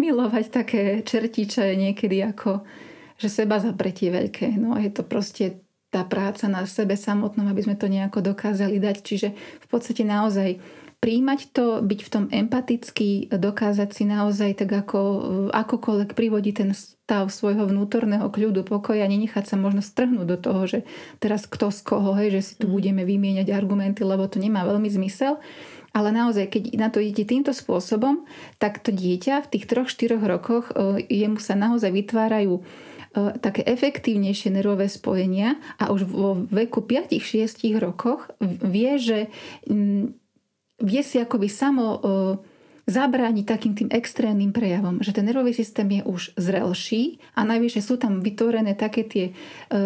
milovať 0.01 0.45
také 0.49 0.81
čertiče 1.05 1.77
niekedy 1.77 2.25
ako, 2.25 2.65
že 3.21 3.29
seba 3.29 3.61
zapretie 3.61 4.09
veľké. 4.09 4.57
No 4.57 4.73
a 4.73 4.81
je 4.81 4.89
to 4.89 5.05
proste 5.05 5.61
tá 5.87 6.03
práca 6.03 6.51
na 6.51 6.67
sebe 6.67 6.99
samotnom, 6.99 7.47
aby 7.47 7.63
sme 7.63 7.79
to 7.79 7.87
nejako 7.87 8.19
dokázali 8.19 8.81
dať. 8.81 8.97
Čiže 9.05 9.27
v 9.37 9.67
podstate 9.71 10.03
naozaj 10.03 10.59
príjmať 10.97 11.53
to, 11.53 11.65
byť 11.85 11.99
v 12.01 12.09
tom 12.09 12.25
empatický, 12.33 13.29
dokázať 13.29 13.89
si 13.93 14.03
naozaj 14.09 14.65
tak 14.65 14.71
ako 14.73 14.99
akokoľvek 15.53 16.17
privodiť 16.17 16.53
ten 16.57 16.71
stav 16.73 17.29
svojho 17.29 17.69
vnútorného 17.69 18.25
kľudu, 18.33 18.65
pokoja, 18.65 19.05
nenechať 19.05 19.45
sa 19.45 19.55
možno 19.61 19.85
strhnúť 19.85 20.25
do 20.25 20.37
toho, 20.41 20.61
že 20.65 20.79
teraz 21.21 21.45
kto 21.45 21.69
z 21.69 21.79
koho, 21.85 22.17
hej, 22.17 22.33
že 22.33 22.41
si 22.41 22.53
tu 22.57 22.65
mhm. 22.67 22.73
budeme 22.73 23.03
vymieňať 23.05 23.47
argumenty, 23.53 24.01
lebo 24.01 24.25
to 24.25 24.41
nemá 24.41 24.65
veľmi 24.65 24.89
zmysel. 24.89 25.37
Ale 25.95 26.13
naozaj, 26.13 26.53
keď 26.53 26.63
na 26.77 26.93
to 26.93 27.01
idete 27.01 27.33
týmto 27.33 27.55
spôsobom, 27.55 28.27
tak 28.61 28.85
to 28.85 28.93
dieťa 28.93 29.47
v 29.47 29.49
tých 29.49 29.65
troch, 29.65 29.89
štyroch 29.89 30.21
rokoch, 30.21 30.69
e, 30.69 31.01
jemu 31.09 31.41
sa 31.41 31.57
naozaj 31.57 31.89
vytvárajú 31.89 32.59
e, 32.59 32.61
také 33.41 33.65
efektívnejšie 33.65 34.53
nervové 34.53 34.91
spojenia 34.93 35.57
a 35.81 35.89
už 35.89 36.05
vo 36.05 36.37
veku 36.53 36.85
5-6 36.85 37.81
rokoch 37.81 38.29
vie, 38.43 38.99
že 39.01 39.33
vie 40.81 41.01
si 41.01 41.17
akoby 41.17 41.49
samo 41.49 41.85
zabrániť 42.87 43.45
takým 43.45 43.73
tým 43.75 43.89
extrémnym 43.91 44.55
prejavom, 44.55 45.03
že 45.03 45.11
ten 45.11 45.27
nervový 45.27 45.51
systém 45.51 45.99
je 45.99 46.01
už 46.07 46.39
zrelší 46.39 47.19
a 47.35 47.43
najvyššie 47.43 47.81
sú 47.83 47.99
tam 47.99 48.23
vytvorené 48.23 48.79
také 48.79 49.03
tie 49.03 49.25
e, 49.27 49.31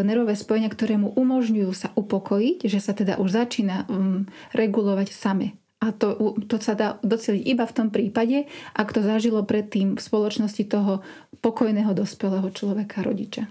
nervové 0.06 0.38
spojenia, 0.38 0.70
ktoré 0.70 1.02
mu 1.02 1.10
umožňujú 1.18 1.72
sa 1.74 1.90
upokojiť, 1.98 2.70
že 2.70 2.78
sa 2.78 2.94
teda 2.94 3.18
už 3.18 3.34
začína 3.34 3.90
um, 3.90 4.30
regulovať 4.54 5.10
same. 5.10 5.58
A 5.82 5.90
to, 5.90 6.38
to 6.46 6.62
sa 6.62 6.78
dá 6.78 7.02
doceliť 7.02 7.42
iba 7.42 7.66
v 7.66 7.74
tom 7.74 7.90
prípade, 7.90 8.46
ak 8.78 8.94
to 8.94 9.02
zažilo 9.02 9.42
predtým 9.42 9.98
v 9.98 10.02
spoločnosti 10.02 10.62
toho 10.70 11.02
pokojného 11.42 11.98
dospelého 11.98 12.54
človeka, 12.54 13.02
rodiča. 13.02 13.50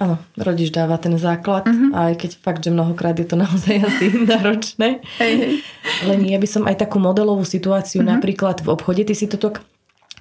Áno, 0.00 0.16
rodič 0.40 0.72
dáva 0.72 0.96
ten 0.96 1.20
základ, 1.20 1.68
uh-huh. 1.68 1.92
aj 1.92 2.12
keď 2.16 2.30
fakt, 2.40 2.64
že 2.64 2.72
mnohokrát 2.72 3.12
je 3.12 3.28
to 3.28 3.36
naozaj 3.44 3.76
asi 3.76 4.08
náročné. 4.24 5.04
Hey. 5.20 5.60
Len 6.08 6.20
ja 6.24 6.40
by 6.40 6.48
som 6.48 6.64
aj 6.64 6.80
takú 6.80 6.96
modelovú 6.96 7.44
situáciu 7.44 8.00
uh-huh. 8.00 8.16
napríklad 8.16 8.64
v 8.64 8.72
obchode, 8.72 9.04
ty 9.04 9.12
si 9.12 9.28
to 9.28 9.36
tak 9.36 9.60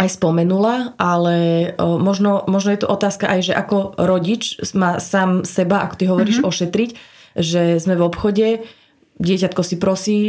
aj 0.02 0.18
spomenula, 0.18 0.98
ale 0.98 1.72
o, 1.78 2.02
možno, 2.02 2.44
možno 2.50 2.74
je 2.74 2.82
to 2.82 2.90
otázka 2.90 3.30
aj, 3.30 3.40
že 3.52 3.54
ako 3.54 3.94
rodič 4.02 4.58
má 4.74 4.98
sám 4.98 5.46
seba, 5.46 5.86
ako 5.86 5.96
ty 5.96 6.04
hovoríš, 6.10 6.38
uh-huh. 6.42 6.52
ošetriť, 6.52 6.90
že 7.38 7.78
sme 7.80 7.96
v 7.96 8.04
obchode, 8.04 8.48
dieťatko 9.22 9.62
si 9.62 9.76
prosí 9.80 10.20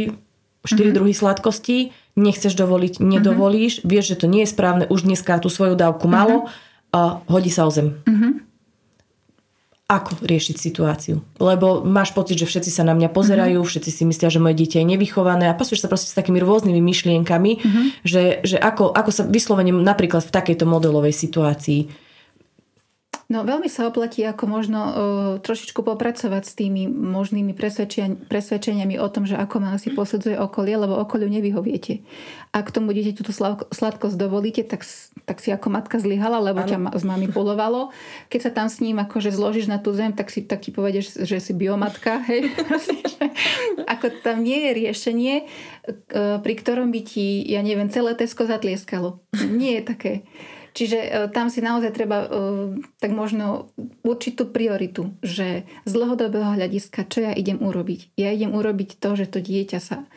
4 0.63 0.71
uh-huh. 0.71 0.93
druhy 0.95 1.11
sladkosti, 1.11 1.91
nechceš 2.15 2.55
dovoliť, 2.55 3.03
nedovolíš, 3.03 3.81
uh-huh. 3.81 3.89
vieš, 3.91 4.15
že 4.15 4.23
to 4.23 4.27
nie 4.31 4.47
je 4.47 4.53
správne, 4.55 4.85
už 4.87 5.03
dneska 5.03 5.35
tú 5.43 5.51
svoju 5.51 5.75
dávku 5.75 6.07
malo 6.07 6.47
uh-huh. 6.47 6.95
a 6.95 7.01
hodí 7.27 7.51
sa 7.51 7.67
o 7.67 7.71
zem. 7.73 7.99
Uh-huh 8.07 8.52
ako 9.99 10.25
riešiť 10.25 10.55
situáciu. 10.57 11.21
Lebo 11.37 11.85
máš 11.85 12.11
pocit, 12.11 12.39
že 12.39 12.49
všetci 12.49 12.71
sa 12.73 12.83
na 12.85 12.97
mňa 12.97 13.09
pozerajú, 13.13 13.61
mm-hmm. 13.61 13.71
všetci 13.71 13.91
si 13.93 14.03
myslia, 14.09 14.29
že 14.33 14.41
moje 14.41 14.57
dieťa 14.59 14.81
je 14.81 14.87
nevychované 14.97 15.45
a 15.49 15.57
pasuješ 15.57 15.85
sa 15.85 15.91
proste 15.91 16.09
s 16.09 16.17
takými 16.17 16.41
rôznymi 16.41 16.81
myšlienkami, 16.81 17.51
mm-hmm. 17.59 17.85
že, 18.05 18.43
že 18.43 18.57
ako, 18.59 18.91
ako 18.91 19.09
sa 19.13 19.23
vyslovene 19.25 19.71
napríklad 19.71 20.25
v 20.25 20.33
takejto 20.33 20.65
modelovej 20.65 21.15
situácii 21.15 22.02
No 23.31 23.47
veľmi 23.47 23.71
sa 23.71 23.87
oplatí 23.87 24.19
ako 24.27 24.43
možno 24.45 24.79
uh, 24.83 24.93
trošičku 25.39 25.79
popracovať 25.79 26.43
s 26.43 26.53
tými 26.59 26.91
možnými 26.91 27.55
presvedčeniami 28.27 28.99
o 28.99 29.07
tom, 29.07 29.23
že 29.23 29.39
ako 29.39 29.63
má 29.63 29.75
si 29.79 29.95
posudzuje 29.95 30.35
okolie, 30.35 30.75
lebo 30.75 30.99
okoliu 30.99 31.31
nevyhoviete. 31.31 32.03
Ak 32.51 32.69
tomu 32.69 32.91
dieťaťu 32.91 33.21
tú 33.23 33.33
sladkosť 33.71 34.15
dovolíte, 34.19 34.61
tak, 34.67 34.83
tak 35.25 35.39
si 35.39 35.49
ako 35.49 35.71
matka 35.71 35.97
zlyhala, 35.97 36.43
lebo 36.43 36.61
ano. 36.61 36.69
ťa 36.69 36.77
zmanipulovalo. 36.99 37.89
Keď 38.27 38.39
sa 38.43 38.51
tam 38.51 38.67
s 38.67 38.83
ním 38.83 38.99
akože 39.01 39.33
zložíš 39.33 39.71
na 39.71 39.79
tú 39.79 39.95
zem, 39.95 40.13
tak, 40.13 40.29
si, 40.29 40.43
tak 40.45 40.61
ti 40.61 40.69
povedeš, 40.69 41.23
že 41.23 41.41
si 41.41 41.55
biomatka. 41.55 42.21
Hej? 42.29 42.53
ako 43.93 44.21
tam 44.21 44.43
nie 44.43 44.69
je 44.69 44.71
riešenie, 44.85 45.35
pri 46.43 46.53
ktorom 46.59 46.91
by 46.91 47.01
ti, 47.01 47.41
ja 47.47 47.63
neviem, 47.63 47.89
celé 47.89 48.13
Tesko 48.13 48.45
zatlieskalo. 48.45 49.23
Nie 49.49 49.79
je 49.79 49.83
také. 49.83 50.13
Čiže 50.73 50.99
e, 50.99 51.09
tam 51.29 51.53
si 51.53 51.61
naozaj 51.61 51.93
treba 51.93 52.25
e, 52.25 52.27
tak 52.97 53.13
možno 53.13 53.69
určitú 54.01 54.49
prioritu, 54.49 55.13
že 55.21 55.69
z 55.85 55.91
dlhodobého 55.93 56.57
hľadiska, 56.57 57.05
čo 57.05 57.29
ja 57.29 57.31
idem 57.31 57.61
urobiť. 57.61 58.17
Ja 58.17 58.33
idem 58.33 58.57
urobiť 58.57 58.97
to, 58.97 59.13
že 59.13 59.29
to 59.29 59.39
dieťa 59.39 59.79
sa 59.79 60.01
e, 60.01 60.07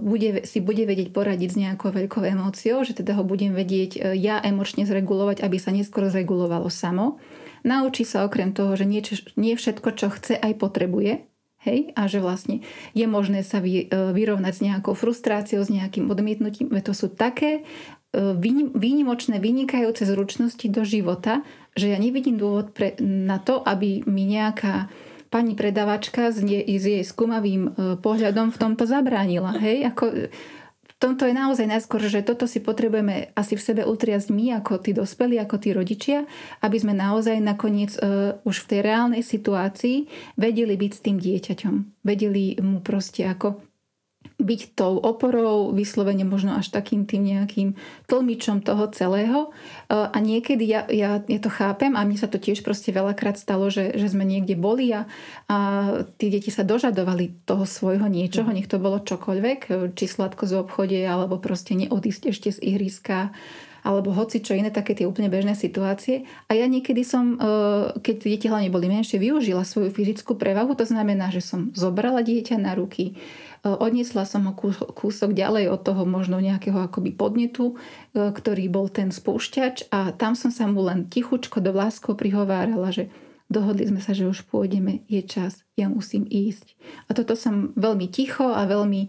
bude, 0.00 0.48
si 0.48 0.64
bude 0.64 0.88
vedieť 0.88 1.12
poradiť 1.12 1.48
s 1.52 1.60
nejakou 1.60 1.92
veľkou 1.92 2.24
emóciou, 2.24 2.80
že 2.80 2.96
teda 2.96 3.20
ho 3.20 3.24
budem 3.28 3.52
vedieť 3.52 4.16
ja 4.16 4.40
emočne 4.40 4.88
zregulovať, 4.88 5.44
aby 5.44 5.60
sa 5.60 5.68
neskôr 5.68 6.08
zregulovalo 6.08 6.72
samo. 6.72 7.20
Naučí 7.62 8.02
sa 8.02 8.26
okrem 8.26 8.56
toho, 8.56 8.74
že 8.74 8.88
nie, 8.88 9.04
nie 9.38 9.54
všetko, 9.54 9.88
čo 9.94 10.10
chce, 10.10 10.34
aj 10.34 10.58
potrebuje. 10.58 11.31
Hej? 11.62 11.94
A 11.94 12.10
že 12.10 12.18
vlastne 12.18 12.60
je 12.92 13.06
možné 13.06 13.46
sa 13.46 13.62
vy, 13.62 13.86
vyrovnať 13.88 14.52
s 14.52 14.64
nejakou 14.64 14.94
frustráciou, 14.98 15.62
s 15.62 15.70
nejakým 15.70 16.10
odmietnutím. 16.10 16.70
To 16.70 16.92
sú 16.92 17.08
také 17.08 17.62
výnimočné, 18.12 19.40
vynikajúce 19.40 20.04
zručnosti 20.04 20.68
do 20.68 20.84
života, 20.84 21.40
že 21.72 21.88
ja 21.88 21.96
nevidím 21.96 22.36
dôvod 22.36 22.76
pre, 22.76 22.92
na 23.00 23.40
to, 23.40 23.64
aby 23.64 24.04
mi 24.04 24.28
nejaká 24.28 24.92
pani 25.32 25.56
predavačka 25.56 26.28
s, 26.28 26.44
nie, 26.44 26.60
s 26.60 26.84
jej 26.84 27.00
skúmavým 27.00 27.62
e, 27.64 27.96
pohľadom 27.96 28.52
v 28.52 28.60
tomto 28.60 28.84
zabránila. 28.84 29.56
Hej? 29.56 29.88
Ako, 29.88 30.28
tomto 31.02 31.26
je 31.26 31.34
naozaj 31.34 31.66
najskôr, 31.66 31.98
že 32.06 32.22
toto 32.22 32.46
si 32.46 32.62
potrebujeme 32.62 33.34
asi 33.34 33.58
v 33.58 33.66
sebe 33.66 33.82
utriasť 33.82 34.30
my, 34.30 34.62
ako 34.62 34.78
tí 34.78 34.94
dospelí, 34.94 35.42
ako 35.42 35.56
tí 35.58 35.74
rodičia, 35.74 36.22
aby 36.62 36.78
sme 36.78 36.94
naozaj 36.94 37.42
nakoniec 37.42 37.98
uh, 37.98 38.38
už 38.46 38.62
v 38.62 38.68
tej 38.70 38.80
reálnej 38.86 39.26
situácii 39.26 40.06
vedeli 40.38 40.78
byť 40.78 40.92
s 40.94 41.00
tým 41.02 41.18
dieťaťom. 41.18 41.74
Vedeli 42.06 42.54
mu 42.62 42.78
proste 42.78 43.26
ako 43.26 43.71
byť 44.40 44.60
tou 44.78 44.96
oporou, 44.96 45.72
vyslovene 45.72 46.24
možno 46.24 46.56
až 46.56 46.72
takým 46.72 47.04
tým 47.04 47.24
nejakým 47.24 47.68
tlmičom 48.08 48.64
toho 48.64 48.88
celého. 48.94 49.48
E, 49.48 49.96
a 49.96 50.16
niekedy 50.16 50.64
ja, 50.64 50.84
ja, 50.88 51.20
ja 51.20 51.40
to 51.40 51.50
chápem 51.52 51.96
a 51.98 52.04
mne 52.04 52.18
sa 52.20 52.28
to 52.28 52.40
tiež 52.40 52.64
proste 52.64 52.92
veľakrát 52.94 53.36
stalo, 53.36 53.68
že, 53.68 53.92
že 53.96 54.08
sme 54.08 54.24
niekde 54.24 54.56
boli 54.56 54.92
a, 54.92 55.04
a 55.48 55.58
tí 56.16 56.32
deti 56.32 56.48
sa 56.48 56.64
dožadovali 56.64 57.44
toho 57.44 57.66
svojho 57.66 58.06
niečoho, 58.08 58.48
nech 58.48 58.70
to 58.70 58.80
bolo 58.80 59.02
čokoľvek, 59.02 59.92
či 59.98 60.04
sladko 60.06 60.48
z 60.48 60.54
obchode, 60.62 60.98
alebo 61.02 61.36
proste 61.40 61.76
neodísť 61.76 62.22
ešte 62.30 62.48
z 62.54 62.58
ihriska 62.62 63.34
alebo 63.82 64.14
hoci 64.14 64.38
čo 64.38 64.54
iné, 64.54 64.70
také 64.70 64.94
tie 64.94 65.10
úplne 65.10 65.26
bežné 65.26 65.58
situácie. 65.58 66.22
A 66.46 66.54
ja 66.54 66.70
niekedy 66.70 67.02
som, 67.02 67.34
e, 67.34 67.36
keď 67.98 68.16
deti 68.22 68.46
hlavne 68.46 68.70
boli 68.70 68.86
menšie, 68.86 69.18
využila 69.18 69.66
svoju 69.66 69.90
fyzickú 69.90 70.38
prevahu, 70.38 70.78
to 70.78 70.86
znamená, 70.86 71.34
že 71.34 71.42
som 71.42 71.74
zobrala 71.74 72.22
dieťa 72.22 72.62
na 72.62 72.78
ruky, 72.78 73.18
Odniesla 73.62 74.26
som 74.26 74.50
ho 74.50 74.58
kúsok 74.90 75.38
ďalej 75.38 75.70
od 75.70 75.86
toho 75.86 76.02
možno 76.02 76.42
nejakého 76.42 76.82
akoby 76.82 77.14
podnetu, 77.14 77.78
e, 78.10 78.34
ktorý 78.34 78.66
bol 78.66 78.90
ten 78.90 79.14
spúšťač 79.14 79.86
a 79.94 80.10
tam 80.10 80.34
som 80.34 80.50
sa 80.50 80.66
mu 80.66 80.82
len 80.82 81.06
tichučko 81.06 81.62
do 81.62 81.70
vláskov 81.70 82.18
prihovárala, 82.18 82.90
že 82.90 83.06
dohodli 83.46 83.86
sme 83.86 84.02
sa, 84.02 84.18
že 84.18 84.26
už 84.26 84.50
pôjdeme, 84.50 85.06
je 85.06 85.22
čas, 85.22 85.62
ja 85.78 85.86
musím 85.86 86.26
ísť. 86.26 86.74
A 87.06 87.14
toto 87.14 87.38
som 87.38 87.70
veľmi 87.78 88.10
ticho 88.10 88.50
a 88.50 88.66
veľmi 88.66 89.06
e, 89.06 89.08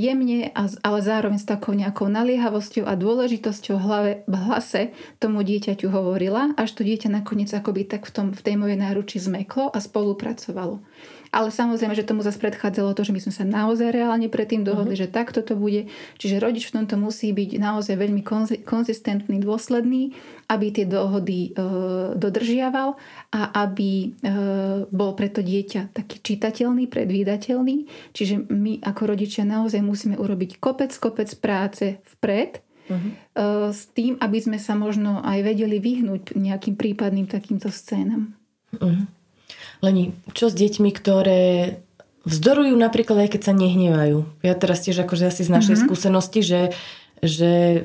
jemne, 0.00 0.48
ale 0.56 0.98
zároveň 1.04 1.36
s 1.36 1.44
takou 1.44 1.76
nejakou 1.76 2.08
naliehavosťou 2.08 2.88
a 2.88 2.96
dôležitosťou 2.96 3.76
hlave, 3.84 4.24
v 4.24 4.34
hlase 4.48 4.96
tomu 5.20 5.44
dieťaťu 5.44 5.92
hovorila, 5.92 6.56
až 6.56 6.72
to 6.72 6.88
dieťa 6.88 7.12
nakoniec 7.12 7.52
akoby 7.52 7.84
tak 7.84 8.08
v, 8.08 8.16
tom, 8.16 8.26
v 8.32 8.40
tej 8.40 8.56
mojej 8.56 8.80
náruči 8.80 9.20
zmeklo 9.20 9.68
a 9.68 9.76
spolupracovalo. 9.76 10.80
Ale 11.34 11.50
samozrejme, 11.50 11.98
že 11.98 12.06
tomu 12.06 12.22
zase 12.22 12.38
predchádzalo 12.38 12.94
to, 12.94 13.02
že 13.02 13.10
my 13.10 13.18
sme 13.18 13.34
sa 13.34 13.42
naozaj 13.42 13.90
reálne 13.90 14.30
predtým 14.30 14.62
dohodli, 14.62 14.94
uh-huh. 14.94 15.10
že 15.10 15.10
takto 15.10 15.42
to 15.42 15.58
bude. 15.58 15.90
Čiže 16.22 16.38
rodič 16.38 16.70
v 16.70 16.78
tomto 16.78 16.94
musí 16.94 17.34
byť 17.34 17.58
naozaj 17.58 17.98
veľmi 17.98 18.22
konzistentný, 18.62 19.42
dôsledný, 19.42 20.14
aby 20.46 20.66
tie 20.70 20.86
dohody 20.86 21.50
e, 21.50 21.60
dodržiaval 22.14 22.94
a 23.34 23.40
aby 23.66 23.90
e, 23.98 24.08
bol 24.94 25.18
preto 25.18 25.42
dieťa 25.42 25.90
taký 25.90 26.22
čitateľný, 26.22 26.86
predvídateľný. 26.86 27.90
Čiže 28.14 28.46
my 28.54 28.86
ako 28.86 29.02
rodičia 29.18 29.42
naozaj 29.42 29.82
musíme 29.82 30.14
urobiť 30.14 30.62
kopec, 30.62 30.94
kopec 30.94 31.28
práce 31.42 31.98
vpred, 32.16 32.62
Uh-huh. 32.84 33.72
s 33.72 33.88
tým, 33.96 34.20
aby 34.20 34.44
sme 34.44 34.60
sa 34.60 34.76
možno 34.76 35.24
aj 35.24 35.40
vedeli 35.40 35.80
vyhnúť 35.80 36.36
nejakým 36.36 36.76
prípadným 36.76 37.24
takýmto 37.24 37.72
scénam. 37.72 38.36
Uh-huh. 38.76 39.08
Leni, 39.84 40.16
čo 40.32 40.48
s 40.48 40.56
deťmi, 40.56 40.90
ktoré 40.96 41.76
vzdorujú 42.24 42.72
napríklad 42.72 43.28
aj 43.28 43.36
keď 43.36 43.42
sa 43.44 43.52
nehnevajú? 43.52 44.24
Ja 44.40 44.56
teraz 44.56 44.80
tiež 44.82 45.04
akože 45.04 45.28
asi 45.28 45.44
z 45.44 45.52
našej 45.52 45.76
mm-hmm. 45.76 45.84
skúsenosti, 45.84 46.40
že, 46.40 46.62
že 47.20 47.84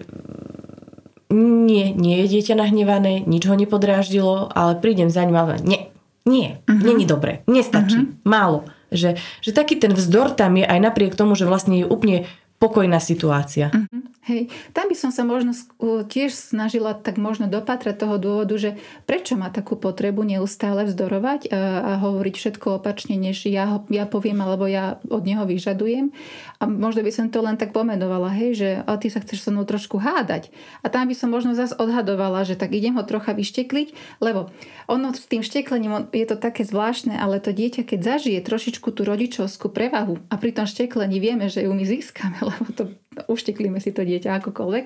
nie, 1.29 1.91
nie 1.93 2.15
je 2.25 2.39
dieťa 2.39 2.55
nahnevané, 2.55 3.21
nič 3.27 3.43
ho 3.45 3.53
nepodráždilo, 3.53 4.49
ale 4.55 4.79
prídem 4.79 5.11
za 5.11 5.27
ním 5.27 5.37
a 5.37 5.59
nie, 5.59 5.91
nie, 6.23 6.57
mm-hmm. 6.63 6.81
není 6.81 7.05
dobre, 7.05 7.43
nestačí, 7.45 7.99
mm-hmm. 7.99 8.25
málo. 8.25 8.65
Že, 8.89 9.21
že 9.45 9.51
taký 9.53 9.77
ten 9.77 9.93
vzdor 9.93 10.33
tam 10.33 10.57
je 10.57 10.65
aj 10.65 10.79
napriek 10.81 11.13
tomu, 11.13 11.37
že 11.37 11.45
vlastne 11.45 11.83
je 11.83 11.85
úplne 11.85 12.25
pokojná 12.57 12.97
situácia. 12.97 13.69
Mm-hmm. 13.69 13.98
Hej, 14.29 14.53
tam 14.77 14.85
by 14.85 14.93
som 14.93 15.09
sa 15.09 15.25
možno 15.25 15.57
tiež 16.05 16.37
snažila 16.37 16.93
tak 16.93 17.17
možno 17.17 17.49
dopatrať 17.49 17.97
toho 17.97 18.21
dôvodu, 18.21 18.53
že 18.61 18.77
prečo 19.09 19.33
má 19.33 19.49
takú 19.49 19.73
potrebu 19.73 20.21
neustále 20.21 20.85
vzdorovať 20.85 21.49
a, 21.49 21.57
a 21.81 21.91
hovoriť 21.97 22.35
všetko 22.37 22.77
opačne, 22.77 23.17
než 23.17 23.49
ja, 23.49 23.81
ja 23.89 24.05
poviem 24.05 24.37
alebo 24.45 24.69
ja 24.69 25.01
od 25.09 25.25
neho 25.25 25.49
vyžadujem. 25.49 26.13
A 26.61 26.69
možno 26.69 27.01
by 27.01 27.09
som 27.09 27.33
to 27.33 27.41
len 27.41 27.57
tak 27.57 27.73
pomenovala, 27.73 28.29
hej, 28.37 28.51
že 28.53 28.69
a 28.85 29.01
ty 29.01 29.09
sa 29.09 29.17
chceš 29.17 29.41
so 29.41 29.49
mnou 29.49 29.65
trošku 29.65 29.97
hádať. 29.97 30.53
A 30.85 30.93
tam 30.93 31.09
by 31.09 31.15
som 31.17 31.33
možno 31.33 31.57
zase 31.57 31.73
odhadovala, 31.79 32.45
že 32.45 32.53
tak 32.53 32.69
idem 32.75 33.01
ho 33.01 33.03
trocha 33.07 33.33
vyštekliť, 33.33 34.21
lebo 34.21 34.53
ono 34.85 35.09
s 35.09 35.25
tým 35.25 35.41
šteklením 35.41 36.11
je 36.11 36.25
to 36.27 36.35
také 36.35 36.67
zvláštne, 36.67 37.15
ale 37.15 37.39
to 37.39 37.55
dieťa, 37.55 37.81
keď 37.81 37.99
zažije 38.03 38.45
trošičku 38.45 38.91
tú 38.91 39.07
rodičovskú 39.07 39.73
prevahu 39.73 40.19
a 40.29 40.35
pri 40.37 40.51
tom 40.53 40.69
šteklení 40.69 41.17
vieme, 41.17 41.49
že 41.49 41.65
ju 41.65 41.71
my 41.73 41.81
získame, 41.81 42.37
lebo 42.53 42.69
to 42.75 42.83
ušteklíme 43.31 43.79
si 43.79 43.95
to 43.95 44.03
dieťa 44.03 44.18
akokoľvek, 44.27 44.85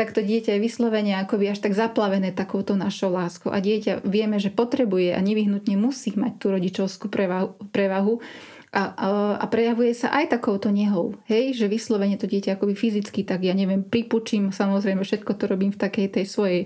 tak 0.00 0.16
to 0.16 0.24
dieťa 0.24 0.56
je 0.56 0.64
vyslovene 0.64 1.12
akoby 1.20 1.52
až 1.52 1.60
tak 1.60 1.76
zaplavené 1.76 2.32
takouto 2.32 2.72
našou 2.72 3.12
láskou. 3.12 3.52
A 3.52 3.60
dieťa 3.60 4.00
vieme, 4.08 4.40
že 4.40 4.48
potrebuje 4.48 5.12
a 5.12 5.20
nevyhnutne 5.20 5.76
musí 5.76 6.16
mať 6.16 6.32
tú 6.40 6.46
rodičovskú 6.56 7.12
prevahu, 7.12 7.52
prevahu 7.68 8.24
a, 8.70 8.94
a, 8.94 9.08
a 9.42 9.44
prejavuje 9.50 9.90
sa 9.98 10.14
aj 10.14 10.38
takouto 10.38 10.70
nehou. 10.70 11.18
Hej, 11.26 11.58
že 11.58 11.66
vyslovene 11.66 12.14
to 12.14 12.30
dieťa 12.30 12.54
akoby 12.54 12.78
fyzicky, 12.78 13.26
tak 13.26 13.42
ja 13.42 13.50
neviem, 13.50 13.82
pripučím, 13.82 14.54
samozrejme 14.54 15.02
všetko 15.02 15.34
to 15.34 15.44
robím 15.50 15.74
v 15.74 15.82
takej 15.82 16.06
tej 16.14 16.24
svojej 16.30 16.60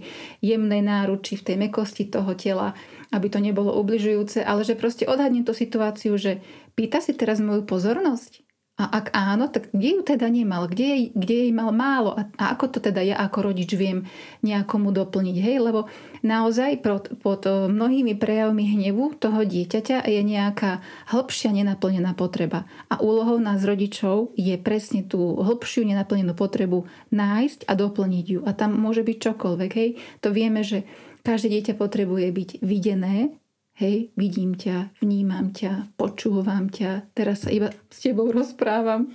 jemnej 0.44 0.85
náruči, 0.85 1.40
v 1.40 1.46
tej 1.48 1.57
mekosti 1.57 2.05
toho 2.05 2.37
tela, 2.37 2.77
aby 3.09 3.33
to 3.33 3.40
nebolo 3.40 3.72
ubližujúce, 3.81 4.44
ale 4.44 4.68
že 4.68 4.77
proste 4.77 5.09
odhadnem 5.09 5.48
tú 5.48 5.57
situáciu, 5.57 6.20
že 6.20 6.44
pýta 6.77 7.00
si 7.00 7.16
teraz 7.16 7.40
moju 7.40 7.64
pozornosť, 7.64 8.43
a 8.75 8.91
ak 8.91 9.15
áno, 9.15 9.47
tak 9.55 9.71
kde 9.71 9.89
ju 9.95 10.03
teda 10.03 10.27
nemal? 10.27 10.67
Kde 10.67 10.83
jej, 10.83 11.05
kde 11.15 11.35
jej 11.47 11.53
mal 11.55 11.71
málo? 11.71 12.11
A, 12.19 12.27
a 12.35 12.59
ako 12.59 12.75
to 12.75 12.79
teda 12.83 13.07
ja 13.07 13.23
ako 13.23 13.55
rodič 13.55 13.71
viem 13.79 14.03
nejakomu 14.43 14.91
doplniť? 14.91 15.37
Hej, 15.39 15.63
lebo 15.63 15.87
naozaj 16.27 16.83
pod, 16.83 17.07
pod 17.23 17.47
eh, 17.47 17.71
mnohými 17.71 18.19
prejavmi 18.19 18.67
hnevu 18.75 19.15
toho 19.23 19.47
dieťaťa 19.47 20.11
je 20.11 20.21
nejaká 20.27 20.83
hĺbšia 21.07 21.55
nenaplnená 21.55 22.19
potreba. 22.19 22.67
A 22.91 22.99
úlohou 22.99 23.39
nás 23.39 23.63
rodičov 23.63 24.35
je 24.35 24.59
presne 24.59 25.07
tú 25.07 25.39
hĺbšiu 25.39 25.87
nenaplnenú 25.87 26.35
potrebu 26.35 26.91
nájsť 27.15 27.71
a 27.71 27.79
doplniť 27.79 28.27
ju. 28.27 28.41
A 28.43 28.59
tam 28.59 28.75
môže 28.75 29.07
byť 29.07 29.17
čokoľvek. 29.23 29.71
Hej, 29.71 29.91
to 30.19 30.35
vieme, 30.35 30.67
že 30.67 30.83
každé 31.23 31.63
dieťa 31.63 31.75
potrebuje 31.79 32.27
byť 32.27 32.51
videné, 32.59 33.39
Hej, 33.75 34.15
vidím 34.15 34.55
ťa, 34.55 34.95
vnímam 35.03 35.51
ťa, 35.51 35.99
počúvam 35.99 36.71
ťa, 36.71 37.11
teraz 37.11 37.43
sa 37.43 37.51
iba 37.51 37.75
s 37.91 37.99
tebou 37.99 38.31
rozprávam. 38.31 39.11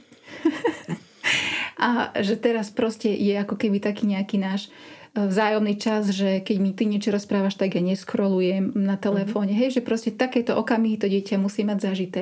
a 1.80 2.12
že 2.19 2.36
teraz 2.36 2.67
proste 2.67 3.08
je 3.08 3.39
ako 3.39 3.56
keby 3.56 3.80
taký 3.80 4.04
nejaký 4.12 4.36
náš 4.36 4.67
vzájomný 5.15 5.80
čas, 5.80 6.12
že 6.13 6.43
keď 6.43 6.58
mi 6.62 6.72
ty 6.76 6.86
niečo 6.86 7.10
rozprávaš, 7.10 7.58
tak 7.58 7.76
ja 7.76 7.82
neskrolujem 7.82 8.76
na 8.78 9.00
telefóne. 9.00 9.56
Mm-hmm. 9.56 9.63
Hej, 9.63 9.80
že 9.80 9.86
proste 9.88 10.12
takéto 10.13 10.54
okamihy 10.60 11.02
to 11.02 11.10
dieťa 11.10 11.41
musí 11.41 11.65
mať 11.65 11.80
zažité. 11.80 12.22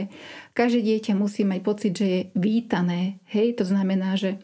Každé 0.55 0.85
dieťa 0.85 1.13
musí 1.17 1.43
mať 1.43 1.59
pocit, 1.65 1.93
že 1.97 2.07
je 2.07 2.21
vítané. 2.37 3.19
Hej, 3.27 3.59
to 3.59 3.63
znamená, 3.67 4.15
že 4.15 4.39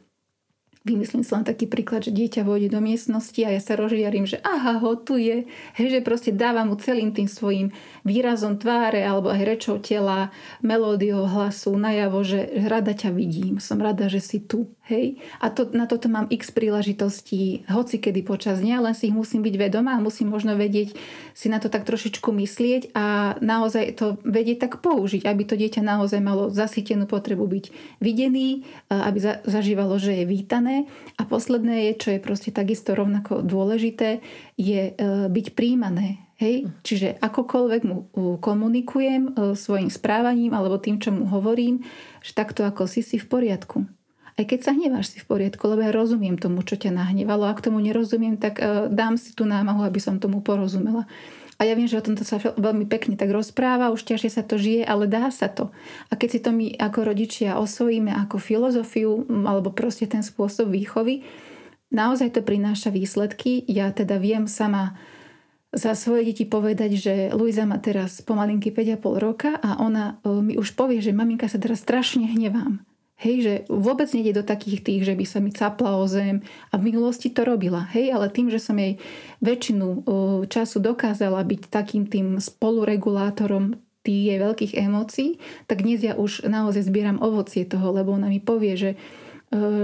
Vymyslím 0.83 1.23
si 1.23 1.31
len 1.31 1.47
taký 1.47 1.71
príklad, 1.71 2.03
že 2.03 2.11
dieťa 2.11 2.43
vôjde 2.43 2.75
do 2.75 2.83
miestnosti 2.83 3.39
a 3.47 3.55
ja 3.55 3.61
sa 3.63 3.79
rozžiarím, 3.79 4.27
že 4.27 4.43
aha, 4.43 4.83
ho 4.83 4.99
tu 4.99 5.15
je. 5.15 5.47
Hej, 5.79 5.87
že 5.95 5.99
proste 6.03 6.35
dávam 6.35 6.67
mu 6.67 6.75
celým 6.75 7.15
tým 7.15 7.31
svojim 7.31 7.71
výrazom 8.03 8.59
tváre 8.59 9.01
alebo 9.03 9.31
aj 9.31 9.41
rečou 9.47 9.79
tela, 9.79 10.29
melódiou 10.59 11.23
hlasu 11.23 11.75
najavo, 11.75 12.19
že 12.23 12.51
rada 12.67 12.91
ťa 12.91 13.15
vidím, 13.15 13.63
som 13.63 13.79
rada, 13.79 14.11
že 14.11 14.19
si 14.19 14.43
tu. 14.43 14.75
Hej? 14.91 15.23
A 15.39 15.47
to, 15.47 15.71
na 15.71 15.87
toto 15.87 16.11
mám 16.11 16.27
x 16.27 16.51
príležitostí, 16.51 17.63
hoci 17.71 18.03
kedy 18.03 18.27
počas 18.27 18.59
dňa, 18.59 18.83
len 18.83 18.95
si 18.95 19.07
ich 19.07 19.15
musím 19.15 19.39
byť 19.39 19.55
vedomá 19.55 19.95
a 19.95 20.03
musím 20.03 20.27
možno 20.27 20.59
vedieť 20.59 20.95
si 21.31 21.47
na 21.47 21.63
to 21.63 21.71
tak 21.71 21.87
trošičku 21.87 22.29
myslieť 22.35 22.91
a 22.91 23.39
naozaj 23.39 23.95
to 23.95 24.19
vedieť 24.27 24.67
tak 24.67 24.83
použiť, 24.83 25.23
aby 25.23 25.43
to 25.47 25.55
dieťa 25.55 25.79
naozaj 25.79 26.19
malo 26.19 26.51
zasytenú 26.51 27.07
potrebu 27.07 27.47
byť 27.47 27.65
videný, 28.03 28.67
aby 28.91 29.19
za, 29.23 29.39
zažívalo, 29.47 29.95
že 29.95 30.23
je 30.23 30.25
vítané. 30.27 30.85
A 31.15 31.23
posledné 31.23 31.89
je, 31.89 31.91
čo 31.95 32.09
je 32.11 32.19
proste 32.19 32.51
takisto 32.51 32.91
rovnako 32.91 33.39
dôležité, 33.39 34.19
je 34.59 34.91
e, 34.91 34.93
byť 35.31 35.45
príjmané. 35.55 36.22
Hej? 36.43 36.67
Čiže 36.83 37.23
akokoľvek 37.23 37.81
mu 37.87 38.11
komunikujem 38.43 39.23
e, 39.31 39.55
svojim 39.55 39.87
správaním 39.87 40.51
alebo 40.51 40.75
tým, 40.75 40.99
čo 40.99 41.15
mu 41.15 41.23
hovorím, 41.31 41.87
že 42.19 42.35
takto 42.35 42.67
ako 42.67 42.83
si 42.83 42.99
si 42.99 43.15
v 43.15 43.31
poriadku 43.31 43.87
aj 44.33 44.49
keď 44.49 44.59
sa 44.65 44.73
hneváš 44.73 45.13
si 45.13 45.17
v 45.21 45.29
poriadku, 45.29 45.61
lebo 45.69 45.85
ja 45.85 45.93
rozumiem 45.93 46.41
tomu, 46.41 46.65
čo 46.65 46.73
ťa 46.73 46.89
nahnevalo. 46.89 47.45
Ak 47.45 47.61
tomu 47.61 47.77
nerozumiem, 47.77 48.41
tak 48.41 48.57
uh, 48.57 48.89
dám 48.89 49.13
si 49.13 49.37
tú 49.37 49.45
námahu, 49.45 49.85
aby 49.85 50.01
som 50.01 50.17
tomu 50.17 50.41
porozumela. 50.41 51.05
A 51.61 51.69
ja 51.69 51.77
viem, 51.77 51.85
že 51.85 52.01
o 52.01 52.05
tomto 52.05 52.25
sa 52.25 52.41
veľmi 52.41 52.89
pekne 52.89 53.13
tak 53.13 53.29
rozpráva, 53.29 53.93
už 53.93 54.01
ťažšie 54.09 54.31
sa 54.33 54.41
to 54.41 54.57
žije, 54.57 54.81
ale 54.89 55.05
dá 55.05 55.29
sa 55.29 55.53
to. 55.53 55.69
A 56.09 56.17
keď 56.17 56.29
si 56.33 56.39
to 56.41 56.49
my 56.49 56.73
ako 56.81 57.13
rodičia 57.13 57.61
osvojíme 57.61 58.09
ako 58.09 58.41
filozofiu 58.41 59.21
alebo 59.29 59.69
proste 59.69 60.09
ten 60.09 60.25
spôsob 60.25 60.73
výchovy, 60.73 61.21
naozaj 61.93 62.33
to 62.33 62.41
prináša 62.41 62.89
výsledky. 62.89 63.61
Ja 63.69 63.93
teda 63.93 64.17
viem 64.17 64.49
sama 64.49 64.97
za 65.73 65.97
svoje 65.97 66.29
deti 66.29 66.45
povedať, 66.45 66.91
že 66.95 67.13
Luisa 67.33 67.65
má 67.65 67.81
teraz 67.81 68.21
pomalinky 68.21 68.69
5,5 68.69 69.17
roka 69.17 69.57
a 69.57 69.81
ona 69.81 70.21
e, 70.21 70.29
mi 70.39 70.53
už 70.53 70.77
povie, 70.77 71.01
že 71.01 71.17
maminka 71.17 71.49
sa 71.49 71.57
teraz 71.57 71.81
strašne 71.81 72.29
hnevám. 72.29 72.85
Hej, 73.17 73.35
že 73.39 73.53
vôbec 73.71 74.09
nejde 74.11 74.41
do 74.41 74.43
takých 74.43 74.83
tých, 74.83 75.01
že 75.07 75.13
by 75.15 75.25
sa 75.25 75.39
mi 75.39 75.49
capla 75.53 75.95
o 75.95 76.05
zem. 76.09 76.43
A 76.73 76.81
v 76.81 76.91
minulosti 76.91 77.31
to 77.31 77.47
robila. 77.47 77.87
Hej, 77.95 78.11
ale 78.11 78.27
tým, 78.27 78.51
že 78.51 78.59
som 78.59 78.75
jej 78.75 78.99
väčšinu 79.39 80.03
času 80.51 80.77
dokázala 80.83 81.39
byť 81.39 81.61
takým 81.71 82.03
tým 82.09 82.41
spoluregulátorom 82.41 83.79
tých 84.03 84.35
jej 84.35 84.39
veľkých 84.43 84.73
emócií, 84.75 85.39
tak 85.71 85.87
dnes 85.87 86.03
ja 86.03 86.19
už 86.19 86.43
naozaj 86.43 86.83
zbieram 86.83 87.23
ovocie 87.23 87.63
toho, 87.63 87.95
lebo 87.95 88.11
ona 88.11 88.27
mi 88.27 88.43
povie, 88.43 88.75
že, 88.75 88.91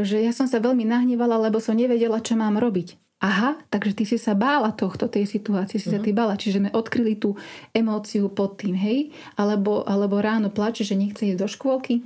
že 0.04 0.20
ja 0.20 0.36
som 0.36 0.44
sa 0.44 0.60
veľmi 0.60 0.84
nahnevala, 0.84 1.40
lebo 1.40 1.64
som 1.64 1.80
nevedela, 1.80 2.20
čo 2.20 2.36
mám 2.36 2.60
robiť. 2.60 3.09
Aha, 3.20 3.60
takže 3.68 4.00
ty 4.00 4.04
si 4.08 4.16
sa 4.16 4.32
bála 4.32 4.72
tohto, 4.72 5.12
tej 5.12 5.28
situácie, 5.28 5.76
si 5.76 5.92
uh-huh. 5.92 5.96
sa 5.96 6.00
mhm. 6.00 6.06
ty 6.08 6.12
bála. 6.16 6.40
Čiže 6.40 6.64
sme 6.64 6.72
odkryli 6.72 7.20
tú 7.20 7.36
emóciu 7.76 8.32
pod 8.32 8.56
tým, 8.56 8.80
hej? 8.80 9.12
Alebo, 9.36 9.84
alebo 9.84 10.24
ráno 10.24 10.48
plače, 10.48 10.88
že 10.88 10.96
nechce 10.96 11.28
ísť 11.28 11.40
do 11.40 11.48
škôlky 11.52 12.00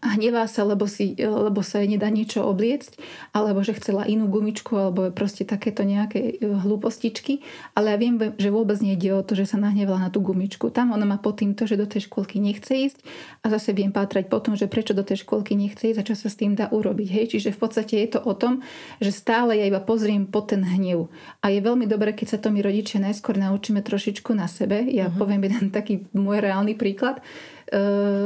a 0.00 0.16
hnevá 0.18 0.48
sa, 0.48 0.66
lebo, 0.66 0.88
si, 0.88 1.14
lebo 1.18 1.60
sa 1.60 1.82
jej 1.82 1.88
nedá 1.90 2.08
niečo 2.10 2.42
obliecť, 2.42 2.98
alebo 3.36 3.60
že 3.60 3.76
chcela 3.76 4.08
inú 4.08 4.26
gumičku, 4.26 4.74
alebo 4.74 5.10
proste 5.12 5.46
takéto 5.46 5.84
nejaké 5.84 6.40
e, 6.40 6.48
hlúpostičky. 6.48 7.44
Ale 7.76 7.94
ja 7.94 7.98
viem, 8.00 8.16
že 8.18 8.48
vôbec 8.50 8.78
nejde 8.80 9.14
o 9.14 9.22
to, 9.22 9.36
že 9.38 9.54
sa 9.54 9.58
nahnevala 9.60 10.08
na 10.08 10.10
tú 10.10 10.24
gumičku. 10.24 10.72
Tam 10.72 10.90
ona 10.90 11.04
má 11.04 11.20
pod 11.20 11.42
tým 11.42 11.52
to, 11.52 11.68
že 11.68 11.78
do 11.78 11.86
tej 11.86 12.08
školky 12.08 12.40
nechce 12.40 12.72
ísť 12.72 12.98
a 13.44 13.52
zase 13.52 13.76
viem 13.76 13.92
pátrať 13.92 14.26
po 14.32 14.40
tom, 14.40 14.56
že 14.58 14.70
prečo 14.70 14.96
do 14.96 15.04
tej 15.04 15.22
školky 15.22 15.54
nechce 15.54 15.92
ísť 15.92 15.98
a 16.00 16.08
čo 16.08 16.14
sa 16.16 16.28
s 16.32 16.38
tým 16.38 16.56
dá 16.56 16.72
urobiť. 16.72 17.08
Hej? 17.10 17.24
Čiže 17.36 17.54
v 17.54 17.58
podstate 17.60 17.94
je 18.00 18.08
to 18.16 18.20
o 18.22 18.34
tom, 18.34 18.64
že 18.98 19.12
stále 19.14 19.58
ja 19.58 19.64
iba 19.68 19.82
pozriem 19.82 20.26
po 20.26 20.40
ten 20.42 20.64
hnev. 20.64 21.12
A 21.44 21.52
je 21.52 21.60
veľmi 21.60 21.84
dobré, 21.84 22.16
keď 22.16 22.36
sa 22.36 22.38
to 22.40 22.48
my 22.54 22.64
rodičia 22.64 23.02
najskôr 23.02 23.36
naučíme 23.36 23.84
trošičku 23.84 24.32
na 24.32 24.48
sebe. 24.48 24.86
Ja 24.88 25.10
uh-huh. 25.10 25.18
poviem 25.20 25.46
jeden 25.46 25.68
taký 25.74 26.06
môj 26.14 26.40
reálny 26.40 26.78
príklad 26.78 27.20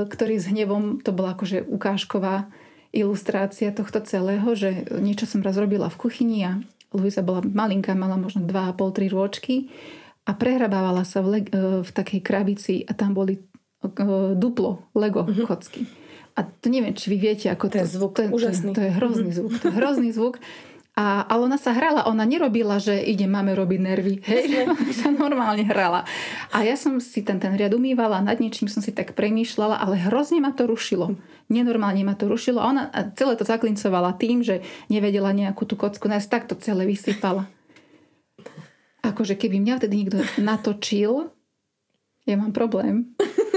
ktorý 0.09 0.35
s 0.38 0.51
hnevom, 0.51 1.03
to 1.03 1.14
bola 1.14 1.35
akože 1.38 1.66
ukážková 1.66 2.51
ilustrácia 2.90 3.70
tohto 3.70 4.01
celého, 4.03 4.48
že 4.57 4.88
niečo 4.98 5.29
som 5.29 5.44
raz 5.44 5.61
robila 5.61 5.92
v 5.92 6.01
kuchyni 6.01 6.38
a 6.44 6.53
Luisa 6.88 7.20
bola 7.20 7.44
malinká, 7.44 7.92
mala 7.92 8.16
možno 8.16 8.48
2,5-3 8.48 9.12
rôčky 9.12 9.55
a 10.24 10.33
prehrabávala 10.33 11.05
sa 11.05 11.20
v, 11.20 11.29
le- 11.40 11.53
e, 11.53 11.85
v 11.85 11.90
takej 11.92 12.20
krabici 12.24 12.74
a 12.88 12.96
tam 12.96 13.12
boli 13.12 13.37
e, 13.37 13.40
duplo, 14.33 14.88
Lego 14.96 15.29
uh-huh. 15.29 15.44
kocky. 15.44 15.85
A 16.33 16.48
to 16.48 16.72
neviem, 16.72 16.96
či 16.96 17.12
vy 17.12 17.18
viete, 17.20 17.53
ako 17.53 17.68
ten 17.68 17.85
to, 17.85 17.92
zvuk, 17.98 18.16
to, 18.16 18.33
úžasný. 18.33 18.72
To, 18.72 18.81
to 18.81 18.87
je 18.88 18.92
hrozný 18.94 19.31
zvuk. 19.37 19.53
To 19.61 19.66
je 19.68 19.74
hrozný 19.77 20.11
zvuk. 20.16 20.40
A, 20.98 21.22
ale 21.30 21.46
ona 21.46 21.54
sa 21.62 21.70
hrala, 21.70 22.11
ona 22.11 22.26
nerobila, 22.26 22.82
že 22.82 22.98
ide, 22.98 23.30
máme 23.30 23.54
robiť 23.54 23.78
nervy. 23.78 24.18
Hej, 24.26 24.66
sa 24.98 25.14
normálne 25.14 25.62
hrala. 25.62 26.02
A 26.50 26.66
ja 26.66 26.74
som 26.74 26.98
si 26.98 27.22
ten, 27.22 27.38
ten 27.38 27.54
riad 27.54 27.70
umývala, 27.70 28.18
nad 28.18 28.42
niečím 28.42 28.66
som 28.66 28.82
si 28.82 28.90
tak 28.90 29.14
premýšľala, 29.14 29.78
ale 29.78 29.94
hrozne 30.11 30.42
ma 30.42 30.50
to 30.50 30.66
rušilo. 30.66 31.14
Nenormálne 31.46 32.02
ma 32.02 32.18
to 32.18 32.26
rušilo. 32.26 32.58
A 32.58 32.66
ona 32.74 32.82
celé 33.14 33.38
to 33.38 33.46
zaklincovala 33.46 34.18
tým, 34.18 34.42
že 34.42 34.58
nevedela 34.90 35.30
nejakú 35.30 35.70
tú 35.70 35.78
kocku 35.78 36.11
nás 36.11 36.26
takto 36.26 36.58
celé 36.58 36.82
vysypala. 36.82 37.46
Akože 39.06 39.38
keby 39.38 39.62
mňa 39.62 39.74
vtedy 39.78 39.94
niekto 40.02 40.18
natočil, 40.42 41.30
ja 42.26 42.34
mám 42.34 42.50
problém 42.50 43.14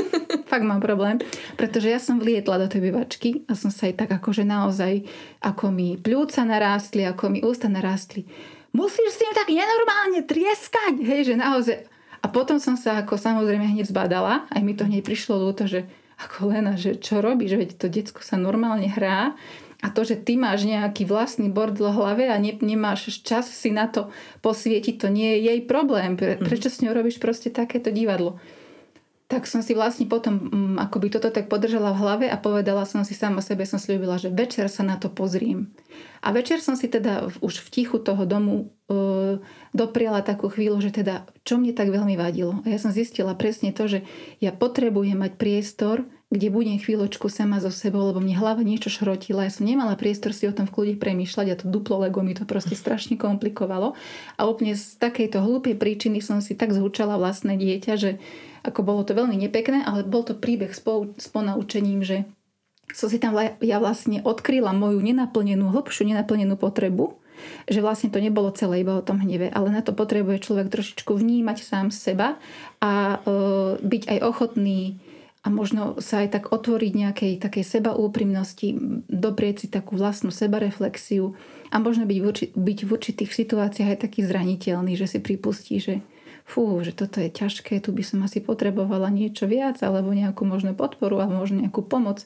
fakt 0.51 0.67
mám 0.67 0.83
problém, 0.83 1.23
pretože 1.55 1.87
ja 1.87 1.95
som 2.03 2.19
vlietla 2.19 2.59
do 2.59 2.67
tej 2.67 2.91
bývačky 2.91 3.47
a 3.47 3.55
som 3.55 3.71
sa 3.71 3.87
aj 3.87 4.03
tak 4.03 4.09
akože 4.11 4.43
naozaj, 4.43 5.07
ako 5.39 5.71
mi 5.71 5.95
pľúca 5.95 6.43
narástli, 6.43 7.07
ako 7.07 7.31
mi 7.31 7.39
ústa 7.39 7.71
narástli. 7.71 8.27
Musíš 8.75 9.15
s 9.15 9.19
tým 9.23 9.31
tak 9.31 9.47
nenormálne 9.47 10.27
trieskať, 10.27 10.99
hej, 10.99 11.31
že 11.31 11.35
naozaj. 11.39 11.87
A 12.21 12.27
potom 12.27 12.59
som 12.59 12.75
sa 12.75 12.99
ako 12.99 13.15
samozrejme 13.15 13.63
hneď 13.63 13.87
zbadala, 13.87 14.45
aj 14.51 14.61
mi 14.61 14.75
to 14.75 14.83
hneď 14.83 15.07
prišlo 15.07 15.39
do 15.39 15.55
to, 15.55 15.65
že 15.71 15.79
ako 16.21 16.53
Lena, 16.53 16.77
že 16.77 16.99
čo 17.01 17.23
robíš, 17.23 17.57
veď 17.57 17.69
to 17.79 17.87
decko 17.89 18.21
sa 18.21 18.37
normálne 18.37 18.85
hrá 18.85 19.33
a 19.81 19.87
to, 19.89 20.05
že 20.05 20.21
ty 20.21 20.37
máš 20.37 20.69
nejaký 20.69 21.09
vlastný 21.09 21.49
bordel 21.49 21.89
v 21.89 21.97
hlave 21.97 22.25
a 22.29 22.37
ne, 22.37 22.53
nemáš 22.61 23.09
čas 23.25 23.49
si 23.49 23.73
na 23.73 23.89
to 23.89 24.13
posvietiť, 24.45 25.01
to 25.01 25.07
nie 25.09 25.33
je 25.35 25.49
jej 25.49 25.59
problém. 25.65 26.13
Pre, 26.13 26.37
mhm. 26.37 26.45
prečo 26.45 26.69
s 26.69 26.85
ňou 26.85 26.93
robíš 26.93 27.17
proste 27.17 27.49
takéto 27.49 27.89
divadlo? 27.89 28.37
Tak 29.31 29.47
som 29.47 29.63
si 29.63 29.71
vlastne 29.71 30.11
potom 30.11 30.35
um, 30.51 30.75
akoby 30.75 31.07
toto 31.07 31.31
tak 31.31 31.47
podržala 31.47 31.95
v 31.95 32.01
hlave 32.03 32.25
a 32.27 32.35
povedala 32.35 32.83
som 32.83 33.07
si 33.07 33.15
sama 33.15 33.39
sebe, 33.39 33.63
som 33.63 33.79
slúbila, 33.79 34.19
že 34.19 34.27
večer 34.27 34.67
sa 34.67 34.83
na 34.83 34.99
to 34.99 35.07
pozriem. 35.07 35.71
A 36.19 36.35
večer 36.35 36.59
som 36.59 36.75
si 36.75 36.91
teda 36.91 37.31
už 37.39 37.63
v 37.63 37.71
tichu 37.71 38.03
toho 38.03 38.27
domu 38.27 38.75
uh, 38.91 39.39
dopriala 39.71 40.19
takú 40.19 40.51
chvíľu, 40.51 40.83
že 40.83 40.91
teda 40.91 41.31
čo 41.47 41.55
mne 41.55 41.71
tak 41.71 41.95
veľmi 41.95 42.19
vadilo. 42.19 42.59
A 42.67 42.75
ja 42.75 42.75
som 42.75 42.91
zistila 42.91 43.31
presne 43.39 43.71
to, 43.71 43.87
že 43.87 44.03
ja 44.43 44.51
potrebujem 44.51 45.15
mať 45.15 45.39
priestor, 45.39 46.03
kde 46.31 46.47
budem 46.47 46.79
chvíľočku 46.79 47.27
sama 47.27 47.59
so 47.59 47.67
sebou, 47.67 48.07
lebo 48.07 48.23
mne 48.23 48.39
hlava 48.39 48.63
niečo 48.63 48.87
šrotila. 48.87 49.43
Ja 49.43 49.51
som 49.51 49.67
nemala 49.67 49.99
priestor 49.99 50.31
si 50.31 50.47
o 50.47 50.55
tom 50.55 50.63
v 50.63 50.71
kľude 50.71 50.95
premýšľať 50.95 51.47
a 51.51 51.59
to 51.59 51.67
duplo 51.67 51.99
Lego 51.99 52.23
mi 52.23 52.31
to 52.31 52.47
proste 52.47 52.73
strašne 52.81 53.19
komplikovalo. 53.19 53.99
A 54.39 54.41
úplne 54.47 54.79
z 54.79 54.95
takejto 54.95 55.43
hlúpej 55.43 55.75
príčiny 55.75 56.23
som 56.23 56.39
si 56.39 56.55
tak 56.55 56.71
zhučala 56.71 57.19
vlastné 57.19 57.59
dieťa, 57.59 57.93
že 57.99 58.23
ako 58.63 58.79
bolo 58.79 59.01
to 59.03 59.11
veľmi 59.11 59.35
nepekné, 59.35 59.83
ale 59.83 60.07
bol 60.07 60.23
to 60.23 60.31
príbeh 60.31 60.71
s 60.71 61.27
ponaučením, 61.27 61.99
že 62.05 62.23
som 62.95 63.11
si 63.11 63.19
tam 63.19 63.35
ja 63.59 63.77
vlastne 63.83 64.23
odkryla 64.23 64.71
moju 64.71 65.03
nenaplnenú, 65.03 65.71
hlbšiu 65.71 66.07
nenaplnenú 66.11 66.55
potrebu, 66.55 67.19
že 67.65 67.81
vlastne 67.81 68.13
to 68.13 68.21
nebolo 68.21 68.53
celé 68.53 68.85
iba 68.85 68.95
o 68.95 69.03
tom 69.03 69.19
hneve, 69.19 69.49
ale 69.49 69.73
na 69.73 69.81
to 69.81 69.95
potrebuje 69.95 70.45
človek 70.45 70.69
trošičku 70.69 71.11
vnímať 71.11 71.57
sám 71.63 71.87
seba 71.89 72.37
a 72.83 73.17
e, 73.17 73.31
byť 73.81 74.03
aj 74.13 74.19
ochotný 74.21 75.01
a 75.41 75.47
možno 75.49 75.97
sa 75.97 76.21
aj 76.21 76.29
tak 76.37 76.43
otvoriť 76.53 76.93
nejakej 76.93 77.33
takej 77.41 77.65
seba 77.65 77.97
úprimnosti, 77.97 78.77
doprieť 79.09 79.65
si 79.65 79.67
takú 79.73 79.97
vlastnú 79.97 80.29
sebareflexiu 80.29 81.33
a 81.73 81.81
možno 81.81 82.05
byť 82.05 82.17
v, 82.21 82.25
urči- 82.25 82.51
byť 82.53 82.79
v 82.85 82.89
určitých 82.93 83.31
situáciách 83.33 83.89
aj 83.97 83.99
taký 84.05 84.21
zraniteľný, 84.21 84.93
že 84.93 85.09
si 85.09 85.17
pripustí, 85.17 85.81
že 85.81 86.05
fú, 86.45 86.77
že 86.85 86.93
toto 86.93 87.17
je 87.17 87.33
ťažké, 87.33 87.81
tu 87.81 87.89
by 87.89 88.03
som 88.05 88.21
asi 88.21 88.37
potrebovala 88.37 89.09
niečo 89.09 89.49
viac 89.49 89.81
alebo 89.81 90.13
nejakú 90.13 90.45
možno 90.45 90.77
podporu 90.77 91.17
alebo 91.17 91.41
možno 91.41 91.65
nejakú 91.65 91.81
pomoc. 91.81 92.21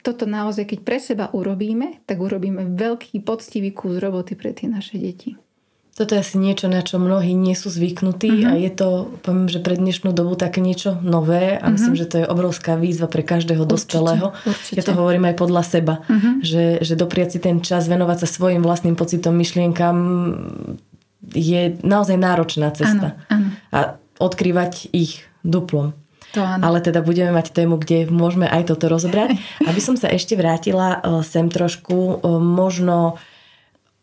Toto 0.00 0.24
naozaj, 0.24 0.72
keď 0.72 0.80
pre 0.84 0.98
seba 1.00 1.28
urobíme, 1.32 2.00
tak 2.08 2.20
urobíme 2.20 2.76
veľký 2.76 3.24
poctivý 3.24 3.72
kus 3.76 4.00
roboty 4.00 4.36
pre 4.36 4.56
tie 4.56 4.68
naše 4.68 4.96
deti. 4.96 5.36
Toto 5.98 6.14
je 6.14 6.22
asi 6.22 6.38
niečo, 6.38 6.70
na 6.70 6.78
čo 6.86 7.02
mnohí 7.02 7.34
nie 7.34 7.58
sú 7.58 7.74
zvyknutí 7.74 8.46
uh-huh. 8.46 8.54
a 8.54 8.62
je 8.62 8.70
to, 8.70 9.10
poviem, 9.26 9.50
že 9.50 9.58
pre 9.58 9.74
dnešnú 9.74 10.14
dobu 10.14 10.38
také 10.38 10.62
niečo 10.62 10.94
nové 11.02 11.58
a 11.58 11.66
uh-huh. 11.66 11.74
myslím, 11.74 11.98
že 11.98 12.06
to 12.06 12.16
je 12.22 12.26
obrovská 12.30 12.78
výzva 12.78 13.10
pre 13.10 13.26
každého 13.26 13.66
určite, 13.66 13.98
dospelého. 13.98 14.30
Určite. 14.46 14.78
Ja 14.78 14.82
to 14.86 14.94
hovorím 14.94 15.26
aj 15.26 15.34
podľa 15.34 15.62
seba, 15.66 15.94
uh-huh. 16.06 16.38
že, 16.38 16.86
že 16.86 16.94
dopriať 16.94 17.34
si 17.34 17.38
ten 17.42 17.58
čas, 17.66 17.90
venovať 17.90 18.22
sa 18.22 18.28
svojim 18.30 18.62
vlastným 18.62 18.94
pocitom, 18.94 19.34
myšlienkam, 19.34 19.98
je 21.34 21.76
naozaj 21.82 22.14
náročná 22.14 22.70
cesta. 22.70 23.18
Áno, 23.26 23.34
áno. 23.34 23.48
A 23.74 23.78
odkrývať 24.22 24.94
ich 24.94 25.26
duplom. 25.42 25.98
To 26.36 26.40
áno. 26.44 26.62
Ale 26.62 26.78
teda 26.78 27.02
budeme 27.02 27.34
mať 27.34 27.50
tému, 27.50 27.80
kde 27.80 28.06
môžeme 28.06 28.46
aj 28.46 28.70
toto 28.70 28.86
rozobrať. 28.86 29.34
Aby 29.66 29.80
som 29.80 29.98
sa 29.98 30.12
ešte 30.12 30.36
vrátila 30.36 31.02
e, 31.02 31.26
sem 31.26 31.48
trošku, 31.48 32.22
e, 32.22 32.38
možno, 32.38 33.16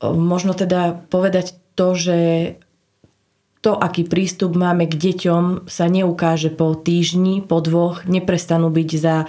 e, 0.02 0.10
možno 0.10 0.58
teda 0.58 1.06
povedať 1.08 1.56
to, 1.76 1.88
že 1.96 2.20
to, 3.66 3.74
aký 3.74 4.06
prístup 4.06 4.54
máme 4.54 4.86
k 4.86 4.94
deťom, 4.94 5.66
sa 5.66 5.90
neukáže 5.90 6.54
po 6.54 6.78
týždni, 6.78 7.42
po 7.42 7.66
dvoch, 7.66 8.06
neprestanú 8.06 8.70
byť 8.70 8.90
za 8.94 9.26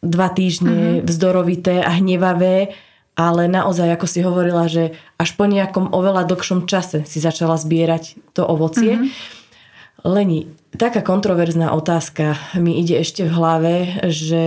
dva 0.00 0.28
týždne 0.32 1.00
uh-huh. 1.00 1.04
vzdorovité 1.04 1.84
a 1.84 1.92
hnevavé, 2.00 2.72
ale 3.16 3.48
naozaj, 3.48 3.96
ako 3.96 4.06
si 4.08 4.20
hovorila, 4.24 4.68
že 4.68 4.96
až 5.20 5.36
po 5.36 5.44
nejakom 5.44 5.92
oveľa 5.92 6.24
dlhšom 6.28 6.64
čase 6.64 7.04
si 7.04 7.20
začala 7.20 7.60
zbierať 7.60 8.16
to 8.32 8.48
ovocie. 8.48 8.96
Uh-huh. 8.96 9.12
Leni, 10.08 10.48
taká 10.72 11.04
kontroverzná 11.04 11.76
otázka 11.76 12.40
mi 12.56 12.80
ide 12.80 13.00
ešte 13.00 13.28
v 13.28 13.32
hlave, 13.32 13.74
že 14.08 14.44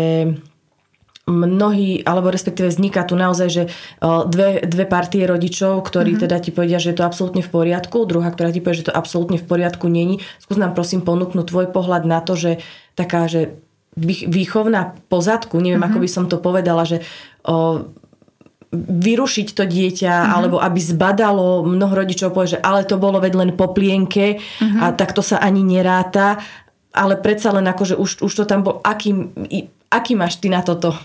mnohí, 1.30 2.02
alebo 2.02 2.34
respektíve 2.34 2.74
vzniká 2.74 3.06
tu 3.06 3.13
naozaj, 3.13 3.48
že 3.54 3.63
dve, 4.02 4.65
dve 4.65 4.86
partie 4.89 5.30
rodičov, 5.30 5.86
ktorí 5.86 6.18
uh-huh. 6.18 6.26
teda 6.26 6.42
ti 6.42 6.50
povedia, 6.50 6.82
že 6.82 6.92
je 6.92 6.98
to 6.98 7.06
absolútne 7.06 7.46
v 7.46 7.54
poriadku, 7.54 8.10
druhá, 8.10 8.34
ktorá 8.34 8.50
ti 8.50 8.60
povie, 8.60 8.82
že 8.82 8.89
to 8.89 8.98
absolútne 8.98 9.38
v 9.38 9.46
poriadku 9.46 9.86
není. 9.86 10.20
Skús 10.42 10.58
nám 10.58 10.74
prosím 10.74 11.06
ponúknuť 11.06 11.46
tvoj 11.46 11.68
pohľad 11.70 12.10
na 12.10 12.20
to, 12.26 12.34
že 12.34 12.60
taká, 12.98 13.30
že 13.30 13.62
výchovná 14.00 14.98
pozadku, 15.08 15.62
neviem, 15.62 15.80
uh-huh. 15.80 15.94
ako 15.94 16.04
by 16.04 16.10
som 16.10 16.26
to 16.26 16.42
povedala, 16.42 16.84
že 16.89 17.06
o, 17.46 17.86
vyrušiť 18.74 19.48
to 19.54 19.63
dieťa, 19.65 20.13
uh-huh. 20.13 20.34
alebo 20.34 20.58
aby 20.58 20.80
zbadalo, 20.82 21.65
mnoho 21.65 21.94
rodičov 21.94 22.34
povie, 22.34 22.58
že 22.58 22.63
ale 22.65 22.86
to 22.86 22.98
bolo 22.98 23.22
veď 23.22 23.34
len 23.38 23.52
po 23.54 23.70
plienke 23.70 24.42
uh-huh. 24.42 24.82
a 24.82 24.86
tak 24.98 25.13
to 25.13 25.22
sa 25.22 25.38
ani 25.42 25.62
neráta, 25.62 26.42
ale 26.89 27.22
predsa 27.22 27.54
len 27.54 27.70
akože 27.70 27.98
už, 27.98 28.26
už 28.26 28.34
to 28.34 28.44
tam 28.50 28.65
bol, 28.65 28.82
aký, 28.82 29.13
aký 29.94 30.13
máš 30.18 30.42
ty 30.42 30.50
na 30.50 30.65
toto? 30.65 30.98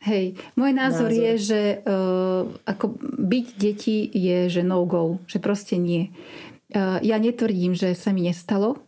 Hej, 0.00 0.40
môj 0.56 0.72
názor, 0.72 1.12
názor. 1.12 1.20
je, 1.20 1.32
že 1.36 1.60
uh, 1.84 2.48
ako 2.64 2.96
byť 3.20 3.46
deti 3.60 4.08
je, 4.08 4.48
že 4.48 4.64
no 4.64 4.88
go, 4.88 5.20
že 5.28 5.36
proste 5.36 5.76
nie. 5.76 6.08
Uh, 6.72 6.96
ja 7.04 7.20
netvrdím, 7.20 7.76
že 7.76 7.92
sa 7.92 8.08
mi 8.16 8.24
nestalo, 8.24 8.80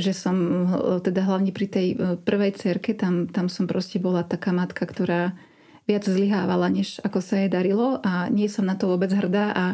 že 0.00 0.16
som 0.16 0.64
teda 1.04 1.28
hlavne 1.28 1.52
pri 1.52 1.66
tej 1.68 1.88
prvej 2.24 2.56
cerke, 2.56 2.96
tam, 2.96 3.28
tam 3.28 3.52
som 3.52 3.68
proste 3.68 4.00
bola 4.00 4.24
taká 4.24 4.48
matka, 4.48 4.88
ktorá 4.88 5.36
viac 5.84 6.06
zlyhávala, 6.06 6.72
než 6.72 7.02
ako 7.04 7.18
sa 7.20 7.42
jej 7.42 7.50
darilo 7.52 7.98
a 8.00 8.30
nie 8.32 8.46
som 8.46 8.64
na 8.64 8.78
to 8.78 8.88
vôbec 8.88 9.10
hrdá 9.12 9.52
a 9.52 9.64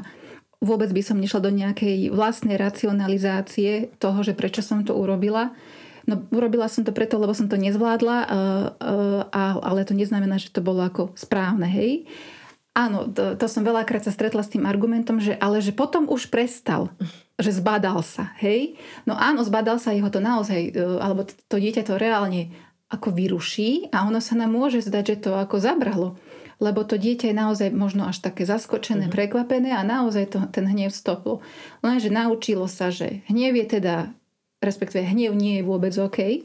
vôbec 0.64 0.88
by 0.88 1.02
som 1.04 1.20
nešla 1.20 1.44
do 1.44 1.52
nejakej 1.52 2.10
vlastnej 2.10 2.56
racionalizácie 2.56 3.92
toho, 4.00 4.24
že 4.24 4.32
prečo 4.32 4.64
som 4.64 4.80
to 4.82 4.96
urobila. 4.96 5.52
No 6.06 6.22
urobila 6.30 6.70
som 6.70 6.86
to 6.86 6.94
preto, 6.94 7.18
lebo 7.18 7.34
som 7.34 7.50
to 7.50 7.58
nezvládla, 7.58 8.18
ale 9.58 9.80
to 9.82 9.92
neznamená, 9.92 10.38
že 10.38 10.54
to 10.54 10.62
bolo 10.62 10.86
ako 10.86 11.10
správne, 11.18 11.66
hej. 11.66 12.06
Áno, 12.76 13.08
to, 13.08 13.34
to 13.40 13.46
som 13.48 13.64
veľakrát 13.64 14.04
sa 14.04 14.12
stretla 14.12 14.44
s 14.44 14.52
tým 14.52 14.68
argumentom, 14.68 15.16
že 15.16 15.32
ale 15.40 15.64
že 15.64 15.72
potom 15.72 16.04
už 16.12 16.28
prestal, 16.28 16.92
že 17.40 17.56
zbadal 17.56 18.04
sa, 18.04 18.36
hej. 18.36 18.76
No 19.08 19.16
áno, 19.16 19.40
zbadal 19.42 19.80
sa, 19.80 19.96
jeho 19.96 20.12
to 20.12 20.20
naozaj, 20.20 20.76
e, 20.76 20.84
alebo 21.00 21.24
to 21.24 21.56
dieťa 21.56 21.88
to 21.88 21.96
reálne 21.96 22.52
ako 22.92 23.16
vyruší 23.16 23.88
a 23.90 24.06
ono 24.06 24.22
sa 24.22 24.38
nám 24.38 24.52
môže 24.52 24.84
zdať, 24.84 25.04
že 25.08 25.16
to 25.24 25.30
ako 25.34 25.56
zabralo. 25.58 26.08
Lebo 26.60 26.84
to 26.84 27.00
dieťa 27.00 27.32
je 27.32 27.36
naozaj 27.36 27.68
možno 27.72 28.08
až 28.08 28.20
také 28.20 28.44
zaskočené, 28.44 29.08
mm. 29.08 29.12
prekvapené 29.12 29.72
a 29.72 29.80
naozaj 29.80 30.36
to, 30.36 30.38
ten 30.52 30.68
hnev 30.68 30.92
stoplo. 30.92 31.40
Lenže 31.80 32.12
naučilo 32.12 32.68
sa, 32.68 32.92
že 32.92 33.24
hnev 33.26 33.56
je 33.56 33.66
teda, 33.80 34.12
respektíve 34.66 35.06
hnev 35.06 35.32
nie 35.32 35.62
je 35.62 35.62
vôbec 35.62 35.94
OK. 35.94 36.42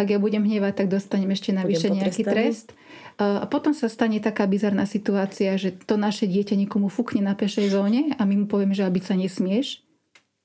Ak 0.00 0.08
ja 0.08 0.18
budem 0.18 0.42
hnevať, 0.42 0.84
tak 0.84 0.88
dostanem 0.88 1.30
ešte 1.34 1.52
navyše 1.52 1.92
nejaký 1.92 2.24
trest. 2.24 2.72
A 3.18 3.44
potom 3.50 3.74
sa 3.74 3.90
stane 3.90 4.22
taká 4.22 4.46
bizarná 4.46 4.86
situácia, 4.86 5.58
že 5.58 5.74
to 5.74 5.98
naše 5.98 6.30
dieťa 6.30 6.54
nikomu 6.54 6.86
fúkne 6.86 7.18
na 7.18 7.34
pešej 7.34 7.74
zóne 7.74 8.14
a 8.14 8.22
my 8.22 8.34
mu 8.42 8.46
povieme, 8.46 8.78
že 8.78 8.86
aby 8.86 9.02
sa 9.02 9.18
nesmieš. 9.18 9.82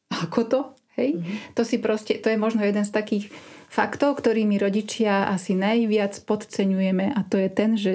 Ako 0.09 0.45
to? 0.49 0.59
Hej? 0.97 1.17
Mm-hmm. 1.17 1.38
To 1.57 1.62
si 1.65 1.77
proste, 1.77 2.17
to 2.17 2.33
je 2.33 2.38
možno 2.38 2.65
jeden 2.65 2.81
z 2.81 2.93
takých 2.93 3.25
faktov, 3.69 4.21
ktorými 4.21 4.57
rodičia 4.62 5.29
asi 5.29 5.57
najviac 5.57 6.17
podceňujeme 6.25 7.13
a 7.13 7.19
to 7.25 7.41
je 7.41 7.49
ten, 7.49 7.71
že 7.77 7.93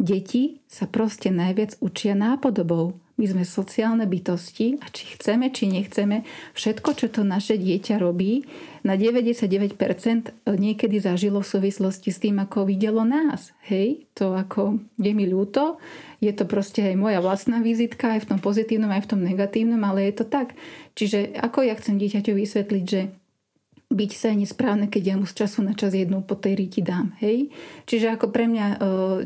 deti 0.00 0.60
sa 0.68 0.88
proste 0.88 1.28
najviac 1.28 1.76
učia 1.80 2.16
nápodobou. 2.16 2.96
My 3.18 3.26
sme 3.26 3.42
sociálne 3.42 4.06
bytosti 4.06 4.78
a 4.78 4.86
či 4.94 5.18
chceme, 5.18 5.50
či 5.50 5.66
nechceme, 5.66 6.22
všetko, 6.54 6.90
čo 6.94 7.06
to 7.10 7.26
naše 7.26 7.58
dieťa 7.58 7.98
robí, 7.98 8.46
na 8.86 8.94
99% 8.94 9.74
niekedy 10.46 11.02
zažilo 11.02 11.42
v 11.42 11.50
súvislosti 11.50 12.14
s 12.14 12.22
tým, 12.22 12.38
ako 12.38 12.70
videlo 12.70 13.02
nás. 13.02 13.50
Hej, 13.66 14.06
to 14.14 14.38
ako 14.38 14.78
je 15.02 15.12
mi 15.18 15.26
ľúto, 15.26 15.82
je 16.22 16.30
to 16.30 16.46
proste 16.46 16.78
aj 16.78 16.94
moja 16.94 17.18
vlastná 17.18 17.58
vizitka, 17.58 18.14
aj 18.14 18.22
v 18.22 18.28
tom 18.30 18.38
pozitívnom, 18.38 18.94
aj 18.94 19.02
v 19.04 19.10
tom 19.10 19.20
negatívnom, 19.26 19.82
ale 19.82 20.06
je 20.08 20.22
to 20.22 20.24
tak. 20.24 20.54
Čiže 20.94 21.42
ako 21.42 21.66
ja 21.66 21.74
chcem 21.74 21.98
dieťaťu 21.98 22.38
vysvetliť, 22.38 22.84
že 22.86 23.10
byť 23.88 24.10
sa 24.12 24.28
je 24.32 24.44
nesprávne, 24.44 24.84
keď 24.84 25.02
ja 25.02 25.14
mu 25.16 25.24
z 25.24 25.44
času 25.44 25.64
na 25.64 25.72
čas 25.72 25.96
jednu 25.96 26.20
po 26.20 26.36
tej 26.36 26.60
ríti 26.60 26.84
dám. 26.84 27.16
Hej? 27.24 27.48
Čiže 27.88 28.20
ako 28.20 28.28
pre 28.28 28.44
mňa 28.44 28.66
e, 28.68 28.76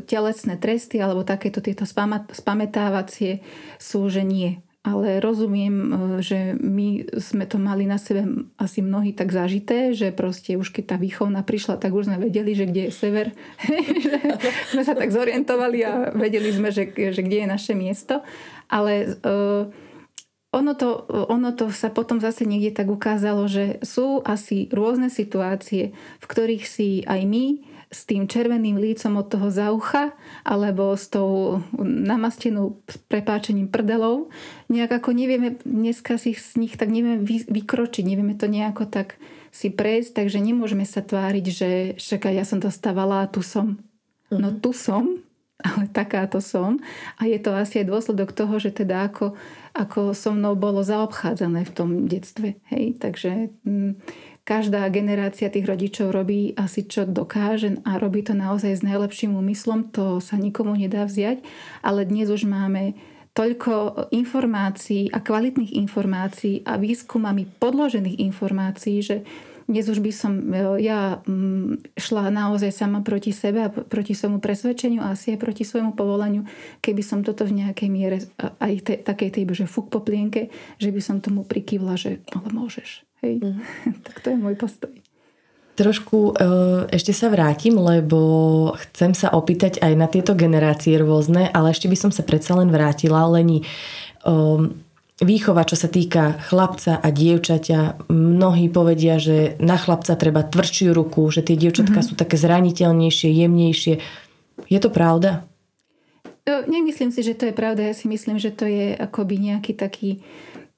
telesné 0.07 0.55
tresty 0.55 1.03
alebo 1.03 1.27
takéto 1.27 1.59
tieto 1.59 1.83
spametávacie 2.31 3.43
sú, 3.75 4.07
že 4.07 4.23
nie. 4.23 4.63
Ale 4.83 5.19
rozumiem, 5.19 5.75
e, 5.75 5.87
že 6.23 6.55
my 6.55 7.11
sme 7.19 7.43
to 7.43 7.59
mali 7.59 7.83
na 7.83 7.99
sebe 7.99 8.47
asi 8.55 8.79
mnohí 8.79 9.11
tak 9.11 9.35
zažité, 9.35 9.91
že 9.91 10.15
proste 10.15 10.55
už 10.55 10.71
keď 10.71 10.95
tá 10.95 10.97
výchovna 10.99 11.43
prišla, 11.43 11.75
tak 11.75 11.91
už 11.91 12.07
sme 12.07 12.23
vedeli, 12.23 12.55
že 12.55 12.63
kde 12.63 12.87
je 12.87 12.91
sever. 12.95 13.35
sme 14.71 14.83
sa 14.87 14.95
tak 14.95 15.11
zorientovali 15.11 15.79
a 15.83 16.15
vedeli 16.15 16.55
sme, 16.55 16.71
že, 16.71 16.87
že 16.87 17.19
kde 17.19 17.43
je 17.43 17.47
naše 17.51 17.75
miesto. 17.75 18.23
Ale 18.71 19.11
e, 19.11 19.82
ono 20.53 20.77
to, 20.77 21.09
ono 21.09 21.49
to 21.57 21.73
sa 21.73 21.89
potom 21.89 22.21
zase 22.21 22.45
niekde 22.45 22.77
tak 22.77 22.87
ukázalo, 22.93 23.49
že 23.49 23.81
sú 23.81 24.21
asi 24.21 24.69
rôzne 24.69 25.09
situácie, 25.09 25.97
v 26.21 26.25
ktorých 26.29 26.63
si 26.69 27.01
aj 27.09 27.21
my 27.25 27.45
s 27.93 28.09
tým 28.09 28.25
červeným 28.25 28.77
lícom 28.81 29.21
od 29.21 29.27
toho 29.29 29.53
zaucha 29.53 30.17
alebo 30.41 30.97
s 30.97 31.13
tou 31.13 31.61
namastenou 31.85 32.81
prepáčením 33.05 33.69
prdelou 33.69 34.33
nejak 34.65 34.97
ako 34.97 35.13
nevieme 35.13 35.61
dneska 35.61 36.17
si 36.17 36.33
z 36.33 36.57
nich 36.57 36.73
tak 36.73 36.89
nevieme 36.89 37.21
vykročiť, 37.25 38.01
nevieme 38.01 38.33
to 38.33 38.49
nejako 38.49 38.89
tak 38.89 39.21
si 39.53 39.69
prejsť, 39.69 40.17
takže 40.17 40.41
nemôžeme 40.41 40.81
sa 40.81 41.05
tváriť, 41.05 41.45
že 41.45 41.69
však 42.01 42.33
ja 42.33 42.41
som 42.41 42.57
dostávala 42.57 43.21
a 43.21 43.29
tu 43.29 43.45
som. 43.45 43.77
No 44.33 44.49
mhm. 44.49 44.59
tu 44.65 44.73
som, 44.73 45.21
ale 45.61 45.85
takáto 45.91 46.41
som. 46.41 46.81
A 47.21 47.29
je 47.29 47.37
to 47.37 47.53
asi 47.53 47.85
aj 47.85 47.91
dôsledok 47.91 48.33
toho, 48.33 48.57
že 48.57 48.73
teda 48.73 49.11
ako 49.11 49.37
ako 49.73 50.13
so 50.13 50.37
mnou 50.37 50.53
bolo 50.53 50.85
zaobchádzané 50.85 51.65
v 51.65 51.71
tom 51.73 51.89
detstve. 52.05 52.61
Hej? 52.69 53.01
Takže 53.01 53.49
m, 53.65 53.65
mm, 53.65 53.91
každá 54.45 54.85
generácia 54.93 55.49
tých 55.49 55.65
rodičov 55.65 56.13
robí 56.13 56.53
asi 56.53 56.85
čo 56.85 57.09
dokáže 57.09 57.81
a 57.81 57.97
robí 57.97 58.21
to 58.21 58.37
naozaj 58.37 58.69
s 58.69 58.85
najlepším 58.85 59.33
úmyslom, 59.33 59.89
to 59.89 60.21
sa 60.21 60.37
nikomu 60.37 60.77
nedá 60.77 61.09
vziať, 61.09 61.41
ale 61.81 62.05
dnes 62.05 62.29
už 62.29 62.45
máme 62.45 62.93
toľko 63.33 63.73
informácií 64.13 65.09
a 65.09 65.17
kvalitných 65.17 65.73
informácií 65.73 66.61
a 66.69 66.77
výskumami 66.77 67.49
podložených 67.57 68.21
informácií, 68.29 69.01
že 69.01 69.25
dnes 69.67 69.85
už 69.87 69.99
by 70.03 70.11
som 70.11 70.33
e, 70.51 70.83
ja 70.83 71.23
mm, 71.23 71.95
šla 71.95 72.29
naozaj 72.29 72.71
sama 72.75 72.99
proti 72.99 73.31
sebe 73.31 73.67
a 73.67 73.71
proti 73.71 74.11
svojmu 74.11 74.43
presvedčeniu 74.43 74.99
a 75.03 75.15
asi 75.15 75.35
aj 75.35 75.39
proti 75.39 75.63
svojmu 75.63 75.95
povolaniu, 75.95 76.43
keby 76.83 77.01
som 77.03 77.23
toto 77.23 77.47
v 77.47 77.63
nejakej 77.63 77.89
miere 77.89 78.17
aj 78.39 78.73
te, 78.83 78.93
takej 78.99 79.29
tej, 79.39 79.43
že 79.63 79.65
fuk 79.69 79.87
po 79.87 80.03
plienke, 80.03 80.51
že 80.77 80.89
by 80.91 81.01
som 81.01 81.23
tomu 81.23 81.47
prikývla, 81.47 81.95
že 81.95 82.19
ale 82.35 82.49
môžeš. 82.51 83.07
Hej. 83.23 83.39
Mm. 83.39 83.59
tak 84.05 84.15
to 84.19 84.27
je 84.35 84.37
môj 84.37 84.55
postoj. 84.59 84.91
Trošku 85.73 86.37
e, 86.37 86.43
ešte 86.93 87.17
sa 87.17 87.33
vrátim, 87.33 87.73
lebo 87.73 88.19
chcem 88.77 89.17
sa 89.17 89.33
opýtať 89.33 89.81
aj 89.81 89.93
na 89.97 90.05
tieto 90.05 90.37
generácie 90.37 91.01
rôzne, 91.01 91.49
ale 91.49 91.73
ešte 91.73 91.89
by 91.89 91.97
som 91.97 92.11
sa 92.13 92.21
predsa 92.21 92.53
len 92.53 92.69
vrátila, 92.69 93.25
Leni. 93.25 93.65
Um, 94.21 94.85
výchova, 95.21 95.67
čo 95.67 95.77
sa 95.77 95.91
týka 95.91 96.41
chlapca 96.49 96.97
a 96.97 97.07
dievčaťa. 97.13 98.09
Mnohí 98.09 98.71
povedia, 98.73 99.21
že 99.21 99.59
na 99.61 99.77
chlapca 99.77 100.17
treba 100.17 100.41
tvrdšiu 100.41 100.89
ruku, 100.95 101.29
že 101.29 101.45
tie 101.45 101.53
dievčatka 101.53 102.01
mm-hmm. 102.01 102.17
sú 102.17 102.19
také 102.19 102.39
zraniteľnejšie, 102.39 103.29
jemnejšie. 103.29 103.93
Je 104.69 104.79
to 104.81 104.89
pravda? 104.89 105.45
Nemyslím 106.43 107.13
si, 107.13 107.23
že 107.23 107.37
to 107.37 107.47
je 107.47 107.55
pravda. 107.55 107.87
Ja 107.87 107.95
si 107.95 108.09
myslím, 108.11 108.35
že 108.35 108.51
to 108.51 108.65
je, 108.65 108.73
pravda. 108.73 108.91
Ja 108.91 108.95
si 108.95 108.97
myslím, 108.97 108.97
že 108.97 108.97
to 108.97 108.97
je 108.97 108.97
akoby 108.97 109.35
nejaký 109.39 109.73
taký... 109.77 110.09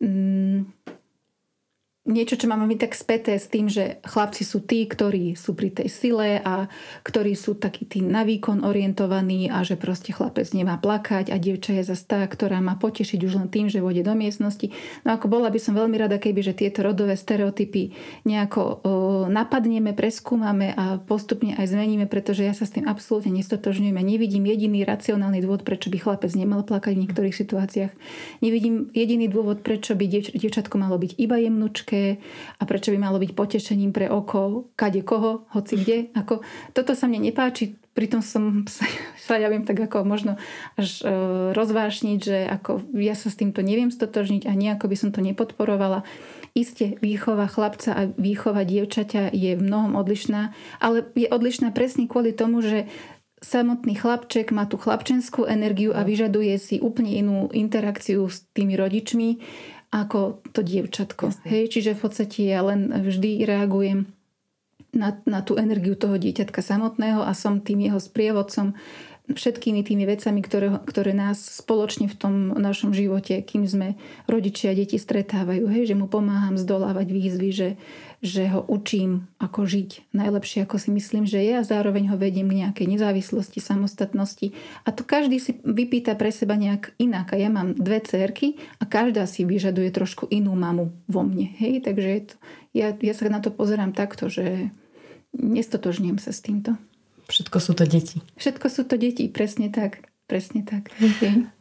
Mm, 0.03 0.69
niečo, 2.05 2.37
čo 2.37 2.45
máme 2.45 2.69
my 2.69 2.77
tak 2.77 2.93
späté 2.93 3.33
s 3.33 3.49
tým, 3.49 3.65
že 3.65 3.97
chlapci 4.05 4.45
sú 4.45 4.61
tí, 4.61 4.85
ktorí 4.85 5.33
sú 5.33 5.57
pri 5.57 5.73
tej 5.73 5.89
sile 5.89 6.37
a 6.37 6.69
ktorí 7.01 7.33
sú 7.33 7.57
takí 7.57 7.89
tí 7.89 8.05
na 8.05 8.21
výkon 8.21 8.61
orientovaní 8.61 9.49
a 9.49 9.65
že 9.65 9.73
proste 9.73 10.13
chlapec 10.13 10.45
nemá 10.53 10.77
plakať 10.77 11.33
a 11.33 11.41
dievča 11.41 11.81
je 11.81 11.83
zase 11.89 12.05
tá, 12.05 12.21
ktorá 12.21 12.61
má 12.61 12.77
potešiť 12.77 13.19
už 13.25 13.33
len 13.41 13.49
tým, 13.49 13.73
že 13.73 13.81
vode 13.81 14.05
do 14.05 14.13
miestnosti. 14.13 14.69
No 15.01 15.17
ako 15.17 15.25
bola 15.33 15.49
by 15.49 15.57
som 15.57 15.73
veľmi 15.73 15.97
rada, 15.97 16.21
keby, 16.21 16.45
že 16.45 16.53
tieto 16.53 16.85
rodové 16.85 17.17
stereotypy 17.17 17.97
nejako 18.29 18.61
o, 18.61 18.69
napadneme, 19.25 19.97
preskúmame 19.97 20.77
a 20.77 21.01
postupne 21.01 21.57
aj 21.57 21.73
zmeníme, 21.73 22.05
pretože 22.05 22.45
ja 22.45 22.53
sa 22.53 22.69
s 22.69 22.73
tým 22.77 22.85
absolútne 22.85 23.33
nestotožňujem 23.33 23.97
a 23.97 24.05
nevidím 24.05 24.45
jediný 24.45 24.85
racionálny 24.85 25.41
dôvod, 25.41 25.65
prečo 25.65 25.89
by 25.89 25.97
chlapec 25.97 26.29
nemal 26.37 26.61
plakať 26.61 26.93
v 26.93 27.01
niektorých 27.09 27.33
situáciách. 27.33 27.91
Nevidím 28.45 28.93
jediný 28.93 29.25
dôvod, 29.25 29.65
prečo 29.65 29.97
by 29.97 30.05
dievč- 30.05 30.37
dievčatko 30.37 30.77
malo 30.77 31.01
byť 31.01 31.17
iba 31.17 31.41
jemnučké 31.41 31.94
ľahké 31.95 32.19
a 32.59 32.63
prečo 32.67 32.91
by 32.91 32.99
malo 32.99 33.17
byť 33.19 33.31
potešením 33.33 33.91
pre 33.95 34.11
oko, 34.11 34.71
kade 34.75 35.01
koho, 35.03 35.47
hoci 35.55 35.73
kde. 35.79 35.97
Ako, 36.15 36.43
toto 36.75 36.95
sa 36.95 37.07
mne 37.07 37.31
nepáči, 37.31 37.75
pritom 37.95 38.19
som 38.19 38.63
sa, 38.75 38.85
sa 39.17 39.39
ja 39.39 39.47
viem 39.47 39.63
tak 39.63 39.79
ako 39.79 40.03
možno 40.03 40.35
až 40.75 41.03
e, 41.03 41.09
rozvášniť, 41.55 42.19
že 42.19 42.37
ako 42.47 42.95
ja 42.99 43.15
sa 43.15 43.31
s 43.31 43.39
týmto 43.39 43.63
neviem 43.63 43.91
stotožniť 43.91 44.47
a 44.47 44.53
nejako 44.53 44.85
by 44.91 44.95
som 44.99 45.09
to 45.11 45.23
nepodporovala. 45.23 46.03
Isté, 46.55 46.95
výchova 47.03 47.51
chlapca 47.51 47.91
a 47.91 48.07
výchova 48.07 48.63
dievčaťa 48.63 49.35
je 49.35 49.59
v 49.59 49.61
mnohom 49.61 49.99
odlišná, 49.99 50.55
ale 50.79 51.03
je 51.11 51.27
odlišná 51.27 51.75
presne 51.75 52.07
kvôli 52.07 52.31
tomu, 52.31 52.63
že 52.63 52.87
samotný 53.43 53.99
chlapček 53.99 54.55
má 54.55 54.63
tú 54.63 54.79
chlapčenskú 54.79 55.43
energiu 55.45 55.91
a 55.91 56.07
vyžaduje 56.07 56.55
si 56.57 56.75
úplne 56.79 57.11
inú 57.13 57.51
interakciu 57.51 58.25
s 58.31 58.47
tými 58.55 58.79
rodičmi 58.79 59.43
ako 59.95 60.43
to 60.51 60.59
dievčatko. 60.59 61.31
Hej, 61.47 61.71
čiže 61.71 61.95
v 61.95 62.01
podstate 62.03 62.43
ja 62.43 62.59
len 62.67 62.91
vždy 62.91 63.47
reagujem 63.47 64.11
na, 64.91 65.19
na 65.23 65.39
tú 65.39 65.55
energiu 65.55 65.95
toho 65.95 66.19
dieťatka 66.19 66.59
samotného 66.59 67.23
a 67.23 67.31
som 67.31 67.63
tým 67.63 67.87
jeho 67.87 67.99
sprievodcom 67.99 68.75
všetkými 69.25 69.81
tými 69.81 70.05
vecami, 70.05 70.39
ktoré, 70.45 70.77
ktoré 70.85 71.17
nás 71.17 71.41
spoločne 71.41 72.05
v 72.05 72.15
tom 72.17 72.33
našom 72.53 72.93
živote, 72.93 73.41
kým 73.41 73.65
sme 73.65 73.97
rodičia 74.29 74.69
a 74.69 74.77
deti 74.77 75.01
stretávajú, 75.01 75.65
hej, 75.65 75.89
že 75.89 75.95
mu 75.97 76.05
pomáham 76.05 76.61
zdolávať 76.61 77.07
výzvy, 77.09 77.49
že, 77.49 77.69
že 78.21 78.45
ho 78.53 78.61
učím, 78.69 79.25
ako 79.41 79.65
žiť 79.65 80.13
najlepšie, 80.13 80.65
ako 80.65 80.77
si 80.77 80.89
myslím, 80.93 81.25
že 81.25 81.41
je 81.41 81.57
a 81.57 81.65
zároveň 81.65 82.13
ho 82.13 82.17
vediem 82.21 82.45
k 82.45 82.65
nejakej 82.65 82.85
nezávislosti, 82.85 83.57
samostatnosti. 83.57 84.53
A 84.85 84.93
to 84.93 85.01
každý 85.01 85.41
si 85.41 85.57
vypýta 85.65 86.13
pre 86.13 86.29
seba 86.29 86.53
nejak 86.53 86.93
inak. 87.01 87.33
A 87.33 87.41
ja 87.41 87.49
mám 87.49 87.73
dve 87.73 88.05
cerky 88.05 88.61
a 88.77 88.85
každá 88.85 89.25
si 89.25 89.41
vyžaduje 89.41 89.89
trošku 89.89 90.29
inú 90.29 90.53
mamu 90.53 90.93
vo 91.09 91.21
mne. 91.25 91.49
Hej, 91.57 91.81
takže 91.81 92.09
je 92.09 92.21
to, 92.29 92.35
ja, 92.77 92.87
ja 92.93 93.13
sa 93.17 93.25
na 93.33 93.41
to 93.41 93.49
pozerám 93.49 93.89
takto, 93.89 94.29
že 94.29 94.69
nestotožňujem 95.33 96.19
sa 96.21 96.29
s 96.29 96.45
týmto. 96.45 96.77
Všetko 97.25 97.57
sú 97.57 97.71
to 97.73 97.85
deti. 97.89 98.21
Všetko 98.37 98.67
sú 98.69 98.81
to 98.85 98.95
deti, 98.95 99.25
presne 99.29 99.73
tak. 99.73 100.05
Presne 100.25 100.65
tak. 100.65 100.89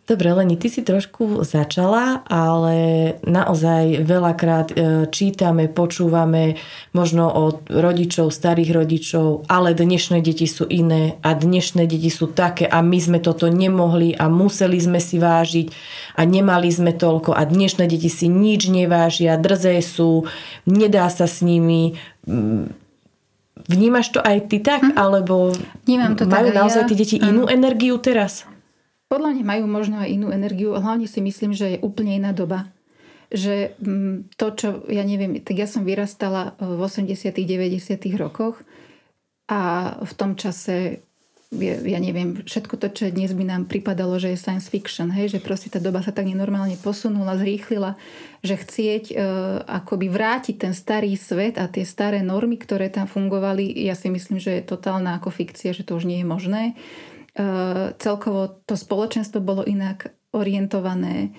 Dobre, 0.08 0.32
Leni, 0.32 0.56
ty 0.56 0.72
si 0.72 0.80
trošku 0.80 1.44
začala, 1.44 2.24
ale 2.24 2.76
naozaj 3.28 4.04
veľakrát 4.04 4.68
e, 4.72 4.74
čítame, 5.12 5.68
počúvame 5.68 6.56
možno 6.96 7.28
od 7.28 7.68
rodičov, 7.68 8.32
starých 8.32 8.72
rodičov, 8.72 9.44
ale 9.52 9.76
dnešné 9.76 10.24
deti 10.24 10.48
sú 10.48 10.64
iné 10.64 11.20
a 11.20 11.36
dnešné 11.36 11.84
deti 11.84 12.08
sú 12.08 12.32
také 12.32 12.64
a 12.64 12.80
my 12.80 12.96
sme 12.96 13.18
toto 13.20 13.52
nemohli 13.52 14.16
a 14.16 14.32
museli 14.32 14.80
sme 14.80 14.96
si 15.00 15.20
vážiť 15.20 15.68
a 16.16 16.24
nemali 16.24 16.72
sme 16.72 16.96
toľko 16.96 17.36
a 17.36 17.44
dnešné 17.44 17.84
deti 17.84 18.08
si 18.08 18.32
nič 18.32 18.72
nevážia, 18.72 19.36
drzé 19.36 19.80
sú, 19.84 20.24
nedá 20.64 21.08
sa 21.12 21.28
s 21.28 21.44
nimi 21.44 22.00
Vnímaš 23.54 24.10
to 24.10 24.20
aj 24.20 24.50
ty 24.50 24.58
tak? 24.58 24.82
Hm. 24.82 24.98
Alebo 24.98 25.54
Vnímam 25.86 26.18
to 26.18 26.26
majú 26.26 26.50
tak 26.50 26.58
naozaj 26.58 26.82
ja. 26.84 26.88
tie 26.90 26.98
deti 26.98 27.16
inú 27.22 27.46
energiu 27.46 27.96
teraz? 28.02 28.44
Podľa 29.06 29.30
mňa 29.38 29.44
majú 29.46 29.64
možno 29.70 30.02
aj 30.02 30.10
inú 30.10 30.34
energiu. 30.34 30.74
Hlavne 30.74 31.06
si 31.06 31.22
myslím, 31.22 31.54
že 31.54 31.78
je 31.78 31.82
úplne 31.84 32.18
iná 32.18 32.34
doba. 32.34 32.66
Že 33.30 33.78
mm, 33.78 34.34
to, 34.34 34.46
čo, 34.58 34.68
ja 34.90 35.06
neviem, 35.06 35.38
tak 35.38 35.54
ja 35.54 35.70
som 35.70 35.86
vyrastala 35.86 36.58
v 36.58 36.82
80 36.82 37.14
90 37.30 37.78
rokoch 38.18 38.58
a 39.46 39.92
v 40.02 40.12
tom 40.18 40.34
čase 40.34 41.03
ja 41.62 41.98
neviem, 42.02 42.42
všetko 42.42 42.74
to, 42.76 42.88
čo 42.90 43.12
dnes 43.14 43.30
by 43.32 43.44
nám 43.46 43.62
pripadalo, 43.70 44.18
že 44.18 44.34
je 44.34 44.38
science 44.38 44.66
fiction, 44.66 45.10
hej, 45.10 45.34
že 45.36 45.44
proste 45.44 45.70
tá 45.70 45.78
doba 45.78 46.02
sa 46.02 46.10
tak 46.10 46.26
nenormálne 46.26 46.74
posunula, 46.80 47.38
zrýchlila, 47.38 47.94
že 48.44 48.58
chcieť 48.58 49.04
e, 49.10 49.14
akoby 49.64 50.10
vrátiť 50.10 50.56
ten 50.60 50.74
starý 50.76 51.14
svet 51.14 51.56
a 51.56 51.70
tie 51.70 51.86
staré 51.86 52.20
normy, 52.20 52.60
ktoré 52.60 52.90
tam 52.90 53.06
fungovali, 53.06 53.72
ja 53.86 53.96
si 53.96 54.10
myslím, 54.10 54.42
že 54.42 54.60
je 54.60 54.68
totálna 54.68 55.16
ako 55.18 55.30
fikcia, 55.30 55.72
že 55.72 55.86
to 55.86 55.96
už 55.96 56.04
nie 56.04 56.20
je 56.20 56.26
možné. 56.26 56.62
E, 56.68 56.74
celkovo 57.96 58.62
to 58.66 58.74
spoločenstvo 58.74 59.38
bolo 59.42 59.62
inak 59.64 60.12
orientované, 60.34 61.32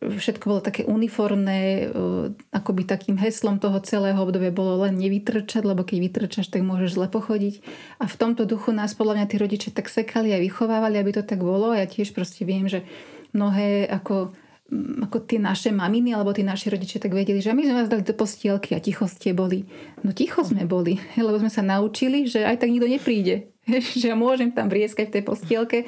všetko 0.00 0.44
bolo 0.46 0.60
také 0.64 0.82
uniformné, 0.88 1.60
e, 1.60 1.84
akoby 2.50 2.82
takým 2.88 3.20
heslom 3.20 3.60
toho 3.62 3.78
celého 3.82 4.16
obdobia 4.18 4.54
bolo 4.54 4.82
len 4.82 4.98
nevytrčať, 4.98 5.62
lebo 5.62 5.86
keď 5.86 5.98
vytrčaš, 6.10 6.50
tak 6.50 6.66
môžeš 6.66 6.96
zle 6.98 7.06
pochodiť. 7.10 7.60
A 8.00 8.08
v 8.10 8.18
tomto 8.18 8.48
duchu 8.48 8.74
nás 8.74 8.96
podľa 8.96 9.22
mňa 9.22 9.26
tí 9.30 9.36
rodičia 9.38 9.70
tak 9.70 9.92
sekali 9.92 10.34
a 10.34 10.42
vychovávali, 10.42 10.98
aby 10.98 11.10
to 11.14 11.22
tak 11.22 11.42
bolo. 11.42 11.74
Ja 11.76 11.86
tiež 11.86 12.16
proste 12.16 12.42
viem, 12.48 12.66
že 12.66 12.82
mnohé 13.34 13.90
ako 13.90 14.34
ako 14.74 15.28
tie 15.28 15.36
naše 15.36 15.68
maminy 15.70 16.16
alebo 16.16 16.32
tí 16.32 16.40
naši 16.40 16.72
rodičia 16.72 16.96
tak 16.96 17.12
vedeli, 17.12 17.38
že 17.44 17.52
my 17.52 17.62
sme 17.68 17.84
vás 17.84 17.88
dali 17.92 18.00
do 18.00 18.16
postielky 18.16 18.72
a 18.72 18.80
ticho 18.80 19.04
ste 19.04 19.36
boli. 19.36 19.68
No 20.04 20.12
ticho 20.12 20.44
sme 20.44 20.68
boli, 20.68 21.00
lebo 21.16 21.40
sme 21.40 21.50
sa 21.50 21.64
naučili, 21.64 22.28
že 22.28 22.44
aj 22.44 22.60
tak 22.60 22.70
nikto 22.70 22.86
nepríde. 22.86 23.48
že 24.00 24.12
ja 24.12 24.16
môžem 24.16 24.52
tam 24.52 24.68
vrieskať 24.68 25.08
v 25.08 25.14
tej 25.18 25.24
postielke, 25.24 25.78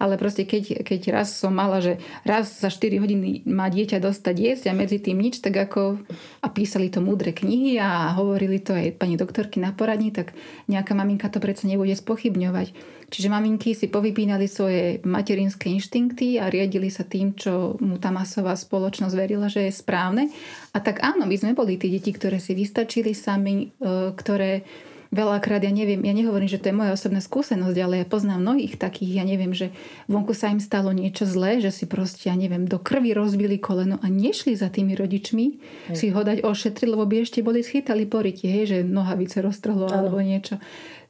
ale 0.00 0.16
proste 0.16 0.48
keď, 0.48 0.80
keď 0.80 1.00
raz 1.12 1.36
som 1.36 1.52
mala, 1.52 1.84
že 1.84 2.00
raz 2.24 2.48
za 2.48 2.72
4 2.72 2.96
hodiny 2.96 3.44
má 3.44 3.68
dieťa 3.68 4.00
dostať 4.00 4.36
jesť 4.36 4.64
a 4.72 4.78
medzi 4.78 4.96
tým 4.96 5.20
nič, 5.20 5.44
tak 5.44 5.52
ako 5.52 6.00
a 6.40 6.48
písali 6.48 6.88
to 6.88 7.04
múdre 7.04 7.36
knihy 7.36 7.76
a 7.76 8.16
hovorili 8.16 8.56
to 8.56 8.72
aj 8.72 8.96
pani 8.96 9.20
doktorky 9.20 9.60
na 9.60 9.76
poradni, 9.76 10.16
tak 10.16 10.32
nejaká 10.72 10.96
maminka 10.96 11.28
to 11.28 11.36
predsa 11.36 11.68
nebude 11.68 11.92
spochybňovať. 11.92 12.96
Čiže 13.06 13.30
maminky 13.30 13.70
si 13.70 13.86
povypínali 13.86 14.50
svoje 14.50 14.98
materinské 15.06 15.70
inštinkty 15.78 16.42
a 16.42 16.50
riadili 16.50 16.90
sa 16.90 17.06
tým, 17.06 17.38
čo 17.38 17.78
mu 17.78 18.02
tá 18.02 18.10
masová 18.10 18.58
spoločnosť 18.58 19.14
verila, 19.14 19.46
že 19.46 19.70
je 19.70 19.78
správne. 19.78 20.26
A 20.74 20.82
tak 20.82 20.98
áno, 21.06 21.22
my 21.22 21.36
sme 21.38 21.54
boli 21.54 21.78
tí 21.78 21.86
deti, 21.86 22.10
ktoré 22.10 22.42
si 22.42 22.58
vystačili 22.58 23.14
sami, 23.14 23.65
e, 23.68 24.12
ktoré 24.14 24.66
veľakrát, 25.14 25.62
ja 25.62 25.70
neviem, 25.70 26.02
ja 26.02 26.10
nehovorím, 26.10 26.50
že 26.50 26.58
to 26.58 26.70
je 26.70 26.76
moja 26.76 26.92
osobná 26.92 27.22
skúsenosť, 27.22 27.76
ale 27.78 28.02
ja 28.02 28.06
poznám 28.06 28.42
mnohých 28.42 28.74
takých, 28.76 29.22
ja 29.22 29.24
neviem, 29.24 29.54
že 29.54 29.70
vonku 30.10 30.34
sa 30.34 30.50
im 30.50 30.58
stalo 30.58 30.90
niečo 30.90 31.24
zlé, 31.24 31.62
že 31.62 31.70
si 31.70 31.86
proste, 31.86 32.28
ja 32.28 32.36
neviem, 32.36 32.66
do 32.66 32.76
krvi 32.76 33.14
rozbili 33.14 33.56
koleno 33.56 34.02
a 34.02 34.06
nešli 34.10 34.58
za 34.58 34.68
tými 34.68 34.98
rodičmi 34.98 35.46
hej. 35.92 35.96
si 35.96 36.10
ho 36.10 36.20
dať 36.20 36.42
ošetriť, 36.42 36.88
lebo 36.90 37.06
by 37.06 37.22
ešte 37.22 37.40
boli 37.40 37.62
schytali 37.62 38.04
poriti, 38.04 38.50
hej, 38.50 38.64
že 38.66 38.78
nohavice 38.82 39.40
roztrhlo 39.40 39.88
alebo 39.88 40.18
niečo. 40.18 40.58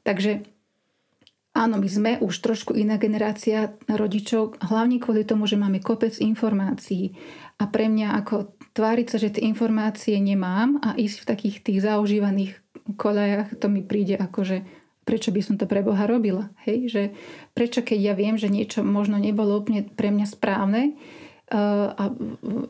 Takže 0.04 0.56
Áno, 1.56 1.80
my 1.80 1.88
sme 1.88 2.12
už 2.20 2.44
trošku 2.44 2.76
iná 2.76 3.00
generácia 3.00 3.72
rodičov, 3.88 4.60
hlavne 4.60 5.00
kvôli 5.00 5.24
tomu, 5.24 5.48
že 5.48 5.56
máme 5.56 5.80
kopec 5.80 6.12
informácií. 6.20 7.16
A 7.56 7.64
pre 7.72 7.88
mňa 7.88 8.12
ako 8.12 8.55
tváriť 8.76 9.06
sa, 9.08 9.16
že 9.16 9.32
tie 9.32 9.48
informácie 9.48 10.20
nemám 10.20 10.76
a 10.84 10.92
ísť 10.92 11.24
v 11.24 11.28
takých 11.28 11.56
tých 11.64 11.78
zaužívaných 11.80 12.60
kolejach, 13.00 13.48
to 13.56 13.72
mi 13.72 13.80
príde 13.80 14.20
ako, 14.20 14.44
že 14.44 14.56
prečo 15.08 15.32
by 15.32 15.40
som 15.40 15.56
to 15.56 15.64
pre 15.64 15.80
Boha 15.80 16.04
robila. 16.04 16.52
Hej? 16.68 16.92
Že 16.92 17.02
prečo 17.56 17.80
keď 17.80 17.98
ja 17.98 18.14
viem, 18.18 18.36
že 18.36 18.52
niečo 18.52 18.84
možno 18.84 19.16
nebolo 19.16 19.56
úplne 19.56 19.86
pre 19.86 20.12
mňa 20.12 20.26
správne 20.26 20.98
uh, 21.50 21.94
a 21.94 22.04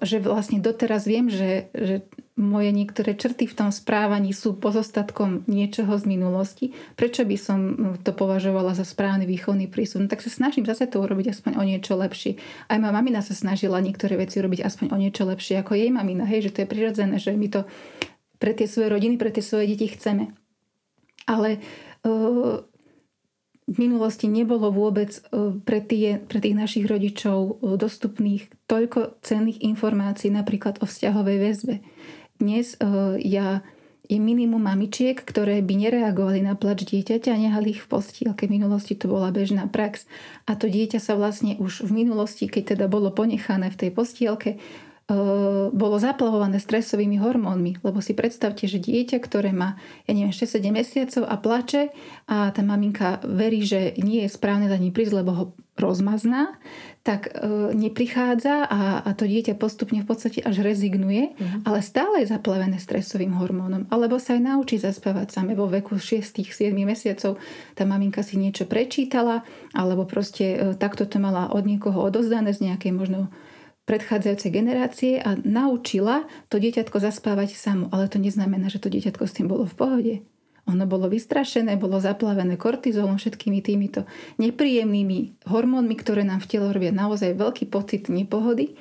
že 0.05 0.23
vlastne 0.23 0.63
doteraz 0.63 1.09
viem, 1.09 1.33
že, 1.33 1.73
že 1.73 2.07
moje 2.37 2.68
niektoré 2.68 3.16
črty 3.16 3.49
v 3.49 3.57
tom 3.57 3.70
správaní 3.72 4.37
sú 4.37 4.61
pozostatkom 4.61 5.49
niečoho 5.49 5.97
z 5.97 6.05
minulosti, 6.05 6.66
prečo 6.93 7.24
by 7.24 7.37
som 7.41 7.59
to 8.05 8.12
považovala 8.12 8.76
za 8.76 8.84
správny 8.84 9.24
výchovný 9.24 9.72
prístup? 9.72 10.05
No, 10.05 10.12
tak 10.12 10.20
sa 10.20 10.28
snažím 10.28 10.68
zase 10.68 10.84
to 10.84 11.01
urobiť 11.01 11.32
aspoň 11.32 11.57
o 11.57 11.64
niečo 11.64 11.97
lepšie. 11.97 12.37
Aj 12.68 12.76
moja 12.76 12.93
mamina 12.93 13.24
sa 13.24 13.32
snažila 13.32 13.80
niektoré 13.80 14.20
veci 14.20 14.37
urobiť 14.37 14.68
aspoň 14.68 14.87
o 14.93 15.01
niečo 15.01 15.24
lepšie 15.24 15.64
ako 15.64 15.80
jej 15.80 15.89
mamina. 15.89 16.28
Hej, 16.28 16.53
že 16.53 16.53
to 16.53 16.59
je 16.62 16.68
prirodzené, 16.68 17.16
že 17.16 17.32
my 17.32 17.49
to 17.49 17.64
pre 18.37 18.53
tie 18.53 18.68
svoje 18.68 18.93
rodiny, 18.93 19.16
pre 19.16 19.32
tie 19.32 19.41
svoje 19.41 19.72
deti 19.72 19.89
chceme. 19.89 20.28
Ale 21.24 21.57
uh, 22.05 22.61
v 23.66 23.76
minulosti 23.80 24.28
nebolo 24.28 24.68
vôbec 24.68 25.24
uh, 25.32 25.57
pre, 25.64 25.80
tie, 25.80 26.20
pre 26.20 26.45
tých 26.45 26.53
našich 26.53 26.84
rodičov 26.84 27.64
uh, 27.64 27.80
dostupných 27.80 28.53
toľko 28.68 29.24
cenných 29.24 29.64
informácií 29.64 30.28
napríklad 30.28 30.84
o 30.84 30.87
vzťahovej 30.87 31.39
väzbe. 31.41 31.76
Dnes 32.37 32.76
uh, 32.78 33.16
ja 33.16 33.64
je 34.07 34.22
minimum 34.22 34.62
mamičiek, 34.62 35.18
ktoré 35.18 35.59
by 35.66 35.74
nereagovali 35.82 36.39
na 36.39 36.55
plač 36.55 36.87
dieťaťa 36.87 37.34
a 37.34 37.43
nehali 37.43 37.74
ich 37.74 37.82
v 37.82 37.91
postielke. 37.91 38.47
V 38.47 38.55
minulosti 38.55 38.95
to 38.95 39.11
bola 39.11 39.34
bežná 39.34 39.66
prax. 39.66 40.07
A 40.47 40.55
to 40.55 40.70
dieťa 40.70 41.03
sa 41.03 41.18
vlastne 41.18 41.59
už 41.59 41.82
v 41.82 42.07
minulosti, 42.07 42.47
keď 42.47 42.78
teda 42.78 42.87
bolo 42.87 43.11
ponechané 43.11 43.66
v 43.74 43.78
tej 43.82 43.91
postielke, 43.91 44.62
bolo 45.71 46.03
zaplavované 46.03 46.59
stresovými 46.59 47.23
hormónmi. 47.23 47.79
Lebo 47.87 48.03
si 48.03 48.11
predstavte, 48.11 48.67
že 48.67 48.83
dieťa, 48.83 49.23
ktoré 49.23 49.55
má, 49.55 49.79
ja 50.11 50.13
neviem, 50.19 50.35
6-7 50.35 50.67
mesiacov 50.75 51.23
a 51.31 51.37
plače 51.39 51.83
a 52.27 52.51
tá 52.51 52.63
maminka 52.67 53.23
verí, 53.23 53.63
že 53.63 53.95
nie 54.03 54.27
je 54.27 54.35
správne 54.35 54.67
za 54.67 54.75
ním 54.75 54.91
prísť, 54.91 55.15
lebo 55.23 55.31
ho 55.31 55.45
rozmazná, 55.77 56.57
tak 57.05 57.31
e, 57.31 57.71
neprichádza 57.77 58.67
a, 58.67 59.05
a 59.05 59.11
to 59.13 59.29
dieťa 59.29 59.55
postupne 59.61 60.03
v 60.03 60.09
podstate 60.09 60.41
až 60.43 60.65
rezignuje, 60.65 61.37
mm. 61.37 61.69
ale 61.69 61.85
stále 61.85 62.25
je 62.25 62.33
zaplavené 62.33 62.81
stresovým 62.81 63.37
hormónom. 63.37 63.87
Alebo 63.93 64.17
sa 64.19 64.35
aj 64.35 64.43
naučí 64.43 64.81
zaspávať 64.81 65.37
same 65.37 65.53
vo 65.55 65.69
veku 65.71 66.01
6-7 66.01 66.73
mesiacov. 66.83 67.39
Tá 67.77 67.85
maminka 67.85 68.25
si 68.25 68.41
niečo 68.41 68.67
prečítala, 68.67 69.47
alebo 69.71 70.09
proste 70.09 70.45
e, 70.57 70.59
takto 70.75 71.07
to 71.07 71.21
mala 71.23 71.53
od 71.53 71.63
niekoho 71.63 72.03
odozdané 72.03 72.57
z 72.57 72.73
nejakej 72.73 72.91
možno 72.97 73.31
predchádzajúcej 73.87 74.51
generácie 74.51 75.12
a 75.22 75.39
naučila 75.39 76.26
to 76.51 76.59
dieťatko 76.59 76.99
zaspávať 76.99 77.55
samo. 77.55 77.87
Ale 77.95 78.11
to 78.11 78.18
neznamená, 78.18 78.66
že 78.66 78.82
to 78.82 78.91
dieťatko 78.91 79.24
s 79.24 79.34
tým 79.39 79.47
bolo 79.47 79.64
v 79.64 79.78
pohode. 79.78 80.14
Ono 80.66 80.82
bolo 80.91 81.07
vystrašené, 81.07 81.78
bolo 81.78 82.03
zaplavené 82.03 82.59
kortizolom, 82.59 83.22
všetkými 83.22 83.62
týmito 83.62 84.03
nepríjemnými 84.43 85.47
hormónmi, 85.47 85.95
ktoré 85.95 86.26
nám 86.26 86.43
v 86.43 86.51
tele 86.51 86.74
robia 86.74 86.91
naozaj 86.91 87.39
veľký 87.39 87.70
pocit 87.70 88.11
nepohody. 88.11 88.74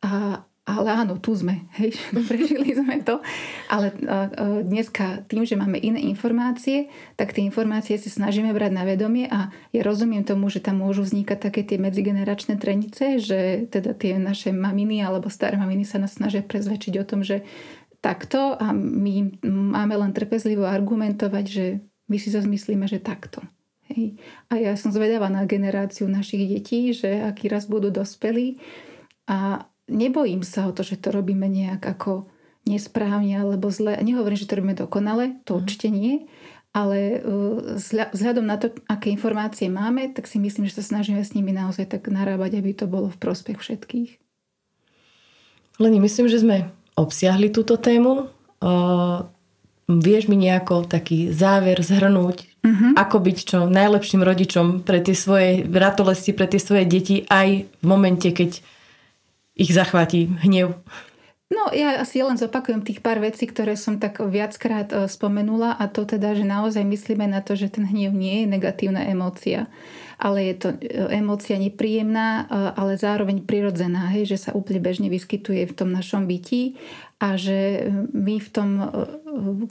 A, 0.00 0.40
ale 0.66 0.90
áno, 0.90 1.22
tu 1.22 1.30
sme, 1.30 1.70
hej, 1.78 1.94
prežili 2.30 2.74
sme 2.74 2.98
to. 3.06 3.22
Ale 3.70 3.94
dneska 4.66 5.22
tým, 5.30 5.46
že 5.46 5.54
máme 5.54 5.78
iné 5.78 6.02
informácie, 6.02 6.90
tak 7.14 7.30
tie 7.30 7.46
informácie 7.46 7.94
si 7.94 8.10
snažíme 8.10 8.50
brať 8.50 8.74
na 8.74 8.82
vedomie 8.82 9.30
a 9.30 9.54
ja 9.70 9.82
rozumiem 9.86 10.26
tomu, 10.26 10.50
že 10.50 10.58
tam 10.58 10.82
môžu 10.82 11.06
vznikať 11.06 11.38
také 11.38 11.62
tie 11.62 11.78
medzigeneračné 11.78 12.58
trenice, 12.58 13.22
že 13.22 13.70
teda 13.70 13.94
tie 13.94 14.18
naše 14.18 14.50
maminy 14.50 15.06
alebo 15.06 15.30
staré 15.30 15.54
maminy 15.54 15.86
sa 15.86 16.02
nás 16.02 16.18
snažia 16.18 16.42
prezvedčiť 16.42 16.98
o 16.98 17.06
tom, 17.06 17.22
že 17.22 17.46
takto 18.02 18.58
a 18.58 18.74
my 18.74 19.38
máme 19.46 19.94
len 19.94 20.10
trpezlivo 20.10 20.66
argumentovať, 20.66 21.44
že 21.46 21.66
my 22.10 22.16
si 22.18 22.28
zase 22.34 22.50
že 22.50 22.98
takto. 22.98 23.38
Hej. 23.86 24.18
A 24.50 24.58
ja 24.58 24.74
som 24.74 24.90
zvedavá 24.90 25.30
na 25.30 25.46
generáciu 25.46 26.10
našich 26.10 26.50
detí, 26.50 26.90
že 26.90 27.22
aký 27.22 27.46
raz 27.46 27.70
budú 27.70 27.94
dospelí 27.94 28.58
a 29.30 29.70
nebojím 29.86 30.42
sa 30.42 30.66
o 30.68 30.74
to, 30.74 30.82
že 30.82 30.98
to 30.98 31.14
robíme 31.14 31.46
nejak 31.46 31.82
ako 31.82 32.26
nesprávne 32.66 33.38
alebo 33.38 33.70
zle. 33.70 33.94
Nehovorím, 34.02 34.38
že 34.38 34.50
to 34.50 34.58
robíme 34.58 34.76
dokonale, 34.76 35.38
to 35.46 35.56
mhm. 35.56 35.58
určite 35.62 35.88
nie, 35.88 36.26
ale 36.76 37.24
uh, 37.24 37.80
vzhľadom 38.12 38.44
na 38.44 38.60
to, 38.60 38.68
aké 38.84 39.08
informácie 39.08 39.72
máme, 39.72 40.12
tak 40.12 40.28
si 40.28 40.36
myslím, 40.36 40.68
že 40.68 40.82
sa 40.82 40.84
snažíme 40.84 41.24
s 41.24 41.32
nimi 41.32 41.54
naozaj 41.54 41.88
tak 41.88 42.12
narábať, 42.12 42.60
aby 42.60 42.76
to 42.76 42.84
bolo 42.84 43.08
v 43.08 43.16
prospech 43.16 43.56
všetkých. 43.56 44.10
Leni, 45.80 46.00
myslím, 46.04 46.28
že 46.28 46.44
sme 46.44 46.68
obsiahli 46.96 47.48
túto 47.48 47.80
tému. 47.80 48.28
Uh, 48.60 49.28
vieš 49.88 50.26
mi 50.26 50.36
nejako 50.36 50.88
taký 50.88 51.30
záver 51.30 51.78
zhrnúť, 51.78 52.36
uh-huh. 52.64 52.92
ako 52.98 53.16
byť 53.22 53.38
čo 53.44 53.58
najlepším 53.70 54.24
rodičom 54.24 54.66
pre 54.82 54.98
tie 54.98 55.14
svoje 55.14 55.62
ratolesti, 55.68 56.34
pre 56.34 56.50
tie 56.50 56.58
svoje 56.58 56.84
deti 56.88 57.22
aj 57.30 57.70
v 57.70 57.84
momente, 57.86 58.26
keď 58.32 58.60
ich 59.56 59.72
zachváti 59.72 60.28
hnev? 60.44 60.76
No 61.46 61.70
ja 61.70 62.02
asi 62.02 62.26
len 62.26 62.34
zopakujem 62.34 62.82
tých 62.82 62.98
pár 62.98 63.22
vecí, 63.22 63.46
ktoré 63.46 63.78
som 63.78 64.02
tak 64.02 64.18
viackrát 64.18 64.90
e, 64.90 65.06
spomenula 65.06 65.78
a 65.78 65.86
to 65.86 66.02
teda, 66.02 66.34
že 66.34 66.42
naozaj 66.42 66.82
myslíme 66.82 67.22
na 67.22 67.38
to, 67.38 67.54
že 67.54 67.70
ten 67.70 67.86
hnev 67.86 68.10
nie 68.10 68.42
je 68.42 68.46
negatívna 68.50 69.06
emócia, 69.06 69.70
ale 70.18 70.50
je 70.50 70.54
to 70.58 70.68
e, 70.74 71.06
emócia 71.14 71.54
nepríjemná, 71.54 72.26
e, 72.26 72.42
ale 72.74 72.98
zároveň 72.98 73.46
prirodzená, 73.46 74.10
hej, 74.10 74.34
že 74.34 74.50
sa 74.50 74.58
úplne 74.58 74.82
bežne 74.82 75.06
vyskytuje 75.06 75.70
v 75.70 75.76
tom 75.78 75.94
našom 75.94 76.26
bytí 76.26 76.82
a 77.22 77.38
že 77.38 77.94
my 78.10 78.42
v 78.42 78.48
tom, 78.50 78.68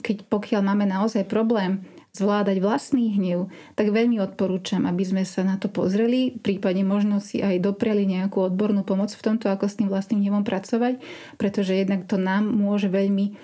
keď 0.00 0.24
pokiaľ 0.32 0.60
máme 0.64 0.88
naozaj 0.88 1.28
problém 1.28 1.84
zvládať 2.16 2.64
vlastný 2.64 3.12
hnev, 3.12 3.52
tak 3.76 3.92
veľmi 3.92 4.16
odporúčam, 4.24 4.88
aby 4.88 5.04
sme 5.04 5.22
sa 5.28 5.44
na 5.44 5.60
to 5.60 5.68
pozreli, 5.68 6.40
prípadne 6.40 6.88
možno 6.88 7.20
si 7.20 7.44
aj 7.44 7.60
dopreli 7.60 8.08
nejakú 8.08 8.40
odbornú 8.40 8.82
pomoc 8.82 9.12
v 9.12 9.24
tomto, 9.24 9.52
ako 9.52 9.68
s 9.68 9.76
tým 9.76 9.92
vlastným 9.92 10.24
hnevom 10.24 10.48
pracovať, 10.48 11.04
pretože 11.36 11.76
jednak 11.76 12.08
to 12.08 12.16
nám 12.16 12.48
môže 12.48 12.88
veľmi 12.88 13.36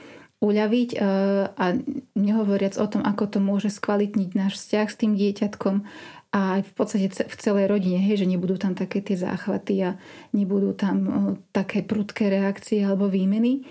uľaviť 0.43 0.89
e, 0.91 0.97
a 1.55 1.67
nehovoriac 2.19 2.75
o 2.75 2.87
tom, 2.91 3.07
ako 3.07 3.25
to 3.31 3.39
môže 3.39 3.71
skvalitniť 3.71 4.31
náš 4.35 4.59
vzťah 4.59 4.87
s 4.91 4.99
tým 4.99 5.13
dieťatkom 5.15 5.77
a 6.33 6.59
aj 6.59 6.61
v 6.65 6.73
podstate 6.73 7.07
v 7.13 7.37
celej 7.39 7.69
rodine, 7.71 8.01
hej, 8.03 8.25
že 8.25 8.27
nebudú 8.27 8.59
tam 8.59 8.75
také 8.75 9.05
tie 9.05 9.15
záchvaty 9.15 9.75
a 9.87 9.91
nebudú 10.35 10.75
tam 10.75 10.97
e, 11.05 11.11
také 11.55 11.87
prudké 11.87 12.27
reakcie 12.33 12.83
alebo 12.83 13.07
výmeny. 13.07 13.63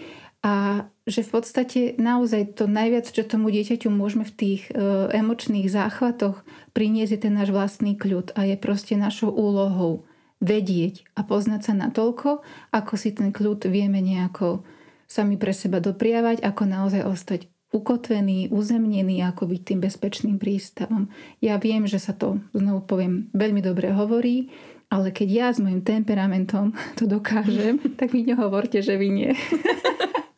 A 0.41 0.85
že 1.09 1.25
v 1.25 1.29
podstate 1.33 1.81
naozaj 1.97 2.61
to 2.61 2.69
najviac, 2.69 3.09
čo 3.09 3.25
tomu 3.25 3.49
dieťaťu 3.49 3.89
môžeme 3.89 4.21
v 4.21 4.33
tých 4.37 4.61
e, 4.69 5.09
emočných 5.09 5.65
záchvatoch 5.65 6.45
priniesť 6.77 7.11
je 7.17 7.21
ten 7.25 7.33
náš 7.33 7.49
vlastný 7.49 7.97
kľud 7.97 8.37
a 8.37 8.45
je 8.45 8.55
proste 8.55 8.93
našou 8.93 9.33
úlohou 9.33 10.05
vedieť 10.41 11.05
a 11.17 11.25
poznať 11.25 11.61
sa 11.69 11.73
natoľko, 11.73 12.45
ako 12.73 12.93
si 12.97 13.13
ten 13.13 13.33
kľud 13.33 13.65
vieme 13.69 14.01
nejako 14.01 14.61
sami 15.09 15.37
pre 15.37 15.53
seba 15.53 15.81
dopriavať, 15.81 16.41
ako 16.41 16.63
naozaj 16.65 17.01
ostať 17.05 17.41
ukotvený, 17.71 18.51
uzemnený, 18.51 19.23
ako 19.23 19.47
byť 19.47 19.61
tým 19.63 19.79
bezpečným 19.79 20.37
prístavom. 20.37 21.07
Ja 21.39 21.55
viem, 21.55 21.87
že 21.87 22.03
sa 22.03 22.11
to, 22.11 22.43
znovu 22.51 22.83
poviem, 22.83 23.31
veľmi 23.31 23.63
dobre 23.63 23.95
hovorí, 23.95 24.51
ale 24.91 25.15
keď 25.15 25.27
ja 25.31 25.47
s 25.55 25.63
mojim 25.63 25.79
temperamentom 25.81 26.75
to 26.99 27.07
dokážem, 27.07 27.79
tak 27.99 28.11
mi 28.11 28.27
nehovorte, 28.27 28.83
že 28.83 28.99
vy 28.99 29.07
nie. 29.09 29.31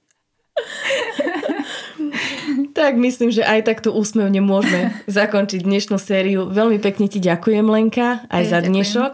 tak 2.74 2.98
myslím, 2.98 3.30
že 3.30 3.46
aj 3.46 3.70
takto 3.70 3.94
úsmevne 3.94 4.42
môžeme 4.42 4.92
zakončiť 5.08 5.62
dnešnú 5.62 6.02
sériu. 6.02 6.50
Veľmi 6.50 6.82
pekne 6.82 7.06
ti 7.08 7.22
ďakujem, 7.22 7.64
Lenka, 7.70 8.26
aj 8.28 8.44
ja, 8.44 8.50
za 8.50 8.60
dnešok. 8.66 9.12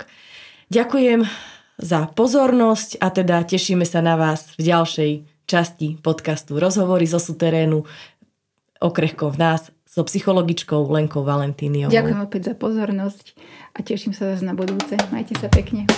Ďakujem. 0.72 1.28
ďakujem 1.28 1.50
za 1.80 2.12
pozornosť 2.12 3.00
a 3.00 3.08
teda 3.08 3.48
tešíme 3.48 3.88
sa 3.88 4.04
na 4.04 4.20
vás 4.20 4.52
v 4.60 4.68
ďalšej 4.68 5.12
časti 5.48 5.98
podcastu 6.04 6.60
Rozhovory 6.60 7.08
zo 7.08 7.18
suterénu 7.18 7.88
okrehko 8.84 9.32
v 9.32 9.38
nás 9.40 9.72
so 9.90 10.06
psychologičkou 10.06 10.86
Lenkou 10.92 11.26
Valentíniovou. 11.26 11.90
Ďakujem 11.90 12.22
opäť 12.22 12.42
za 12.54 12.56
pozornosť 12.60 13.26
a 13.74 13.80
teším 13.82 14.14
sa 14.14 14.36
zase 14.36 14.46
na 14.46 14.54
budúce. 14.54 15.00
Majte 15.10 15.34
sa 15.40 15.50
pekne. 15.50 15.90